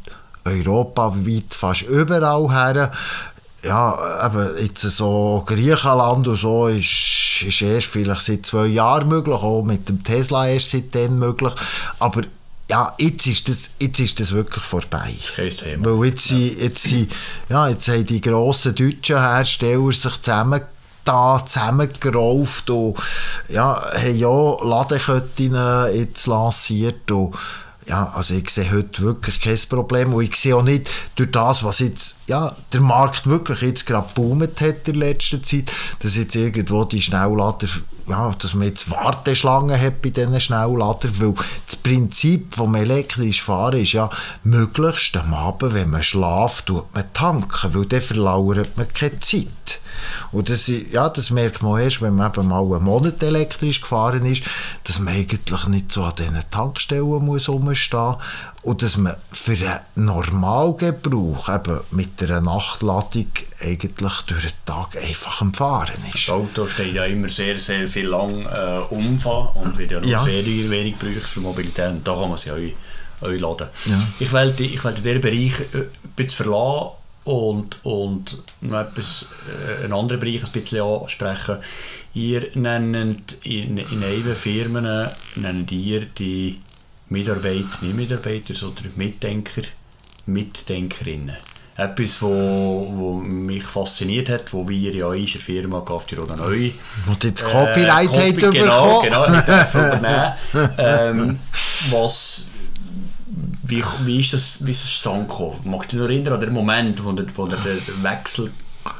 europaweit 0.46 1.54
fast 1.54 1.82
überall 1.82 2.50
her 2.50 2.92
ja, 3.64 4.26
eben, 4.26 4.48
jetzt 4.62 4.82
so 4.82 5.44
Griechenland 5.46 6.28
und 6.28 6.38
so 6.38 6.68
ist, 6.68 7.42
ist 7.46 7.62
erst 7.62 7.88
vielleicht 7.88 8.22
seit 8.22 8.46
zwei 8.46 8.68
Jahren 8.68 9.10
möglich, 9.10 9.36
auch 9.36 9.64
mit 9.64 9.90
dem 9.90 10.04
Tesla 10.04 10.48
erst 10.48 10.72
seitdem 10.72 11.20
möglich, 11.20 11.54
aber 12.00 12.22
ja, 12.70 12.94
jetzt 13.00 13.26
ist 13.26 13.50
das, 13.50 13.72
jetzt 13.80 14.00
ist 14.00 14.20
das 14.20 14.32
wirklich 14.32 14.64
vorbei. 14.64 15.16
Kein 15.36 15.50
Thema. 15.50 15.86
Weil 15.86 16.10
jetzt, 16.10 16.30
ja. 16.30 16.38
Sind, 16.38 16.62
jetzt, 16.62 16.84
sind, 16.84 17.12
ja, 17.50 17.68
jetzt 17.68 17.88
haben 17.88 18.06
die 18.06 18.22
grossen 18.22 18.76
deutschen 18.76 19.20
Hersteller 19.20 19.92
sich 19.92 20.22
zusammen 20.22 20.62
da 21.04 21.44
zusammengerauft 21.44 22.70
und 22.70 22.96
ja, 23.48 23.82
haben 23.82 24.16
ja 24.16 24.58
Ladeketten 24.64 25.56
jetzt 25.94 26.28
lanciert 26.28 27.10
und 27.10 27.36
ja, 27.90 28.14
also 28.16 28.36
ich 28.36 28.50
sehe 28.52 28.72
heute 28.72 29.02
wirklich 29.02 29.42
kein 29.42 29.58
Problem 29.68 30.14
und 30.14 30.24
ich 30.24 30.36
sehe 30.36 30.56
auch 30.56 30.64
nicht 30.64 30.90
durch 31.16 31.32
das, 31.32 31.64
was 31.64 31.80
jetzt 31.80 32.18
ja, 32.28 32.56
der 32.72 32.82
Markt 32.82 33.26
wirklich 33.26 33.62
jetzt 33.62 33.88
gerade 33.88 34.08
boomt 34.14 34.62
hat 34.62 34.88
in 34.88 34.96
letzter 34.96 35.42
Zeit, 35.42 35.72
dass 36.00 36.16
jetzt 36.16 36.36
irgendwo 36.36 36.86
die 36.86 37.02
Schnelllader, 37.02 37.68
ja, 38.08 38.32
dass 38.38 38.54
man 38.54 38.68
jetzt 38.68 38.92
Warteschlangen 38.92 39.80
hat 39.82 40.04
bei 40.04 40.10
diesen 40.10 40.40
Schnellladern, 40.40 41.20
weil 41.20 41.34
das 41.66 41.76
Prinzip 41.78 42.54
vom 42.54 42.76
elektrischen 42.76 43.44
Fahren 43.44 43.82
ist 43.82 43.94
ja, 43.94 44.12
möglichst 44.44 45.18
am 45.18 45.34
Abend, 45.34 45.74
wenn 45.74 45.90
man 45.90 46.04
schlaft, 46.04 46.68
tut 46.68 46.94
man 46.94 47.12
tanken, 47.14 47.74
weil 47.74 47.86
dann 47.88 48.02
verlauert 48.02 48.78
man 48.78 48.94
keine 48.94 49.20
Zeit. 49.20 49.82
Und 50.32 50.50
das, 50.50 50.68
ja, 50.68 51.10
das 51.10 51.30
merkt 51.32 51.62
man 51.64 51.82
erst, 51.82 52.02
wenn 52.02 52.16
man 52.16 52.32
eben 52.32 52.48
mal 52.48 52.62
einen 52.62 52.84
Monat 52.84 53.22
elektrisch 53.24 53.82
gefahren 53.82 54.26
ist, 54.26 54.44
dass 54.84 55.00
man 55.00 55.14
eigentlich 55.14 55.68
nicht 55.68 55.92
so 55.92 56.04
an 56.04 56.14
diesen 56.18 56.44
Tankstellen 56.52 57.26
muss 57.26 57.50
rumstehen 57.50 58.16
und 58.62 58.82
dass 58.82 58.98
man 58.98 59.16
für 59.32 59.58
einen 59.96 60.06
Normalgebrauch 60.06 61.50
eben 61.50 61.80
mit 61.92 62.22
einer 62.22 62.42
Nachtladung 62.42 63.28
eigentlich 63.62 64.22
durch 64.28 64.42
den 64.42 64.52
Tag 64.66 64.98
einfach 65.02 65.42
am 65.42 65.54
Fahren 65.54 65.96
ist. 66.14 66.28
Das 66.28 66.30
Auto 66.30 66.68
steht 66.68 66.94
ja 66.94 67.06
immer 67.06 67.30
sehr, 67.30 67.58
sehr 67.58 67.88
viel 67.88 68.08
lang 68.08 68.46
äh, 68.46 68.80
umfahren 68.90 69.64
und 69.64 69.78
wird 69.78 69.92
ja 69.92 70.00
noch 70.00 70.08
ja. 70.08 70.24
sehr 70.24 70.46
wenig 70.46 71.00
gebraucht 71.00 71.28
für 71.28 71.40
Mobilität 71.40 71.90
und 71.90 72.08
da 72.08 72.14
kann 72.14 72.30
man 72.30 72.38
sie 72.38 72.52
auch, 72.52 73.28
auch 73.28 73.32
laden. 73.32 73.68
Ja. 73.86 74.08
Ich 74.20 74.32
wollte 74.32 74.64
ich 74.64 74.84
will 74.84 74.94
diesen 74.94 75.22
Bereich 75.22 75.60
äh, 75.74 75.78
ein 75.78 76.12
bisschen 76.16 76.46
verlassen 76.46 76.99
und, 77.30 77.78
und 77.86 78.40
noch 78.62 78.82
etwas, 78.82 79.28
äh, 79.48 79.84
einen 79.84 79.94
anderen 79.94 80.20
Bereich 80.20 80.44
ein 80.44 80.52
bisschen 80.52 80.82
ansprechen. 80.82 81.58
Ihr 82.16 82.48
nennt 82.56 83.38
in, 83.44 83.78
in 83.78 84.04
euren 84.04 84.36
Firmen 84.36 85.10
nennt 85.36 85.72
ihr 85.72 86.06
die 86.06 86.60
Mitarbeiter, 87.10 87.68
nicht 87.82 87.96
Mitarbeiter, 87.96 88.56
sondern 88.56 88.92
Mitdenker, 88.96 89.62
Mitdenkerinnen. 90.26 91.38
Etwas, 91.78 92.20
wo, 92.22 92.92
wo 92.96 93.14
mich 93.14 93.64
fasziniert 93.64 94.30
hat, 94.30 94.52
wo 94.52 94.68
wir 94.68 94.92
ja 94.92 95.14
in 95.14 95.22
unserer 95.22 95.42
Firma 95.42 95.80
Gaftir 95.82 96.24
oder 96.24 96.36
neu 96.36 96.72
wo 97.06 97.16
jetzt 97.24 97.46
Copyright 97.46 98.18
äh, 98.18 98.34
Copy, 98.34 98.58
genau, 98.58 99.02
genau, 99.02 99.26
ich 99.28 99.42
darf 99.42 99.76
übernehmen. 99.76 100.34
ähm, 100.80 101.40
was 101.92 102.49
wie, 103.70 103.84
wie 104.04 104.20
ist 104.20 104.34
das, 104.34 104.66
wie 104.66 104.72
ist 104.72 104.84
das 104.84 104.90
stand 104.90 105.30
gekommen? 105.30 105.60
Magst 105.64 105.92
du 105.92 105.98
dich 105.98 106.00
noch 106.00 106.10
erinnern 106.10 106.34
an 106.34 106.40
den 106.40 106.54
Moment, 106.54 107.04
wo 107.04 107.12
der, 107.12 107.26
wo 107.36 107.48
der, 107.48 107.60
der 107.60 108.04
Wechsel 108.04 108.52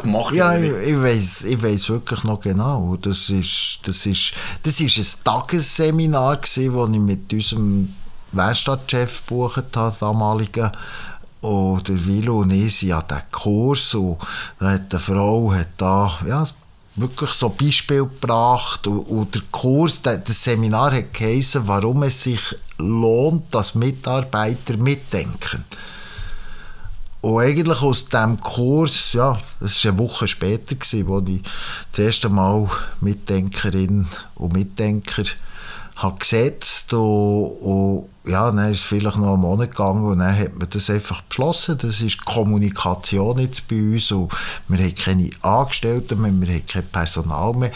gemacht 0.02 0.36
Ja, 0.36 0.56
ich, 0.56 0.72
ich 0.72 1.02
weiß 1.02 1.44
ich 1.46 1.62
wirklich 1.62 2.24
noch 2.24 2.40
genau. 2.40 2.96
Das 3.02 3.30
ist, 3.30 3.80
das 3.84 4.06
ist, 4.06 4.34
das 4.64 4.80
ist 4.80 4.98
ein 4.98 5.24
Tagesseminar, 5.24 6.38
das 6.38 6.58
ich 6.58 6.70
mit 6.70 7.32
unserem 7.34 7.94
Werkstattchef 8.32 9.26
gebucht 9.28 9.76
habe, 9.76 9.96
damaligen. 10.00 10.72
Und 11.42 11.88
der 11.88 12.06
Vilo 12.06 12.40
und 12.40 12.52
ich 12.52 12.78
sind 12.78 12.92
an 12.92 13.04
diesem 13.10 13.24
Kurs 13.32 13.94
und 13.94 14.18
da 14.60 14.72
hat 14.72 14.92
eine 14.92 15.00
Frau 15.00 15.54
hat 15.54 15.70
da, 15.78 16.12
ja, 16.28 16.46
wirklich 17.02 17.32
so 17.32 17.50
Beispiel 17.50 18.04
gebracht 18.04 18.88
und, 18.88 19.00
und 19.00 19.36
der 19.36 19.42
Kurs, 19.52 20.02
das 20.02 20.44
Seminar 20.44 20.92
hat 20.92 21.14
geheißen, 21.14 21.68
warum 21.68 22.04
es 22.04 22.24
sich 22.24 22.56
lohnt, 22.78 23.54
dass 23.54 23.76
Mitarbeiter 23.76 24.78
mitdenken. 24.78 25.64
Und 27.22 27.42
eigentlich 27.42 27.82
aus 27.82 28.06
diesem 28.06 28.40
Kurs, 28.40 29.12
ja, 29.14 29.38
das 29.60 29.84
war 29.84 29.92
eine 29.92 30.00
Woche 30.00 30.28
später, 30.28 30.76
gewesen, 30.76 31.08
wo 31.08 31.20
ich 31.20 31.42
das 31.92 32.00
erste 32.00 32.30
Mal 32.30 32.70
Mitdenkerin 33.02 34.08
und 34.36 34.54
Mitdenker 34.54 35.24
habe 36.02 36.18
gesetzt 36.18 36.94
und, 36.94 37.46
und 37.62 38.10
ja, 38.26 38.52
dann 38.52 38.72
ist 38.72 38.80
es 38.80 38.86
vielleicht 38.86 39.18
noch 39.18 39.34
einen 39.34 39.42
Monat 39.42 39.72
gegangen 39.72 40.04
und 40.04 40.20
dann 40.20 40.38
hat 40.38 40.58
man 40.58 40.70
das 40.70 40.90
einfach 40.90 41.22
beschlossen. 41.24 41.78
Das 41.78 42.00
ist 42.02 42.24
Kommunikation 42.26 43.40
jetzt 43.40 43.68
bei 43.68 43.76
uns 43.76 44.12
und 44.12 44.32
wir 44.68 44.80
haben 44.80 44.96
keine 44.96 45.30
Angestellten 45.42 46.22
mehr, 46.22 46.32
wir 46.34 46.56
haben 46.56 46.68
kein 46.68 46.88
Personal 46.88 47.54
mehr, 47.54 47.72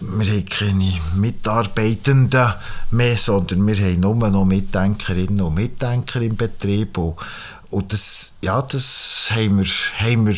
wir 0.00 0.32
haben 0.32 0.46
keine 0.46 0.92
Mitarbeitenden 1.16 2.54
mehr, 2.90 3.16
sondern 3.16 3.66
wir 3.66 3.76
haben 3.76 4.00
nur 4.00 4.30
noch 4.30 4.44
Mitdenkerinnen 4.44 5.40
und 5.40 5.54
Mitdenker 5.54 6.20
im 6.20 6.36
Betrieb 6.36 6.98
und 6.98 7.16
und 7.70 7.92
das, 7.92 8.34
ja, 8.40 8.62
das 8.62 9.30
haben 9.32 9.58
wir, 9.58 9.66
haben 9.98 10.26
wir 10.28 10.36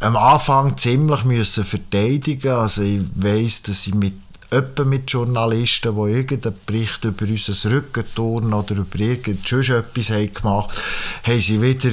am 0.00 0.16
Anfang 0.16 0.76
ziemlich 0.76 1.24
müssen 1.24 1.64
verteidigen. 1.64 2.50
Also 2.50 2.82
ich 2.82 3.02
weiss, 3.14 3.62
dass 3.62 3.86
ich 3.86 3.94
mit 3.94 4.14
etwa 4.52 4.84
mit 4.84 5.10
Journalisten, 5.10 5.94
die 5.94 6.12
irgendeinen 6.12 6.56
Bericht 6.66 7.04
über 7.04 7.26
unser 7.26 7.70
Rückenturnen 7.70 8.52
oder 8.52 8.76
über 8.76 8.98
irgendetwas 8.98 9.68
haben 9.68 10.32
gemacht 10.32 10.76
haben, 11.24 11.40
sie 11.40 11.60
wieder 11.62 11.90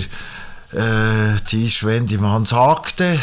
äh, 0.73 1.39
die 1.51 1.69
Schwendimann 1.69 2.45
sagte, 2.45 3.19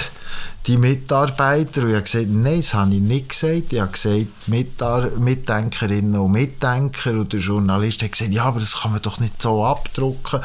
die 0.67 0.79
Mitarbeiter, 0.79 1.83
und 1.83 1.91
ich 1.91 1.95
habe 1.95 2.05
gesagt, 2.05 2.27
nein, 2.29 2.61
das 2.61 2.75
habe 2.75 2.95
ich 2.95 3.01
nicht 3.01 3.29
gesagt. 3.29 3.73
Ich 3.73 3.81
habe 3.81 3.93
gesagt, 3.93 4.49
Mitar 4.49 5.11
Mitdenkerinnen 5.19 6.19
und 6.19 6.33
Mitdenker 6.33 7.13
und 7.13 7.33
der 7.33 7.41
Journalist 7.41 8.03
hat 8.03 8.13
gesagt, 8.13 8.33
ja, 8.33 8.45
aber 8.45 8.61
das 8.61 8.81
kann 8.81 8.93
man 8.93 9.03
doch 9.03 9.21
nicht 9.21 9.41
so 9.41 9.65
abdrucken. 9.65 10.41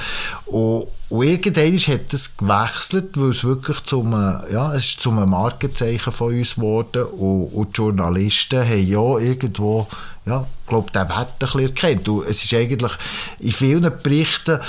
Und, 0.46 0.88
und 1.10 1.24
irgendwann 1.24 1.78
hat 1.78 2.14
das 2.14 2.38
gewechselt, 2.38 3.18
weil 3.18 3.32
es 3.32 3.44
wirklich 3.44 3.84
zum, 3.84 4.12
ja, 4.12 4.74
es 4.74 4.86
ist 4.86 5.00
zum 5.02 5.28
Markenzeichen 5.28 6.14
von 6.14 6.36
uns 6.36 6.56
geworden 6.56 7.04
und, 7.04 7.48
und 7.48 7.76
die 7.76 7.82
Journalisten 7.82 8.60
haben 8.60 8.88
ja 8.88 9.18
irgendwo 9.18 9.88
ja, 10.26 10.46
glaube, 10.68 10.92
den 10.92 11.10
Wert 11.10 11.30
ein 11.30 11.40
bisschen 11.40 11.62
erkennt. 11.62 12.08
Und 12.08 12.28
es 12.28 12.44
ist 12.44 12.54
eigentlich 12.54 12.92
in 13.40 13.52
vielen 13.52 13.92
Berichten 14.04 14.60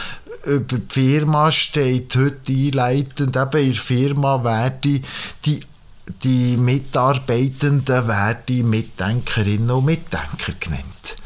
über 0.46 0.78
die 0.78 0.92
Firma 0.92 1.52
steht 1.52 2.16
heute 2.16 2.52
einleitend, 2.52 3.36
eben 3.36 3.58
in 3.58 3.72
der 3.72 3.74
Firma 3.74 4.42
werden 4.42 5.04
die, 5.44 5.60
die 6.22 6.56
Mitarbeitenden 6.56 8.08
werden 8.08 8.70
Mitdenkerinnen 8.70 9.70
und 9.70 9.84
Mitdenker 9.84 10.52
genannt. 10.58 11.16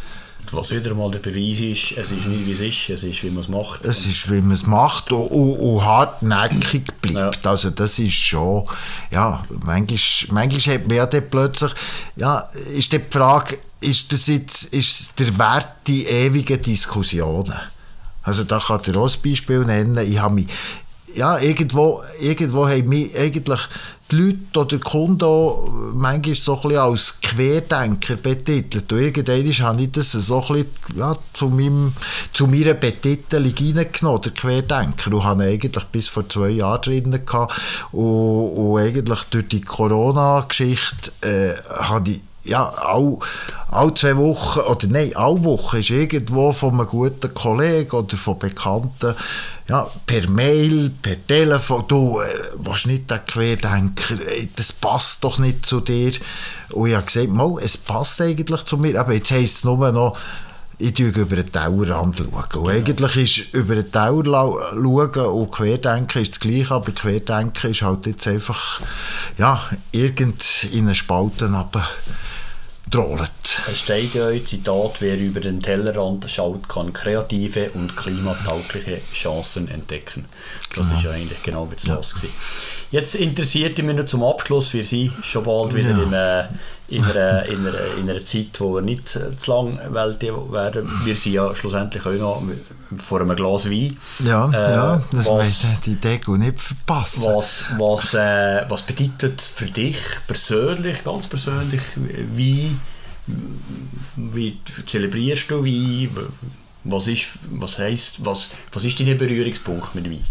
Was 0.52 0.70
wieder 0.70 0.94
mal 0.94 1.10
der 1.10 1.18
Beweis 1.18 1.58
ist, 1.58 1.98
es 1.98 2.12
ist 2.12 2.26
nicht 2.26 2.46
wie 2.46 2.52
es 2.52 2.60
ist, 2.60 2.90
es 2.90 3.02
ist 3.02 3.22
wie 3.24 3.30
man 3.30 3.42
es 3.42 3.48
macht. 3.48 3.84
Es 3.84 4.06
ist 4.06 4.30
wie 4.30 4.40
man 4.40 4.52
es 4.52 4.64
macht 4.64 5.10
und, 5.10 5.26
und, 5.28 5.56
und 5.58 5.84
hartnäckig 5.84 6.84
bleibt. 7.02 7.44
Ja. 7.44 7.50
Also 7.50 7.70
das 7.70 7.98
ist 7.98 8.12
schon, 8.12 8.64
ja, 9.10 9.44
manchmal, 9.64 10.46
manchmal 10.46 10.74
hat 10.74 10.86
man 10.86 10.96
ja 10.96 11.06
plötzlich, 11.06 11.72
ja, 12.16 12.48
ist 12.76 12.92
die 12.92 13.00
Frage, 13.10 13.58
ist 13.80 14.12
das 14.12 14.26
jetzt 14.26 14.64
ist 14.74 15.18
der 15.18 15.38
Wert 15.38 15.68
die 15.86 16.06
ewigen 16.06 16.60
Diskussionen? 16.60 17.54
Also 18.22 18.44
da 18.44 18.58
kann 18.58 18.80
ich 18.84 18.96
auch 18.96 19.08
ein 19.08 19.22
Beispiel 19.22 19.64
nennen. 19.64 19.98
Ich 19.98 20.18
habe 20.18 20.34
mich, 20.34 20.48
ja, 21.14 21.38
irgendwo, 21.38 22.02
irgendwo 22.20 22.68
haben 22.68 22.88
mich 22.88 23.16
eigentlich 23.16 23.60
die 24.10 24.16
Leute 24.16 24.60
oder 24.60 24.76
die 24.76 24.78
Kunden 24.78 25.94
manchmal 25.94 26.34
so 26.34 26.56
ein 26.56 26.62
bisschen 26.62 26.78
als 26.78 27.20
Querdenker 27.20 28.16
betitelt. 28.16 28.92
Und 28.92 28.98
irgendwann 28.98 29.66
habe 29.66 29.82
ich 29.82 29.92
das 29.92 30.12
so 30.12 30.42
ein 30.42 30.48
bisschen 30.48 30.68
ja, 30.96 31.16
zu, 31.32 31.48
meinem, 31.48 31.92
zu 32.32 32.46
meiner 32.46 32.74
Betitelung 32.74 33.54
reingenommen, 33.56 34.22
der 34.22 34.32
Querdenker. 34.32 35.12
Und 35.12 35.24
habe 35.24 35.44
eigentlich 35.44 35.84
bis 35.84 36.08
vor 36.08 36.28
zwei 36.28 36.50
Jahren 36.50 36.82
drin 36.82 37.20
gehabt. 37.24 37.60
Und, 37.92 38.48
und 38.50 38.80
eigentlich 38.80 39.22
durch 39.30 39.48
die 39.48 39.60
Corona-Geschichte 39.60 41.12
äh, 41.22 41.54
habe 41.82 42.10
ich 42.10 42.20
ja, 42.46 42.68
all, 42.68 43.18
all 43.70 43.94
zwei 43.94 44.16
Wochen, 44.16 44.60
oder 44.60 44.86
nein, 44.86 45.14
alle 45.14 45.44
Wochen 45.44 45.78
ist 45.78 45.90
irgendwo 45.90 46.52
von 46.52 46.74
einem 46.74 46.86
guten 46.86 47.34
Kollegen 47.34 47.90
oder 47.90 48.16
von 48.16 48.38
Bekannten, 48.38 49.14
ja, 49.68 49.90
per 50.06 50.30
Mail, 50.30 50.90
per 51.02 51.26
Telefon, 51.26 51.84
du, 51.88 52.20
äh, 52.20 52.26
willst 52.58 52.86
nicht 52.86 53.10
der 53.10 53.18
Querdenker, 53.18 54.16
das 54.54 54.72
passt 54.72 55.24
doch 55.24 55.38
nicht 55.38 55.66
zu 55.66 55.80
dir. 55.80 56.12
Und 56.70 56.88
ich 56.88 56.94
habe 56.94 57.06
gesagt, 57.06 57.28
mal, 57.28 57.56
es 57.60 57.76
passt 57.76 58.20
eigentlich 58.20 58.62
zu 58.64 58.76
mir, 58.76 58.98
aber 59.00 59.14
jetzt 59.14 59.32
heisst 59.32 59.58
es 59.58 59.64
nur 59.64 59.90
noch, 59.90 60.16
ich 60.78 60.96
schaue 60.96 61.06
über 61.08 61.36
den 61.36 61.50
Tellerrand. 61.50 62.18
Schauen. 62.18 62.44
Genau. 62.50 62.68
eigentlich 62.68 63.16
ist 63.16 63.54
über 63.54 63.76
den 63.76 63.90
Teller 63.90 64.52
schauen 64.72 65.26
und 65.26 65.50
Querdenken 65.50 66.22
ist 66.22 66.32
das 66.32 66.40
Gleiche, 66.40 66.74
aber 66.74 66.92
Querdenken 66.92 67.70
ist 67.70 67.82
halt 67.82 68.06
jetzt 68.06 68.26
einfach, 68.26 68.80
ja, 69.38 69.60
irgend 69.92 70.64
in 70.72 70.86
eine 70.86 70.94
Spalten 70.94 71.54
runter 71.54 71.86
droht. 72.90 73.30
Es 73.70 73.80
steht 73.80 74.14
ja 74.14 74.28
ein 74.28 74.44
Zitat, 74.44 75.00
wer 75.00 75.18
über 75.18 75.40
den 75.40 75.60
Tellerrand 75.60 76.30
schaut, 76.30 76.68
kann 76.68 76.92
kreative 76.92 77.70
und 77.72 77.96
klimataugliche 77.96 79.00
Chancen 79.12 79.68
entdecken. 79.68 80.26
Das 80.74 80.86
genau. 80.86 80.98
ist 80.98 81.04
ja 81.04 81.10
eigentlich 81.10 81.42
genau 81.42 81.70
wie 81.70 81.74
das 81.74 81.86
ja. 82.22 82.28
Jetzt 82.90 83.16
interessiert 83.16 83.78
mich 83.82 83.96
noch 83.96 84.06
zum 84.06 84.22
Abschluss 84.22 84.68
für 84.68 84.84
Sie 84.84 85.10
schon 85.22 85.44
bald 85.44 85.74
wieder 85.74 85.90
ja. 85.90 86.02
in, 86.02 86.12
äh, 86.12 86.44
in, 86.88 87.04
einer, 87.04 87.44
in, 87.46 87.66
einer, 87.66 87.96
in 87.98 88.08
einer 88.08 88.24
Zeit, 88.24 88.60
wo 88.60 88.74
wir 88.74 88.82
nicht 88.82 89.08
zu 89.08 89.50
lang 89.50 89.78
werden. 89.92 90.88
Wir 91.04 91.16
sind 91.16 91.32
ja 91.32 91.54
schlussendlich 91.56 92.06
auch 92.06 92.12
noch 92.12 92.42
vor 92.98 93.20
einem 93.20 93.34
Glas 93.34 93.68
Wein. 93.68 93.96
Ja, 94.20 94.48
äh, 94.50 94.72
ja 94.72 95.02
das 95.10 95.26
was, 95.26 95.80
die 95.84 95.96
Deko 95.96 96.36
nicht 96.36 96.60
verpassen. 96.60 97.24
Was, 97.24 97.66
was, 97.76 98.14
äh, 98.14 98.64
was 98.68 98.82
bedeutet 98.82 99.40
für 99.40 99.66
dich 99.66 99.98
persönlich, 100.26 101.02
ganz 101.02 101.26
persönlich, 101.26 101.82
Wein? 101.96 102.80
Wie 104.14 104.58
zelebrierst 104.86 105.50
du 105.50 105.64
Wein? 105.64 106.10
Was 106.84 107.08
ist, 107.08 107.26
was 107.50 107.78
heisst, 107.78 108.24
was, 108.24 108.50
was 108.72 108.84
ist 108.84 109.00
dein 109.00 109.18
Berührungspunkt 109.18 109.96
mit 109.96 110.08
Wein? 110.08 110.24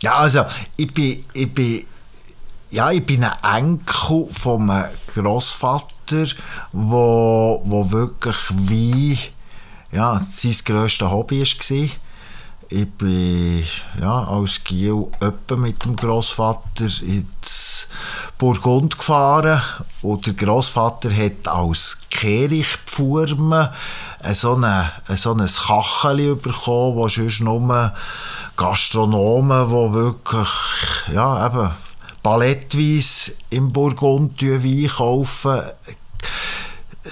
Ja, 0.00 0.14
also 0.16 0.44
ich 0.76 0.92
bin, 0.92 1.24
ich 1.32 1.52
bin, 1.52 1.86
ja, 2.70 2.90
ich 2.90 3.04
bin 3.04 3.24
ein 3.24 3.56
Enkel 3.56 4.26
von 4.30 4.70
einem 4.70 4.90
Grossvater, 5.14 6.26
wo, 6.72 7.62
wo 7.64 7.90
wirklich 7.90 8.36
wie 8.50 9.18
ja, 9.92 10.20
sein 10.32 10.56
grösstes 10.64 11.08
Hobby 11.08 11.40
war. 11.40 11.88
Ich 12.70 12.90
bin 12.92 13.64
ja, 14.00 14.24
als 14.24 14.64
Giel 14.64 15.06
öppe 15.20 15.56
mit 15.56 15.84
dem 15.84 15.94
Grossvater 15.96 16.86
ins 17.02 17.86
Burgund 18.38 18.98
gefahren 18.98 19.62
und 20.02 20.26
der 20.26 20.34
Grossvater 20.34 21.14
hat 21.14 21.46
als 21.46 21.98
Kehrichtpfurme 22.10 23.72
so, 24.32 24.54
eine, 24.54 24.90
so 25.16 25.34
ein 25.34 25.46
Kachel 25.46 26.36
bekommen, 26.36 26.96
wo 26.96 27.08
sonst 27.08 27.40
nur 27.40 27.92
Gastronomen, 28.56 29.68
die 29.68 29.94
wirklich 29.94 30.48
ja, 31.12 31.46
eben 31.46 31.70
ballettweise 32.22 33.32
im 33.50 33.72
Burgund 33.72 34.40
Wein 34.42 34.88
kaufen, 34.88 35.60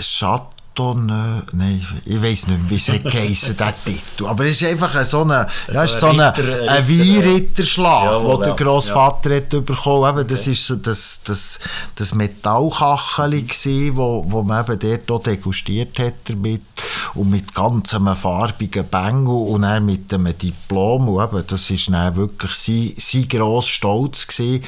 Schatten 0.01 0.52
Tonne, 0.75 1.43
nein, 1.53 1.87
ich 2.07 2.23
weiß 2.23 2.47
nicht, 2.47 2.71
wie 2.71 2.77
es 2.77 2.87
geheissen, 3.03 3.57
der 3.57 3.75
Titel. 3.85 4.27
Aber 4.27 4.45
es 4.45 4.61
ist 4.61 4.69
einfach 4.69 5.05
so 5.05 5.21
eine, 5.21 5.47
ja, 5.73 5.85
ist 5.85 6.01
so 6.01 6.07
eine, 6.07 6.33
ein 6.35 6.89
Weinritterschlag, 6.89 8.23
den 8.23 8.41
der 8.43 8.55
Grossvater 8.55 9.31
ja. 9.31 9.37
hat 9.37 9.51
bekommen. 9.51 10.19
Eben, 10.19 10.29
das 10.29 10.47
war 10.47 10.55
so 10.55 10.77
das, 10.77 11.21
das, 11.25 11.61
das 11.95 12.15
Metallkacheli 12.15 13.47
wo, 13.95 14.25
wo 14.27 14.43
man 14.43 14.65
eben 14.65 14.79
dort 14.79 15.11
auch 15.11 15.23
degustiert 15.23 15.99
hat 15.99 16.15
damit. 16.25 16.63
Und 17.15 17.31
mit 17.31 17.55
ganz 17.55 17.95
einem 17.95 18.17
farbigen 18.17 18.87
Bengel 18.87 19.35
und 19.35 19.63
dann 19.63 19.85
mit 19.85 20.13
einem 20.15 20.37
Diplom. 20.37 21.09
Und 21.09 21.23
eben, 21.23 21.47
das 21.47 21.71
war 21.71 21.79
dann 21.93 22.17
wirklich 22.17 22.55
sein, 22.55 22.95
sein 22.99 23.29
grosser 23.29 23.69
Stolz 23.69 24.27
gewesen. 24.27 24.65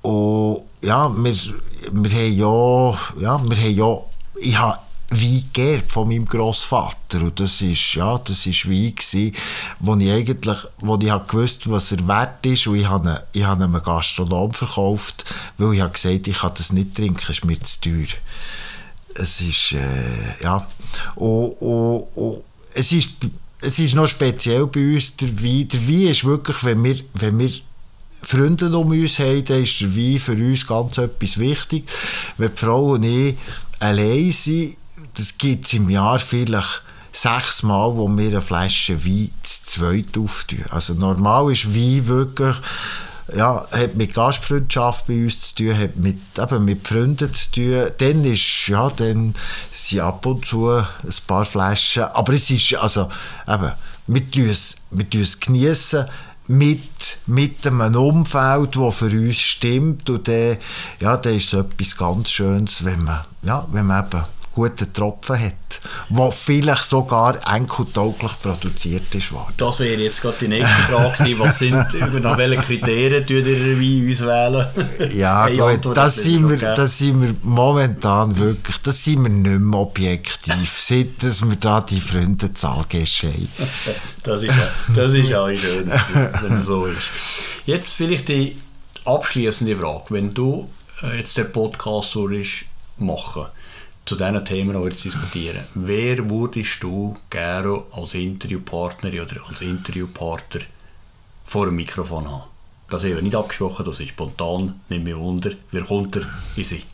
Und 0.00 0.62
ja, 0.82 1.10
wir, 1.14 1.34
wir 1.92 2.10
haben 2.10 2.36
ja, 2.36 2.98
ja, 3.20 3.50
wir 3.50 3.56
haben 3.56 3.76
ja, 3.76 3.98
ich 4.38 4.58
habe 4.58 4.78
Wein 5.10 5.44
geerbt 5.52 5.92
von 5.92 6.08
meinem 6.08 6.26
Grossvater. 6.26 7.20
Und 7.22 7.38
das 7.38 7.60
ist 7.60 7.94
ja 7.94 8.18
das 8.18 8.46
ist 8.46 8.68
Wein 8.68 8.94
gewesen, 8.94 9.32
wo 9.78 9.94
ich 9.96 10.10
eigentlich 10.10 10.58
wo 10.78 10.98
ich 11.00 11.10
habe 11.10 11.26
gewusst 11.26 11.70
was 11.70 11.92
er 11.92 12.06
wert 12.08 12.44
ist. 12.44 12.66
Und 12.66 12.76
ich 12.76 12.88
habe 12.88 13.24
ich 13.32 13.44
habe 13.44 13.64
einem 13.64 13.82
Gastronom 13.82 14.52
verkauft 14.52 15.24
weil 15.58 15.74
ich 15.74 15.80
habe 15.80 15.92
gesagt 15.92 16.26
ich 16.26 16.38
kann 16.38 16.52
das 16.56 16.72
nicht 16.72 16.94
trinken 16.94 17.30
ist 17.30 17.44
mir 17.44 17.60
zu 17.60 17.80
teuer. 17.80 18.06
Es 19.14 19.40
ist 19.40 19.72
äh, 19.72 20.42
ja. 20.42 20.66
Und, 21.14 21.50
und, 21.60 22.06
und, 22.14 22.42
es 22.74 22.92
ist 22.92 23.10
es 23.60 23.78
ist 23.78 23.94
noch 23.94 24.06
speziell 24.06 24.66
bei 24.66 24.94
uns. 24.94 25.14
Der 25.16 25.28
Wein 25.42 25.68
der 25.68 25.88
Wein 25.88 26.10
ist 26.10 26.24
wirklich 26.24 26.64
wenn 26.64 26.82
wir 26.82 27.00
wenn 27.14 27.38
wir 27.38 27.52
Freunde 28.22 28.76
um 28.76 28.90
uns 28.90 29.20
haben, 29.20 29.44
dann 29.44 29.62
ist 29.62 29.80
der 29.80 29.94
Wein 29.94 30.18
für 30.18 30.32
uns 30.32 30.66
ganz 30.66 30.98
etwas 30.98 31.38
wichtig. 31.38 31.88
Wenn 32.38 32.50
die 32.50 32.56
Frau 32.56 32.92
und 32.94 33.04
ich 33.04 33.36
allein 33.78 34.32
sind, 34.32 34.76
das 35.14 35.36
gibt 35.38 35.66
es 35.66 35.74
im 35.74 35.88
Jahr 35.90 36.18
vielleicht 36.18 36.82
sechs 37.12 37.62
Mal, 37.62 37.96
wo 37.96 38.08
wir 38.08 38.28
eine 38.28 38.42
Flasche 38.42 39.04
Wein 39.04 39.30
zu 39.42 39.64
zweit 39.64 40.18
auftun. 40.18 40.64
Also 40.70 40.94
normal 40.94 41.52
ist 41.52 41.74
Wein 41.74 42.06
wirklich 42.06 42.56
ja, 43.34 43.66
hat 43.72 43.96
mit 43.96 44.14
Gastfreundschaft 44.14 45.06
bei 45.06 45.24
uns 45.24 45.54
zu 45.54 45.56
tun, 45.56 45.78
hat 45.78 45.96
mit, 45.96 46.18
eben 46.38 46.64
mit 46.64 46.86
Freunden 46.86 47.32
zu 47.32 47.50
tun. 47.50 47.90
Dann 47.98 48.24
ist, 48.24 48.68
ja, 48.68 48.90
dann 48.90 49.34
sind 49.72 50.00
ab 50.00 50.24
und 50.26 50.46
zu 50.46 50.68
ein 50.68 50.86
paar 51.26 51.44
Flaschen, 51.44 52.04
aber 52.04 52.34
es 52.34 52.50
ist, 52.50 52.74
also, 52.76 53.08
eben, 53.48 53.72
wir 54.06 54.30
tun 54.30 54.48
es, 54.48 54.76
es 55.12 55.40
geniessen 55.40 56.06
mit, 56.46 57.18
mit 57.26 57.66
einem 57.66 57.96
Umfeld, 57.96 58.76
das 58.76 58.94
für 58.94 59.06
uns 59.06 59.38
stimmt 59.38 60.08
und 60.08 60.28
dann, 60.28 60.58
ja, 61.00 61.16
dann 61.16 61.34
ist 61.34 61.52
es 61.52 61.58
etwas 61.58 61.96
ganz 61.96 62.30
Schönes, 62.30 62.84
wenn 62.84 63.02
man, 63.02 63.22
ja, 63.42 63.66
wenn 63.72 63.86
man 63.86 64.06
eben 64.06 64.22
guten 64.56 64.90
Tropfen 64.90 65.38
hat, 65.38 65.80
der 66.08 66.32
vielleicht 66.32 66.86
sogar 66.86 67.38
enkeltauglich 67.46 68.32
produziert 68.40 69.14
ist 69.14 69.30
worden. 69.30 69.52
Das 69.58 69.80
wäre 69.80 70.00
jetzt 70.00 70.22
gerade 70.22 70.38
die 70.40 70.48
nächste 70.48 70.74
Frage 70.74 71.18
gewesen. 71.18 71.40
Was 71.40 71.58
sind, 71.58 72.22
nach 72.22 72.38
welchen 72.38 72.62
Kriterien 72.62 73.26
tun 73.26 73.44
ihr 73.44 73.78
Wein 73.78 74.10
auswählen? 74.10 75.12
Ja 75.14 75.48
gut, 75.80 75.94
das 75.94 76.16
sind, 76.16 76.48
wir, 76.48 76.56
das 76.56 76.96
sind 76.96 77.20
wir 77.20 77.34
momentan 77.42 78.34
wirklich, 78.38 78.78
das 78.78 79.04
sind 79.04 79.24
wir 79.24 79.28
nicht 79.28 79.60
mehr 79.60 79.78
objektiv, 79.78 80.74
seit 80.78 81.22
dass 81.22 81.46
wir 81.46 81.56
da 81.56 81.82
die 81.82 82.00
Freundezahl 82.00 82.78
haben. 82.78 83.48
das 84.22 84.42
ist 84.42 84.46
ja, 84.46 84.68
das 84.94 85.12
ist 85.12 85.28
ja 85.28 85.54
schön, 85.54 85.92
wenn 86.40 86.52
es 86.54 86.64
so 86.64 86.86
ist. 86.86 87.10
Jetzt 87.66 87.92
vielleicht 87.92 88.28
die 88.28 88.56
abschließende 89.04 89.76
Frage. 89.76 90.04
Wenn 90.08 90.32
du 90.32 90.70
äh, 91.02 91.18
jetzt 91.18 91.36
den 91.36 91.52
Podcast 91.52 92.16
würdest 92.16 92.64
machen 92.96 93.48
zu 94.06 94.14
diesen 94.14 94.44
Themen, 94.44 94.76
die 94.76 94.82
wir 94.84 94.90
diskutieren, 94.90 95.64
wer 95.74 96.30
würdest 96.30 96.82
du 96.82 97.16
gerne 97.28 97.82
als 97.92 98.14
Interviewpartnerin 98.14 99.20
oder 99.20 99.46
als 99.48 99.60
Interviewpartner 99.60 100.62
vor 101.44 101.66
dem 101.66 101.76
Mikrofon 101.76 102.30
haben? 102.30 102.44
Das 102.88 103.02
haben 103.02 103.16
wir 103.16 103.22
nicht 103.22 103.34
abgesprochen, 103.34 103.84
das 103.84 103.98
ist 103.98 104.10
spontan, 104.10 104.80
nicht 104.88 105.04
mehr 105.04 105.18
Wunder. 105.18 105.50
Wer 105.72 105.82
kommt 105.82 106.14
er 106.14 106.22
in 106.54 106.64
sie? 106.64 106.84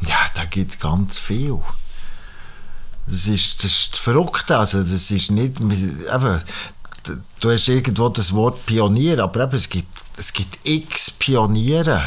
Ja, 0.00 0.26
da 0.34 0.46
gibt 0.46 0.72
es 0.72 0.78
ganz 0.78 1.18
viel. 1.18 1.60
Das 3.06 3.28
ist, 3.28 3.62
das 3.62 3.70
ist 3.70 3.98
verrückt, 3.98 4.50
also 4.50 4.82
das 4.82 5.10
ist 5.10 5.30
nicht, 5.30 5.60
eben, 5.60 6.42
du 7.40 7.50
hast 7.50 7.68
irgendwo 7.68 8.08
das 8.08 8.32
Wort 8.32 8.64
Pionier, 8.64 9.22
aber 9.22 9.44
eben, 9.44 9.56
es 9.56 9.68
gibt, 9.68 10.03
es 10.16 10.32
gibt 10.32 10.58
x 10.64 11.10
Pioniere, 11.10 12.02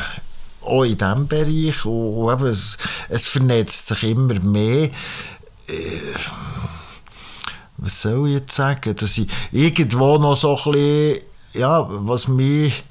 auch 0.61 0.83
in 0.83 0.97
diesem 0.97 1.27
Bereich, 1.27 1.85
und, 1.85 2.31
eben, 2.33 2.47
es, 2.47 2.77
es, 3.09 3.27
vernetzt 3.27 3.87
sich 3.87 4.03
immer 4.03 4.39
mehr. 4.39 4.89
Äh, 5.67 6.15
was 7.77 8.01
soll 8.01 8.27
ich 8.27 8.35
jetzt 8.35 8.55
sagen, 8.55 8.95
dass 8.95 9.17
ich 9.17 9.27
irgendwo 9.51 10.17
noch 10.17 10.35
so 10.35 10.57
ein 10.57 10.71
bisschen, 10.71 11.21
ja, 11.53 11.85
was 11.87 12.27
mich 12.27 12.83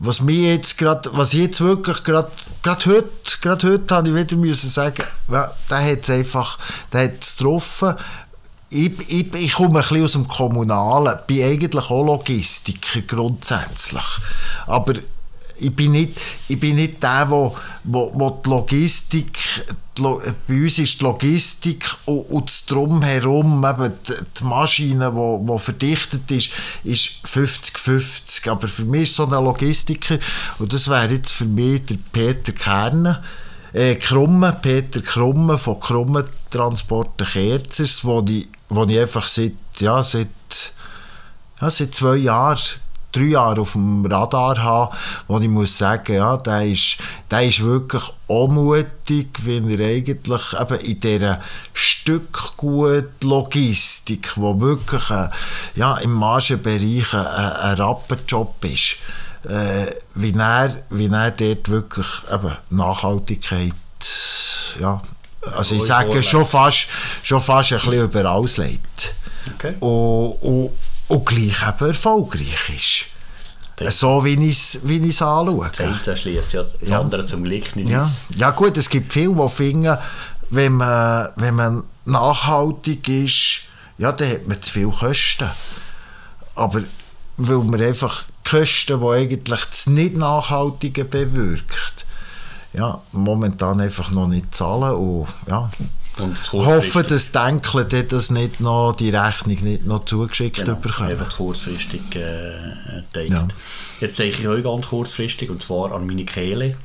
was 0.00 0.20
mir 0.20 0.54
jetzt 0.54 0.78
gerade, 0.78 1.10
was 1.14 1.34
ich 1.34 1.40
jetzt 1.40 1.60
wirklich 1.60 2.04
gerade, 2.04 2.30
gerade 2.62 2.86
heute, 2.86 3.10
gerade 3.40 3.72
heute 3.72 3.94
habe 3.94 4.08
ich 4.08 4.14
wieder 4.14 4.36
müssen 4.36 4.70
sagen, 4.70 5.02
ja, 5.28 5.52
der 5.68 5.92
hat 5.92 6.02
es 6.02 6.10
einfach, 6.10 6.58
der 6.92 7.04
hat 7.04 7.22
es 7.22 7.36
getroffen. 7.36 7.94
Ich, 8.70 8.92
ich, 9.08 9.34
ich 9.34 9.52
komme 9.54 9.80
ein 9.80 9.88
bisschen 9.88 10.04
aus 10.04 10.12
dem 10.12 10.28
Kommunalen, 10.28 11.18
bin 11.26 11.42
eigentlich 11.42 11.90
auch 11.90 12.04
Logistiker 12.04 13.00
grundsätzlich. 13.00 14.04
Aber 14.66 14.94
ich 15.60 15.74
bin 15.74 15.92
nicht, 15.92 16.18
ich 16.48 16.58
bin 16.58 16.76
nicht 16.76 17.02
der, 17.02 17.28
wo, 17.30 17.56
wo, 17.84 18.12
wo 18.14 18.30
die 18.30 18.48
Logistik, 18.48 19.38
die, 19.96 20.02
bei 20.02 20.54
uns 20.54 20.78
ist 20.78 21.00
die 21.00 21.04
Logistik 21.04 21.84
und, 22.04 22.20
und 22.30 22.48
das 22.48 22.64
Drumherum, 22.66 23.64
eben 23.64 23.92
die, 24.06 24.12
die 24.38 24.44
Maschine, 24.44 25.14
wo, 25.14 25.40
wo 25.44 25.58
verdichtet 25.58 26.30
ist, 26.30 26.50
ist 26.84 27.10
50-50. 27.26 28.50
Aber 28.50 28.68
für 28.68 28.84
mich 28.84 29.04
ist 29.04 29.16
so 29.16 29.24
ein 29.24 29.30
Logistiker, 29.30 30.18
und 30.58 30.72
das 30.72 30.88
wäre 30.88 31.12
jetzt 31.12 31.32
für 31.32 31.46
mich 31.46 31.84
der 31.86 31.96
Peter 32.12 32.52
Kerne, 32.52 33.22
äh, 33.72 33.96
Krumme, 33.96 34.56
Peter 34.62 35.00
Krumme 35.02 35.58
von 35.58 35.80
Krumme 35.80 36.24
Transporte 36.50 37.24
Kerzers, 37.24 38.04
wo 38.04 38.24
ich, 38.28 38.48
wo 38.68 38.84
ich 38.84 38.98
einfach 38.98 39.26
seit, 39.26 39.52
ja, 39.78 40.02
seit, 40.02 40.28
ja, 41.60 41.70
seit 41.70 41.94
zwei 41.94 42.16
Jahren 42.16 42.58
drei 43.12 43.22
Jahre 43.24 43.62
auf 43.62 43.72
dem 43.72 44.04
Radar 44.04 44.62
habe, 44.62 44.96
wo 45.26 45.38
ich 45.38 45.48
muss 45.48 45.78
sagen, 45.78 46.14
ja, 46.14 46.36
der 46.36 46.66
ist, 46.66 46.98
der 47.30 47.46
ist 47.46 47.62
wirklich 47.62 48.02
unmutig, 48.26 49.28
wenn 49.44 49.68
er 49.70 49.86
eigentlich 49.86 50.54
eben 50.60 50.80
in 50.80 51.00
dieser 51.00 51.40
Stückgut 51.72 53.24
Logistik, 53.24 54.36
wo 54.36 54.60
wirklich 54.60 55.10
ein, 55.10 55.30
ja, 55.74 55.96
im 55.98 56.12
Margenbereich 56.12 57.14
ein, 57.14 57.26
ein 57.26 57.80
Rapperjob 57.80 58.64
ist, 58.64 58.96
äh, 59.48 59.86
wie, 60.14 60.32
er, 60.32 60.82
wie 60.90 61.06
er 61.06 61.30
dort 61.30 61.68
wirklich 61.68 62.06
eben 62.32 62.56
Nachhaltigkeit 62.70 63.72
ja, 64.78 65.02
also 65.42 65.74
ich 65.74 65.82
sage 65.82 66.22
schon 66.22 66.46
fast, 66.46 66.88
schon 67.22 67.40
fast 67.40 67.72
ein 67.72 67.78
bisschen 67.78 68.10
legt. 68.56 69.14
Okay. 69.54 69.74
Und, 69.80 70.32
und, 70.42 70.70
und 71.08 71.26
gleich 71.26 71.66
eben 71.66 71.86
erfolgreich 71.88 72.68
ist. 72.68 73.18
So 73.92 74.24
wie 74.24 74.34
ich 74.34 74.58
es 74.58 74.80
wie 74.82 74.98
anschaue. 74.98 75.70
Das 76.04 76.20
schließt 76.20 76.52
ja 76.52 76.64
das 76.80 76.88
ja. 76.88 77.00
andere 77.00 77.24
zum 77.26 77.44
Glück 77.44 77.76
nicht 77.76 77.88
ja. 77.88 78.08
ja 78.34 78.50
gut, 78.50 78.76
es 78.76 78.90
gibt 78.90 79.12
viele, 79.12 79.34
die 79.34 79.48
finden, 79.48 79.96
wenn 80.50 80.72
man, 80.72 81.28
wenn 81.36 81.54
man 81.54 81.84
nachhaltig 82.04 83.08
ist, 83.08 83.60
ja, 83.98 84.12
dann 84.12 84.30
hat 84.30 84.48
man 84.48 84.60
zu 84.60 84.72
viel 84.72 84.90
Kosten. 84.90 85.50
Aber 86.54 86.82
weil 87.36 87.58
man 87.58 87.80
einfach 87.80 88.24
die 88.46 88.50
Kosten, 88.50 89.00
die 89.00 89.06
eigentlich 89.06 89.64
das 89.64 89.86
Nicht-Nachhaltige 89.86 91.04
bewirkt, 91.04 92.06
ja, 92.74 93.00
momentan 93.12 93.80
einfach 93.80 94.10
noch 94.10 94.28
nicht 94.28 94.54
zahlen 94.54 94.94
und 94.94 95.28
ja, 95.48 95.70
und 96.20 96.52
hoffen, 96.52 97.06
dass 97.06 97.32
Denkler 97.32 97.84
das 97.84 98.30
nicht 98.30 98.60
noch, 98.60 98.92
die 98.92 99.10
Rechnung 99.10 99.62
nicht 99.62 99.86
noch 99.86 100.04
zugeschickt 100.04 100.56
genau, 100.56 100.74
bekommen. 100.74 101.10
Einfach 101.10 101.36
kurzfristig 101.36 102.14
äh, 102.16 103.02
denkt. 103.14 103.30
Ja. 103.30 103.48
Jetzt 104.00 104.18
denke 104.18 104.40
ich 104.40 104.48
euch 104.48 104.64
ganz 104.64 104.88
kurzfristig, 104.88 105.50
und 105.50 105.62
zwar 105.62 105.92
an 105.92 106.06
meine 106.06 106.24
Kehle. 106.24 106.76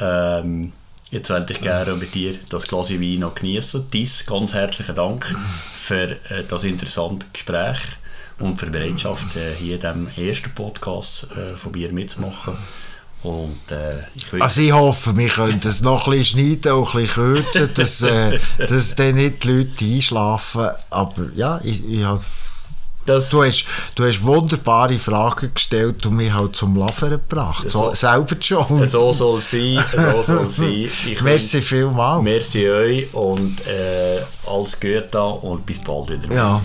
Ähm, 0.00 0.72
jetzt 1.10 1.28
möchte 1.28 1.52
ich 1.52 1.60
gerne 1.60 1.94
mit 1.94 2.14
dir 2.14 2.34
das 2.48 2.66
Glas 2.66 2.90
Wein 2.90 3.20
noch 3.20 3.34
genießen. 3.34 3.90
Dies 3.92 4.26
ganz 4.26 4.54
herzlichen 4.54 4.96
Dank 4.96 5.36
für 5.76 6.12
äh, 6.30 6.44
das 6.48 6.64
interessante 6.64 7.26
Gespräch 7.32 7.80
und 8.38 8.56
für 8.56 8.66
die 8.66 8.72
Bereitschaft, 8.72 9.36
äh, 9.36 9.54
hier 9.54 9.74
in 9.74 9.80
diesem 9.80 10.26
ersten 10.26 10.50
Podcast 10.54 11.26
äh, 11.36 11.56
von 11.56 11.72
mir 11.72 11.92
mitzumachen. 11.92 12.54
Und, 13.22 13.70
äh, 13.70 14.00
ich 14.14 14.42
also 14.42 14.60
ich 14.60 14.72
hoffe, 14.72 15.16
wir 15.16 15.28
können 15.28 15.60
das 15.60 15.80
noch 15.80 16.08
ein 16.08 16.18
bisschen 16.18 16.40
schneiden 16.40 16.72
und 16.72 16.88
ein 16.88 17.02
bisschen 17.02 17.14
kürzen, 17.14 17.70
dass, 17.74 18.02
äh, 18.02 18.38
dass 18.58 18.96
dann 18.96 19.14
nicht 19.14 19.44
die 19.44 19.48
Leute 19.48 19.84
einschlafen. 19.84 20.70
Aber 20.90 21.26
ja, 21.34 21.60
ich, 21.62 21.88
ich 21.88 22.04
habe 22.04 22.22
das 23.04 23.30
du, 23.30 23.42
hast, 23.42 23.64
du 23.96 24.04
hast 24.04 24.22
wunderbare 24.22 24.98
Fragen 24.98 25.52
gestellt 25.52 26.06
und 26.06 26.16
mich 26.16 26.32
halt 26.32 26.54
zum 26.54 26.76
Lachen 26.76 27.10
gebracht. 27.10 27.68
So, 27.68 27.88
so, 27.88 27.94
selber 27.94 28.36
schon. 28.40 28.86
So 28.86 29.12
soll 29.12 29.38
es 29.38 29.50
sein. 29.50 29.84
So 29.92 30.22
soll 30.22 30.50
sein. 30.50 30.88
Ich 31.06 31.20
merci 31.20 31.60
vielmals. 31.60 32.22
Merci 32.22 32.68
euch 32.68 33.14
und 33.14 33.60
äh, 33.66 34.22
alles 34.48 34.78
Gute 34.78 35.20
und 35.20 35.66
bis 35.66 35.80
bald 35.80 36.10
wieder. 36.10 36.32
Ja. 36.34 36.62